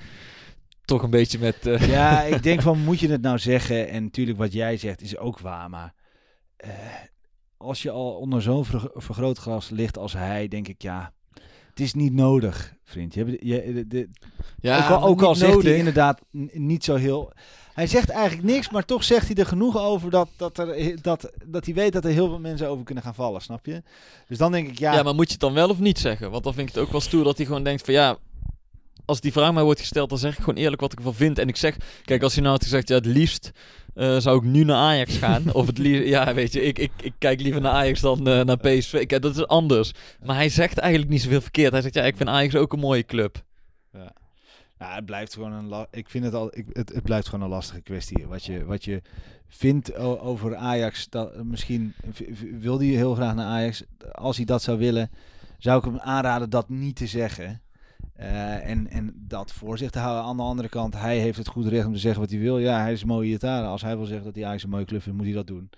toch 0.85 1.03
een 1.03 1.09
beetje 1.09 1.39
met... 1.39 1.65
eh, 1.67 1.87
Ja, 1.89 2.21
ik 2.23 2.43
denk 2.49 2.61
van, 2.61 2.79
moet 2.79 2.99
je 2.99 3.09
het 3.11 3.21
nou 3.21 3.37
zeggen? 3.37 3.89
En 3.89 4.03
natuurlijk 4.03 4.37
wat 4.37 4.53
jij 4.53 4.77
zegt 4.77 5.01
is 5.01 5.17
ook 5.17 5.39
waar, 5.39 5.69
maar 5.69 5.93
als 7.61 7.81
je 7.81 7.91
al 7.91 8.11
onder 8.13 8.41
zo'n 8.41 8.65
ver- 8.65 8.91
vergrootglas 8.93 9.69
ligt 9.69 9.97
als 9.97 10.13
hij, 10.13 10.47
denk 10.47 10.67
ik, 10.67 10.81
ja, 10.81 11.11
het 11.69 11.79
is 11.79 11.93
niet 11.93 12.13
nodig, 12.13 12.73
vriend. 12.83 13.13
Je 13.13 13.23
hebt, 13.23 13.37
je, 13.43 13.73
de, 13.73 13.87
de- 13.87 14.09
ja, 14.59 14.83
ook 14.83 14.89
al, 15.01 15.07
ook 15.07 15.21
al 15.21 15.35
zegt 15.35 15.51
nodig. 15.51 15.67
hij 15.69 15.77
inderdaad 15.77 16.21
niet 16.53 16.83
zo 16.83 16.95
heel... 16.95 17.31
Hij 17.73 17.87
zegt 17.87 18.09
eigenlijk 18.09 18.47
niks, 18.47 18.69
maar 18.69 18.85
toch 18.85 19.03
zegt 19.03 19.27
hij 19.27 19.35
er 19.35 19.45
genoeg 19.45 19.77
over 19.77 20.09
dat, 20.09 20.29
dat, 20.37 20.57
er, 20.57 21.01
dat, 21.01 21.31
dat 21.45 21.65
hij 21.65 21.73
weet 21.73 21.93
dat 21.93 22.05
er 22.05 22.11
heel 22.11 22.27
veel 22.27 22.39
mensen 22.39 22.67
over 22.67 22.85
kunnen 22.85 23.03
gaan 23.03 23.15
vallen, 23.15 23.41
snap 23.41 23.65
je? 23.65 23.83
Dus 24.27 24.37
dan 24.37 24.51
denk 24.51 24.67
ik, 24.67 24.79
ja, 24.79 24.93
Ja. 24.93 25.03
maar 25.03 25.15
moet 25.15 25.25
je 25.25 25.31
het 25.31 25.39
dan 25.41 25.53
wel 25.53 25.69
of 25.69 25.79
niet 25.79 25.99
zeggen? 25.99 26.31
Want 26.31 26.43
dan 26.43 26.53
vind 26.53 26.69
ik 26.69 26.75
het 26.75 26.83
ook 26.83 26.91
wel 26.91 27.01
stoer 27.01 27.23
dat 27.23 27.37
hij 27.37 27.45
gewoon 27.45 27.63
denkt 27.63 27.85
van 27.85 27.93
ja... 27.93 28.17
Als 29.05 29.21
die 29.21 29.31
vraag 29.31 29.53
mij 29.53 29.63
wordt 29.63 29.79
gesteld, 29.79 30.09
dan 30.09 30.17
zeg 30.17 30.33
ik 30.33 30.39
gewoon 30.39 30.55
eerlijk 30.55 30.81
wat 30.81 30.91
ik 30.91 30.97
ervan 30.97 31.13
vind. 31.13 31.39
En 31.39 31.47
ik 31.47 31.55
zeg, 31.55 31.75
kijk, 32.05 32.23
als 32.23 32.33
hij 32.33 32.41
nou 32.41 32.55
had 32.55 32.63
gezegd, 32.63 32.87
ja, 32.87 32.95
het 32.95 33.05
liefst 33.05 33.51
eh, 33.93 34.17
zou 34.17 34.37
ik 34.37 34.43
nu 34.43 34.63
naar 34.63 34.75
Ajax 34.75 35.17
gaan. 35.17 35.53
of 35.53 35.67
het 35.67 35.77
liefst, 35.77 36.07
ja, 36.07 36.33
weet 36.33 36.53
je, 36.53 36.61
ik, 36.61 36.79
ik, 36.79 36.91
ik 37.01 37.13
kijk 37.17 37.41
liever 37.41 37.61
naar 37.61 37.71
Ajax 37.71 38.01
dan 38.01 38.27
eh, 38.27 38.43
naar 38.43 38.57
PSV. 38.57 39.05
Kijk, 39.05 39.21
dat 39.21 39.35
is 39.35 39.47
anders. 39.47 39.91
Maar 40.23 40.35
hij 40.35 40.49
zegt 40.49 40.77
eigenlijk 40.77 41.11
niet 41.11 41.21
zoveel 41.21 41.41
verkeerd. 41.41 41.71
Hij 41.71 41.81
zegt, 41.81 41.93
ja, 41.93 42.03
ik 42.03 42.17
vind 42.17 42.29
Ajax 42.29 42.55
ook 42.55 42.73
een 42.73 42.79
mooie 42.79 43.05
club. 43.05 43.43
Ja, 44.79 44.95
het 44.95 45.05
blijft 45.05 45.33
gewoon 45.33 45.51
een. 45.51 45.87
Ik 45.91 46.09
vind 46.09 46.23
het 46.23 46.33
al. 46.33 46.57
Ik, 46.57 46.65
het, 46.73 46.93
het 46.93 47.03
blijft 47.03 47.27
gewoon 47.27 47.43
een 47.43 47.51
lastige 47.51 47.81
kwestie. 47.81 48.27
Wat 48.27 48.45
je, 48.45 48.65
wat 48.65 48.83
je 48.83 49.01
vindt 49.47 49.95
over 49.95 50.55
Ajax. 50.55 51.09
Dat, 51.09 51.43
misschien 51.43 51.93
wil 52.59 52.77
hij 52.77 52.87
heel 52.87 53.15
graag 53.15 53.35
naar 53.35 53.45
Ajax. 53.45 53.83
Als 54.11 54.37
hij 54.37 54.45
dat 54.45 54.61
zou 54.61 54.77
willen, 54.77 55.11
zou 55.57 55.77
ik 55.77 55.85
hem 55.85 55.99
aanraden 55.99 56.49
dat 56.49 56.69
niet 56.69 56.95
te 56.95 57.07
zeggen. 57.07 57.61
Eh, 58.19 58.69
en, 58.69 58.89
en 58.89 59.13
dat 59.15 59.51
voor 59.51 59.77
zich 59.77 59.89
te 59.89 59.99
houden. 59.99 60.23
Aan 60.23 60.37
de 60.37 60.43
andere 60.43 60.69
kant, 60.69 60.93
hij 60.93 61.19
heeft 61.19 61.37
het 61.37 61.47
goed 61.47 61.67
recht 61.67 61.85
om 61.85 61.93
te 61.93 61.99
zeggen 61.99 62.21
wat 62.21 62.29
hij 62.29 62.39
wil. 62.39 62.57
Ja, 62.57 62.81
hij 62.81 62.91
is 62.91 63.01
een 63.01 63.07
mooie 63.07 63.33
Italië. 63.33 63.67
Als 63.67 63.81
hij 63.81 63.97
wil 63.97 64.05
zeggen 64.05 64.25
dat 64.25 64.35
hij 64.35 64.45
Ajax 64.45 64.63
een 64.63 64.69
mooie 64.69 64.85
club 64.85 65.01
vindt, 65.01 65.17
moet 65.17 65.27
hij 65.27 65.35
dat 65.35 65.47
doen. 65.47 65.69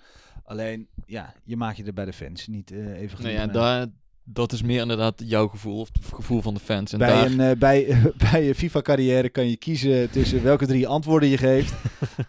Alleen, 0.43 0.87
ja, 1.05 1.33
je 1.43 1.57
maakt 1.57 1.77
je 1.77 1.83
er 1.83 1.93
bij 1.93 2.05
de 2.05 2.13
fans 2.13 2.47
niet 2.47 2.71
eh, 2.71 2.99
even 2.99 3.23
Nee, 3.23 3.33
ja, 3.33 3.47
daar, 3.47 3.87
dat 4.23 4.51
is 4.51 4.61
meer 4.61 4.81
inderdaad 4.81 5.13
jouw 5.25 5.47
gevoel, 5.47 5.79
of 5.79 5.89
het 5.93 6.13
gevoel 6.13 6.41
van 6.41 6.53
de 6.53 6.59
fans. 6.59 6.91
En 6.93 6.99
Bij, 6.99 7.07
daar, 7.07 7.25
een, 7.25 7.39
eh, 7.39 7.57
bij, 7.57 7.97
bij 8.31 8.43
je 8.45 8.55
FIFA-carrière 8.55 9.29
kan 9.29 9.49
je 9.49 9.57
kiezen 9.57 10.09
tussen 10.11 10.43
welke 10.43 10.65
drie 10.65 10.87
antwoorden 10.87 11.29
je 11.29 11.37
geeft. 11.37 11.73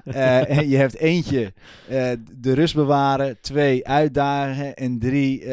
Eh, 0.04 0.58
en 0.58 0.68
je 0.68 0.76
hebt 0.76 0.96
eentje 0.96 1.52
eh, 1.88 2.12
de 2.30 2.52
rust 2.52 2.74
bewaren, 2.74 3.40
twee 3.40 3.86
uitdagen 3.86 4.76
en 4.76 4.98
drie 4.98 5.44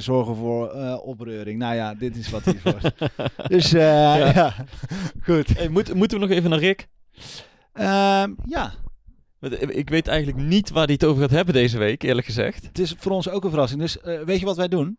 zorgen 0.00 0.36
voor 0.36 0.70
opreuring. 1.04 1.58
Nou 1.58 1.74
ja, 1.74 1.94
dit 1.94 2.16
is 2.16 2.30
wat 2.30 2.44
hij 2.44 2.58
voor. 2.58 2.80
dus 3.56 3.70
ja. 3.70 4.54
goed. 5.22 5.56
Hey, 5.56 5.68
moet, 5.68 5.94
moeten 5.94 6.20
we 6.20 6.26
nog 6.26 6.36
even 6.36 6.50
naar 6.50 6.58
Rick? 6.58 6.88
Ehm, 7.72 8.32
ja, 8.48 8.72
Ik 9.68 9.90
weet 9.90 10.06
eigenlijk 10.06 10.38
niet 10.46 10.70
waar 10.70 10.84
hij 10.84 10.94
het 10.94 11.04
over 11.04 11.22
gaat 11.22 11.30
hebben 11.30 11.54
deze 11.54 11.78
week, 11.78 12.02
eerlijk 12.02 12.26
gezegd. 12.26 12.66
het 12.66 12.78
is 12.78 12.94
voor 12.98 13.12
ons 13.12 13.28
ook 13.28 13.44
een 13.44 13.50
verrassing. 13.50 13.80
Dus 13.80 13.96
weet 14.24 14.38
je 14.38 14.46
wat 14.46 14.56
wij 14.56 14.68
doen? 14.68 14.98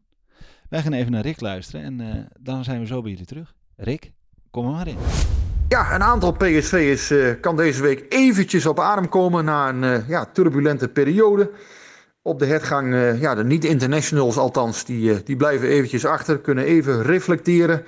Wij 0.69 0.81
gaan 0.81 0.93
even 0.93 1.11
naar 1.11 1.21
Rick 1.21 1.41
luisteren 1.41 1.81
en 1.85 2.01
eh, 2.01 2.23
dan 2.39 2.63
zijn 2.63 2.79
we 2.79 2.85
zo 2.85 3.01
bij 3.01 3.11
jullie 3.11 3.25
terug. 3.25 3.53
Rick, 3.75 4.11
kom 4.51 4.65
er 4.65 4.71
maar 4.71 4.87
in. 4.87 4.97
Ja, 5.67 5.95
een 5.95 6.03
aantal 6.03 6.31
PSV'ers 6.31 7.11
eh 7.11 7.33
kan 7.41 7.55
deze 7.55 7.81
week 7.81 8.05
eventjes 8.09 8.65
op 8.65 8.79
adem 8.79 9.09
komen 9.09 9.45
na 9.45 9.69
een 9.69 9.83
eh, 9.83 10.09
ja, 10.09 10.25
turbulente 10.25 10.87
periode. 10.87 11.51
Op 12.21 12.39
de 12.39 12.45
hergang, 12.45 13.19
ja, 13.19 13.35
de 13.35 13.43
niet-internationals 13.43 14.37
althans, 14.37 14.85
die, 14.85 15.23
die 15.23 15.35
blijven 15.35 15.67
eventjes 15.67 16.05
achter, 16.05 16.39
kunnen 16.39 16.63
even 16.63 17.01
reflecteren. 17.01 17.83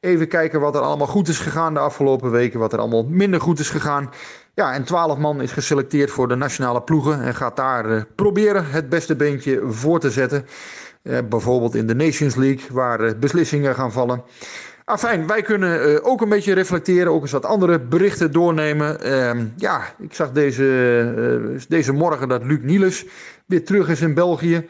Even 0.00 0.28
kijken 0.28 0.60
wat 0.60 0.74
er 0.74 0.80
allemaal 0.80 1.06
goed 1.06 1.28
is 1.28 1.38
gegaan 1.38 1.74
de 1.74 1.80
afgelopen 1.80 2.30
weken, 2.30 2.58
wat 2.58 2.72
er 2.72 2.78
allemaal 2.78 3.04
minder 3.04 3.40
goed 3.40 3.58
is 3.58 3.70
gegaan. 3.70 4.10
Ja, 4.54 4.72
en 4.72 4.84
12 4.84 5.18
man 5.18 5.40
is 5.40 5.52
geselecteerd 5.52 6.10
voor 6.10 6.28
de 6.28 6.34
nationale 6.34 6.82
ploegen 6.82 7.22
en 7.22 7.34
gaat 7.34 7.56
daar 7.56 8.06
proberen 8.06 8.70
het 8.70 8.88
beste 8.88 9.16
beentje 9.16 9.62
voor 9.66 10.00
te 10.00 10.10
zetten. 10.10 10.46
Eh, 11.04 11.18
bijvoorbeeld 11.28 11.74
in 11.74 11.86
de 11.86 11.94
Nations 11.94 12.34
League, 12.34 12.66
waar 12.70 13.00
eh, 13.00 13.12
beslissingen 13.20 13.74
gaan 13.74 13.92
vallen. 13.92 14.22
Afijn, 14.84 15.26
wij 15.26 15.42
kunnen 15.42 15.82
eh, 15.82 16.06
ook 16.06 16.20
een 16.20 16.28
beetje 16.28 16.52
reflecteren, 16.52 17.12
ook 17.12 17.22
eens 17.22 17.32
wat 17.32 17.44
andere 17.44 17.80
berichten 17.80 18.32
doornemen. 18.32 19.00
Ehm, 19.00 19.46
ja, 19.56 19.94
ik 19.98 20.14
zag 20.14 20.32
deze, 20.32 21.64
deze 21.68 21.92
morgen 21.92 22.28
dat 22.28 22.44
Luc 22.44 22.58
Niels 22.62 23.04
weer 23.46 23.64
terug 23.64 23.88
is 23.88 24.00
in 24.00 24.14
België. 24.14 24.66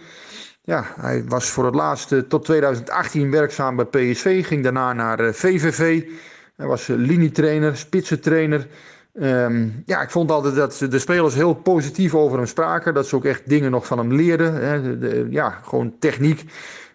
Ja, 0.64 0.84
hij 1.00 1.24
was 1.28 1.50
voor 1.50 1.64
het 1.64 1.74
laatst 1.74 2.28
tot 2.28 2.44
2018 2.44 3.30
werkzaam 3.30 3.76
bij 3.76 3.84
PSV, 3.84 4.46
ging 4.46 4.62
daarna 4.62 4.92
naar 4.92 5.34
VVV. 5.34 6.04
Hij 6.56 6.66
was 6.66 6.86
linietrainer, 6.86 7.76
spitsentrainer. 7.76 8.66
Ehm, 9.14 9.68
ja, 9.86 10.02
ik 10.02 10.10
vond 10.10 10.30
altijd 10.30 10.54
dat 10.54 10.86
de 10.90 10.98
spelers 10.98 11.34
heel 11.34 11.54
positief 11.54 12.14
over 12.14 12.36
hem 12.36 12.46
spraken. 12.46 12.94
Dat 12.94 13.06
ze 13.06 13.16
ook 13.16 13.24
echt 13.24 13.48
dingen 13.48 13.70
nog 13.70 13.86
van 13.86 13.98
hem 13.98 14.12
leerden. 14.12 14.54
Hè. 14.54 14.98
De- 14.98 15.26
ja, 15.30 15.50
gewoon 15.50 15.94
techniek. 15.98 16.44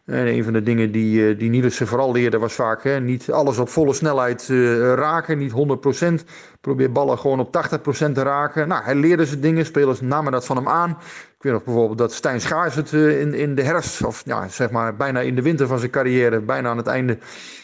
En 0.05 0.28
een 0.28 0.43
van 0.43 0.53
de 0.53 0.63
dingen 0.63 0.91
die, 0.91 1.30
eh, 1.30 1.39
die 1.39 1.49
Nielsen 1.49 1.88
vooral 1.88 2.11
leerde 2.11 2.38
was 2.39 2.53
vaak 2.53 2.84
hè, 2.84 2.99
niet 2.99 3.32
alles 3.32 3.57
op 3.57 3.70
volle 3.70 3.93
snelheid 3.93 4.47
eh, 4.49 4.93
raken, 4.93 5.38
niet 5.38 5.51
100%. 5.51 6.24
Probeer 6.61 6.91
ballen 6.91 7.17
gewoon 7.17 7.39
op 7.39 7.51
80% 7.51 8.15
te 8.15 8.22
raken. 8.22 8.67
Nou, 8.67 8.84
hij 8.84 8.95
leerde 8.95 9.26
ze 9.26 9.39
dingen, 9.39 9.65
spelers 9.65 10.01
namen 10.01 10.32
dat 10.32 10.45
van 10.45 10.55
hem 10.55 10.67
aan. 10.67 10.89
Ik 11.38 11.43
weet 11.45 11.53
nog 11.53 11.63
bijvoorbeeld 11.63 11.97
dat 11.97 12.13
Stijn 12.13 12.41
Schaars 12.41 12.76
het 12.76 12.93
eh, 12.93 13.22
in, 13.22 13.34
in 13.34 13.55
de 13.55 13.63
herfst, 13.63 14.03
of 14.03 14.22
ja, 14.26 14.47
zeg 14.47 14.70
maar 14.70 14.95
bijna 14.95 15.20
in 15.20 15.36
de 15.36 15.41
winter 15.41 15.67
van 15.67 15.80
zijn 15.80 15.91
carrière, 15.91 16.39
bijna 16.39 16.70
aan 16.70 16.78
het 16.78 16.88
einde, 16.88 17.17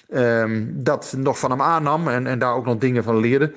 ehm, 0.09 0.63
dat 0.69 1.13
nog 1.17 1.39
van 1.39 1.49
hem 1.51 1.61
aannam 1.61 2.07
en, 2.07 2.27
en 2.27 2.39
daar 2.39 2.53
ook 2.53 2.65
nog 2.65 2.77
dingen 2.77 3.03
van 3.03 3.17
leerde. 3.17 3.51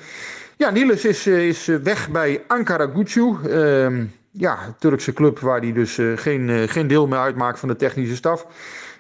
Ja, 0.59 0.71
Niels 0.71 1.05
is, 1.05 1.27
eh, 1.27 1.49
is 1.49 1.69
eh, 1.69 1.77
weg 1.77 2.11
bij 2.11 2.45
Ankara 2.47 2.91
Gucu. 2.95 3.37
Ehm, 3.49 4.05
ja, 4.31 4.59
Turkse 4.79 5.13
club 5.13 5.39
waar 5.39 5.61
hij 5.61 5.73
dus 5.73 5.99
eh, 5.99 6.07
geen, 6.15 6.69
geen 6.69 6.87
deel 6.87 7.07
meer 7.07 7.19
uitmaakt 7.19 7.59
van 7.59 7.69
de 7.69 7.77
technische 7.77 8.17
staf. 8.17 8.47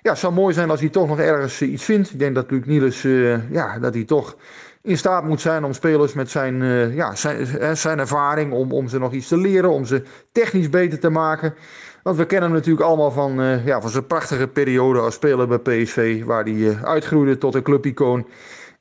Ja, 0.02 0.10
het 0.10 0.18
zou 0.18 0.32
mooi 0.32 0.54
zijn 0.54 0.70
als 0.70 0.80
hij 0.80 0.88
toch 0.88 1.08
nog 1.08 1.18
ergens 1.18 1.62
iets 1.62 1.84
vindt. 1.84 2.10
Ik 2.10 2.18
denk 2.18 2.34
dat 2.34 2.50
Luc 2.50 2.64
Niels, 2.64 3.02
ja, 3.50 3.78
dat 3.78 3.94
hij 3.94 4.04
toch 4.04 4.36
in 4.82 4.98
staat 4.98 5.24
moet 5.24 5.40
zijn 5.40 5.64
om 5.64 5.72
spelers 5.72 6.12
met 6.12 6.30
zijn, 6.30 6.62
ja, 6.94 7.14
zijn, 7.14 7.76
zijn 7.76 7.98
ervaring, 7.98 8.52
om, 8.52 8.72
om 8.72 8.88
ze 8.88 8.98
nog 8.98 9.12
iets 9.12 9.28
te 9.28 9.36
leren, 9.36 9.70
om 9.70 9.84
ze 9.84 10.02
technisch 10.32 10.70
beter 10.70 10.98
te 10.98 11.10
maken. 11.10 11.54
Want 12.02 12.16
we 12.16 12.26
kennen 12.26 12.48
hem 12.48 12.58
natuurlijk 12.58 12.86
allemaal 12.86 13.10
van, 13.10 13.60
ja, 13.64 13.80
van 13.80 13.90
zijn 13.90 14.06
prachtige 14.06 14.48
periode 14.48 14.98
als 14.98 15.14
speler 15.14 15.48
bij 15.48 15.58
PSV, 15.58 16.24
waar 16.24 16.44
hij 16.44 16.78
uitgroeide 16.82 17.38
tot 17.38 17.54
een 17.54 17.62
clubicoon. 17.62 18.26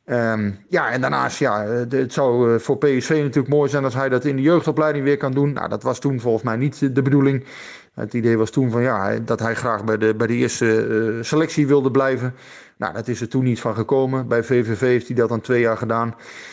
Ehm, 0.07 0.51
ja, 0.69 0.91
en 0.91 1.01
daarnaast, 1.01 1.39
ja, 1.39 1.65
eh, 1.65 1.83
het 1.89 2.13
zou 2.13 2.53
eh, 2.53 2.59
voor 2.59 2.77
PSV 2.77 3.09
natuurlijk 3.09 3.47
mooi 3.47 3.69
zijn 3.69 3.83
als 3.83 3.93
hij 3.93 4.09
dat 4.09 4.25
in 4.25 4.35
de 4.35 4.41
jeugdopleiding 4.41 5.03
weer 5.03 5.17
kan 5.17 5.31
doen. 5.31 5.53
Nou, 5.53 5.69
dat 5.69 5.83
was 5.83 5.99
toen 5.99 6.19
volgens 6.19 6.43
mij 6.43 6.55
niet 6.55 6.95
de 6.95 7.01
bedoeling. 7.01 7.43
Het 7.99 8.13
idee 8.13 8.37
was 8.37 8.49
toen 8.49 8.71
van, 8.71 8.81
ja, 8.81 9.19
dat 9.19 9.39
hij 9.39 9.55
graag 9.55 9.83
bij 9.83 9.97
de, 9.97 10.15
bij 10.15 10.27
de 10.27 10.33
eerste 10.33 10.87
eh, 10.87 11.23
selectie 11.23 11.67
wilde 11.67 11.91
blijven. 11.91 12.33
Nou, 12.77 12.93
dat 12.93 13.07
is 13.07 13.21
er 13.21 13.27
toen 13.27 13.43
niet 13.43 13.59
van 13.59 13.75
gekomen. 13.75 14.27
Bij 14.27 14.43
VVV 14.43 14.79
heeft 14.79 15.07
hij 15.07 15.15
dat 15.15 15.29
dan 15.29 15.41
twee 15.41 15.61
jaar 15.61 15.77
gedaan. 15.77 16.07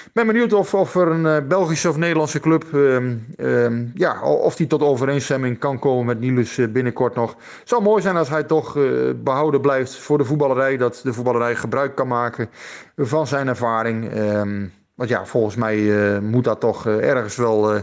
Ik 0.05 0.11
ben 0.13 0.27
benieuwd 0.27 0.53
of, 0.53 0.75
of 0.75 0.95
er 0.95 1.09
een 1.09 1.27
eh, 1.27 1.49
Belgische 1.49 1.89
of 1.89 1.97
Nederlandse 1.97 2.41
club, 2.41 2.65
ehm, 2.75 3.17
ehm, 3.37 3.87
ja, 3.95 4.23
of 4.23 4.57
die 4.57 4.67
tot 4.67 4.83
overeenstemming 4.83 5.59
kan 5.59 5.79
komen 5.79 6.07
met 6.07 6.21
Niels 6.21 6.59
eh, 6.59 6.69
binnenkort 6.69 7.15
nog. 7.15 7.31
Het 7.59 7.69
zou 7.69 7.83
mooi 7.83 8.03
zijn 8.03 8.17
als 8.17 8.29
hij 8.29 8.43
toch 8.43 8.77
eh, 8.77 8.85
behouden 9.17 9.61
blijft 9.61 9.97
voor 9.97 10.19
de 10.19 10.25
voetballerij. 10.25 10.77
Dat 10.77 11.01
de 11.03 11.13
voetballerij 11.13 11.55
gebruik 11.55 11.95
kan 11.95 12.09
maken 12.09 12.49
van 12.97 13.27
zijn 13.27 13.49
ervaring. 13.49 14.13
Ehm, 14.13 14.67
want 14.95 15.09
ja, 15.09 15.27
volgens 15.27 15.57
mij 15.57 16.15
eh, 16.15 16.21
moet 16.21 16.45
dat 16.45 16.61
toch 16.61 16.87
eh, 16.87 17.09
ergens 17.09 17.37
wel 17.37 17.75
eh, 17.75 17.83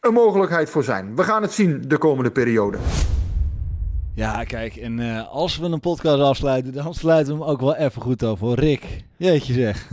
een 0.00 0.12
mogelijkheid 0.12 0.70
voor 0.70 0.84
zijn. 0.84 1.16
We 1.16 1.22
gaan 1.22 1.42
het 1.42 1.52
zien 1.52 1.84
de 1.88 1.98
komende 1.98 2.30
periode. 2.30 2.78
Ja, 4.14 4.44
kijk, 4.44 4.76
en 4.76 5.00
eh, 5.00 5.28
als 5.28 5.58
we 5.58 5.66
een 5.66 5.80
podcast 5.80 6.20
afsluiten, 6.20 6.72
dan 6.72 6.94
sluiten 6.94 7.34
we 7.34 7.40
hem 7.40 7.48
ook 7.50 7.60
wel 7.60 7.76
even 7.76 8.02
goed 8.02 8.22
af 8.22 8.40
hoor. 8.40 8.58
Rick, 8.58 9.04
jeetje 9.16 9.52
zeg. 9.52 9.88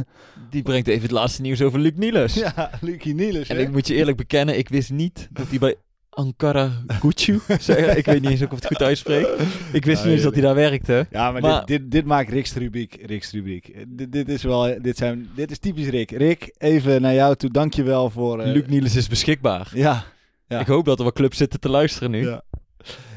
Die 0.49 0.61
brengt 0.61 0.87
even 0.87 1.01
het 1.01 1.11
laatste 1.11 1.41
nieuws 1.41 1.61
over 1.61 1.79
Luc 1.79 1.93
Niels. 1.95 2.33
Ja, 2.55 2.69
Lucie 2.81 3.13
Niels. 3.13 3.47
En 3.47 3.55
hè? 3.55 3.61
ik 3.61 3.71
moet 3.71 3.87
je 3.87 3.93
eerlijk 3.93 4.17
bekennen, 4.17 4.57
ik 4.57 4.69
wist 4.69 4.91
niet 4.91 5.27
dat 5.31 5.47
hij 5.49 5.59
bij 5.59 5.75
Ankara 6.23 6.71
Gucu, 6.87 7.39
zei- 7.59 7.97
ik 7.97 8.05
weet 8.05 8.21
niet 8.21 8.29
eens 8.31 8.39
of 8.41 8.45
ik 8.45 8.51
het 8.51 8.65
goed 8.65 8.81
uitspreek. 8.81 9.27
Ik 9.73 9.85
wist 9.85 10.03
niet 10.03 10.13
eens 10.13 10.21
dat 10.23 10.33
hij 10.33 10.41
daar 10.41 10.55
werkte. 10.55 11.07
Ja, 11.11 11.31
maar, 11.31 11.41
Maar- 11.41 11.65
dit, 11.65 11.67
dit, 11.81 11.91
dit 11.91 12.05
maakt 12.05 12.29
Rick's 12.29 12.53
rubriek. 12.53 12.97
Rick's 13.05 13.31
rubriek. 13.31 13.85
Dit, 13.87 14.11
dit 14.11 14.29
is 14.29 14.43
wel, 14.43 14.81
dit, 14.81 14.97
zijn, 14.97 15.29
dit 15.35 15.51
is 15.51 15.57
typisch 15.59 15.87
Rick. 15.87 16.11
Rick, 16.11 16.55
even 16.57 17.01
naar 17.01 17.13
jou 17.13 17.35
toe. 17.35 17.49
Dankjewel 17.51 18.09
voor... 18.09 18.39
eh, 18.39 18.51
Luc 18.51 18.65
Niels 18.67 18.95
is 18.95 19.07
beschikbaar. 19.07 19.71
Ja, 19.73 20.03
Ja. 20.47 20.59
Ik 20.59 20.67
hoop 20.67 20.85
dat 20.85 20.97
er 20.97 21.03
wat 21.05 21.13
clubs 21.13 21.37
zitten 21.37 21.59
te 21.59 21.69
luisteren 21.69 22.11
nu. 22.11 22.25
Ja. 22.29 22.41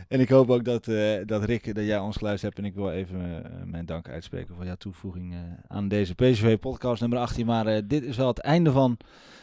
En 0.08 0.20
ik 0.20 0.28
hoop 0.28 0.50
ook 0.50 0.64
dat, 0.64 0.88
eh, 0.88 1.12
dat 1.26 1.44
Rick, 1.44 1.74
dat 1.74 1.84
jij 1.84 1.98
ons 1.98 2.16
geluisterd 2.16 2.54
hebt. 2.54 2.66
En 2.66 2.72
ik 2.72 2.76
wil 2.78 2.90
even 2.90 3.44
eh, 3.44 3.50
mijn 3.64 3.86
dank 3.86 4.08
uitspreken 4.08 4.54
voor 4.54 4.64
jouw 4.64 4.74
toevoeging 4.74 5.34
aan 5.68 5.88
deze 5.88 6.14
PSV-podcast 6.14 7.00
nummer 7.00 7.18
18. 7.18 7.46
Maar 7.46 7.86
dit 7.86 8.02
is 8.04 8.16
wel 8.16 8.26
het 8.28 8.38
einde 8.38 8.70
van 8.72 8.96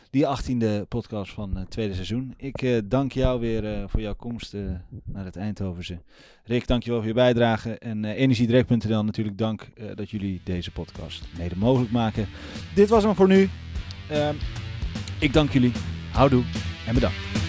die 0.10 0.26
18e 0.26 0.88
podcast 0.88 1.34
van 1.34 1.56
het 1.56 1.70
tweede 1.70 1.94
seizoen. 1.94 2.34
Ik 2.38 2.62
eh, 2.62 2.78
dank 2.86 3.12
jou 3.12 3.40
weer 3.40 3.66
eh, 3.66 3.84
voor 3.88 4.02
jouw 4.02 4.16
komst 4.16 4.54
eh, 4.54 4.62
naar 5.06 5.26
het 5.26 5.36
Eindhovense. 5.36 6.00
Rick, 6.44 6.68
dankjewel 6.68 7.00
voor 7.00 7.08
je 7.08 7.14
bijdrage. 7.14 7.78
En 7.78 8.06
eh 8.06 8.20
energiedirect.nl 8.20 9.04
natuurlijk 9.04 9.38
dank 9.38 9.70
eh, 9.76 9.86
dat 9.96 10.10
jullie 10.10 10.42
deze 10.44 10.72
podcast 10.72 11.24
mede 11.38 11.56
mogelijk 11.58 11.92
maken. 11.92 12.28
Dit 12.76 12.90
was 12.90 13.04
hem 13.04 13.16
voor 13.16 13.28
nu. 13.28 13.50
Ehm, 14.10 14.36
ik 15.20 15.34
dank 15.34 15.52
jullie. 15.52 15.72
Houdoe 16.12 16.44
en 16.88 16.94
bedankt. 16.94 17.49